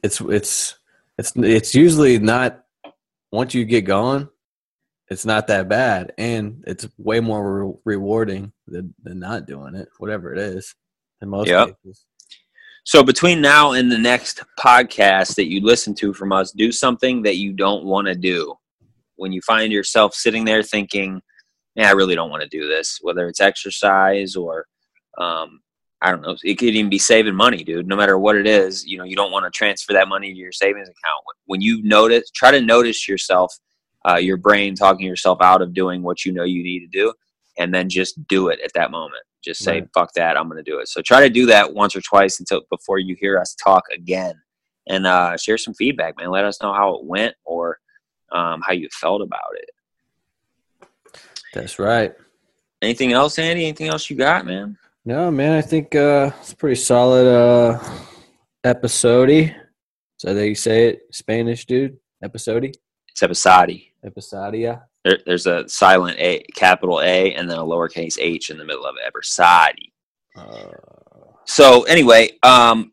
it's 0.03 0.21
it's 0.21 0.77
it's 1.17 1.33
it's 1.35 1.73
usually 1.73 2.19
not 2.19 2.63
once 3.31 3.53
you 3.53 3.65
get 3.65 3.81
going, 3.81 4.29
it's 5.09 5.25
not 5.25 5.47
that 5.47 5.69
bad, 5.69 6.13
and 6.17 6.63
it's 6.67 6.87
way 6.97 7.19
more 7.19 7.65
re- 7.65 7.73
rewarding 7.95 8.51
than, 8.67 8.93
than 9.03 9.19
not 9.19 9.45
doing 9.45 9.75
it, 9.75 9.89
whatever 9.97 10.33
it 10.33 10.39
is. 10.39 10.73
In 11.21 11.29
most 11.29 11.47
Yep. 11.47 11.77
cases, 11.83 12.05
So 12.83 13.01
between 13.03 13.41
now 13.41 13.71
and 13.71 13.91
the 13.91 13.97
next 13.97 14.43
podcast 14.59 15.35
that 15.35 15.49
you 15.49 15.61
listen 15.61 15.95
to 15.95 16.13
from 16.13 16.31
us, 16.31 16.51
do 16.51 16.71
something 16.71 17.23
that 17.23 17.37
you 17.37 17.51
don't 17.53 17.83
want 17.85 18.07
to 18.07 18.15
do. 18.15 18.53
When 19.15 19.31
you 19.31 19.41
find 19.41 19.71
yourself 19.71 20.13
sitting 20.13 20.45
there 20.45 20.61
thinking, 20.61 21.21
"Yeah, 21.75 21.89
I 21.89 21.93
really 21.93 22.15
don't 22.15 22.29
want 22.29 22.43
to 22.43 22.49
do 22.49 22.67
this," 22.67 22.99
whether 23.01 23.27
it's 23.27 23.39
exercise 23.39 24.35
or, 24.35 24.67
um, 25.17 25.61
I 26.01 26.11
don't 26.11 26.21
know, 26.21 26.35
it 26.43 26.55
could 26.55 26.75
even 26.75 26.89
be 26.89 26.99
saving 26.99 27.33
money, 27.33 27.63
dude. 27.63 27.87
No 27.87 27.95
matter 27.95 28.19
what 28.19 28.35
it 28.35 28.45
is, 28.45 28.85
you 28.85 28.97
know, 28.97 29.03
you 29.03 29.15
don't 29.15 29.31
want 29.31 29.45
to 29.45 29.57
transfer 29.57 29.93
that 29.93 30.07
money 30.07 30.33
to 30.33 30.37
your 30.37 30.51
savings 30.51 30.89
account. 30.89 31.23
When 31.45 31.61
you 31.61 31.81
notice, 31.81 32.29
try 32.31 32.51
to 32.51 32.61
notice 32.61 33.07
yourself, 33.07 33.57
uh, 34.07 34.15
your 34.17 34.37
brain 34.37 34.75
talking 34.75 35.05
yourself 35.05 35.39
out 35.41 35.61
of 35.61 35.73
doing 35.73 36.03
what 36.03 36.25
you 36.25 36.31
know 36.31 36.43
you 36.43 36.63
need 36.63 36.79
to 36.81 36.87
do, 36.87 37.13
and 37.57 37.73
then 37.73 37.89
just 37.89 38.27
do 38.27 38.49
it 38.49 38.59
at 38.63 38.71
that 38.75 38.91
moment. 38.91 39.23
Just 39.43 39.61
say, 39.63 39.79
Right. 39.81 39.89
"Fuck 39.93 40.13
that, 40.13 40.37
I'm 40.37 40.49
going 40.49 40.63
to 40.63 40.69
do 40.71 40.79
it." 40.79 40.87
So 40.87 41.01
try 41.01 41.21
to 41.21 41.29
do 41.29 41.45
that 41.47 41.73
once 41.73 41.95
or 41.95 42.01
twice 42.01 42.39
until 42.39 42.61
before 42.69 42.99
you 42.99 43.15
hear 43.19 43.39
us 43.39 43.55
talk 43.55 43.83
again, 43.93 44.33
and 44.87 45.05
uh, 45.07 45.37
share 45.37 45.57
some 45.57 45.73
feedback, 45.73 46.17
man. 46.17 46.29
Let 46.31 46.45
us 46.45 46.61
know 46.61 46.73
how 46.73 46.95
it 46.95 47.05
went 47.05 47.35
or 47.43 47.79
um, 48.31 48.61
how 48.65 48.73
you 48.73 48.87
felt 48.91 49.21
about 49.21 49.51
it. 49.53 49.69
that's 51.53 51.79
right. 51.79 52.13
Anything 52.81 53.13
else, 53.13 53.39
Andy? 53.39 53.63
Anything 53.65 53.87
else 53.87 54.09
you 54.09 54.15
got, 54.15 54.45
man? 54.45 54.77
No, 55.05 55.29
man, 55.31 55.53
I 55.53 55.61
think 55.61 55.95
uh, 55.95 56.31
it's 56.39 56.51
a 56.51 56.55
pretty 56.55 56.75
solid 56.75 57.27
uh, 57.27 57.79
episode. 58.63 59.29
Is 59.29 59.51
that 60.23 60.35
how 60.35 60.41
you 60.41 60.55
say 60.55 60.87
it? 60.89 61.01
Spanish, 61.11 61.65
dude? 61.65 61.97
Episode? 62.23 62.75
It's 63.09 63.21
episodi. 63.23 63.93
Episodia? 64.05 64.83
There, 65.03 65.19
there's 65.25 65.47
a 65.47 65.67
silent 65.67 66.17
A, 66.19 66.43
capital 66.55 67.01
A, 67.01 67.33
and 67.33 67.49
then 67.49 67.57
a 67.57 67.63
lowercase 67.63 68.17
h 68.19 68.49
in 68.49 68.57
the 68.57 68.65
middle 68.65 68.85
of 68.85 68.95
it. 68.97 69.13
Uh, 70.37 70.71
So 71.45 71.83
anyway, 71.83 72.31
um, 72.43 72.91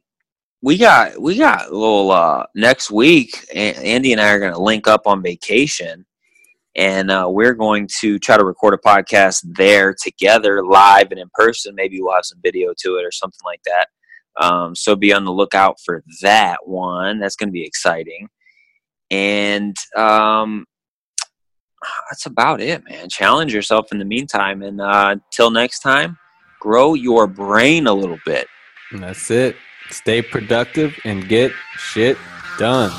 we 0.62 0.76
got 0.76 1.20
we 1.20 1.36
got 1.36 1.68
a 1.68 1.76
little 1.76 2.10
uh, 2.10 2.46
next 2.54 2.90
week. 2.90 3.44
Andy 3.54 4.12
and 4.12 4.20
I 4.20 4.30
are 4.30 4.38
going 4.38 4.52
to 4.52 4.60
link 4.60 4.86
up 4.86 5.06
on 5.06 5.22
vacation, 5.22 6.06
and 6.76 7.10
uh, 7.10 7.28
we're 7.28 7.54
going 7.54 7.88
to 8.00 8.18
try 8.18 8.36
to 8.36 8.44
record 8.44 8.74
a 8.74 8.88
podcast 8.88 9.42
there 9.56 9.94
together, 9.94 10.64
live 10.64 11.10
and 11.10 11.20
in 11.20 11.28
person. 11.34 11.74
Maybe 11.74 12.00
we'll 12.00 12.14
have 12.14 12.24
some 12.24 12.40
video 12.42 12.72
to 12.78 12.96
it 12.96 13.04
or 13.04 13.10
something 13.10 13.44
like 13.44 13.62
that. 13.64 13.86
Um, 14.40 14.74
so 14.74 14.94
be 14.96 15.12
on 15.12 15.24
the 15.24 15.32
lookout 15.32 15.78
for 15.84 16.02
that 16.22 16.58
one. 16.64 17.18
That's 17.18 17.36
going 17.36 17.48
to 17.48 17.52
be 17.52 17.66
exciting. 17.66 18.28
And 19.10 19.76
um, 19.96 20.64
that's 22.10 22.26
about 22.26 22.60
it, 22.60 22.82
man. 22.88 23.08
Challenge 23.08 23.52
yourself 23.52 23.92
in 23.92 23.98
the 23.98 24.04
meantime, 24.04 24.62
and 24.62 24.80
uh, 24.80 25.16
till 25.30 25.50
next 25.50 25.80
time, 25.80 26.18
grow 26.60 26.94
your 26.94 27.26
brain 27.26 27.86
a 27.86 27.92
little 27.92 28.18
bit. 28.24 28.46
and 28.92 29.02
that's 29.02 29.30
it. 29.30 29.56
Stay 29.90 30.22
productive 30.22 30.94
and 31.04 31.28
get 31.28 31.52
shit 31.76 32.16
done. 32.58 32.90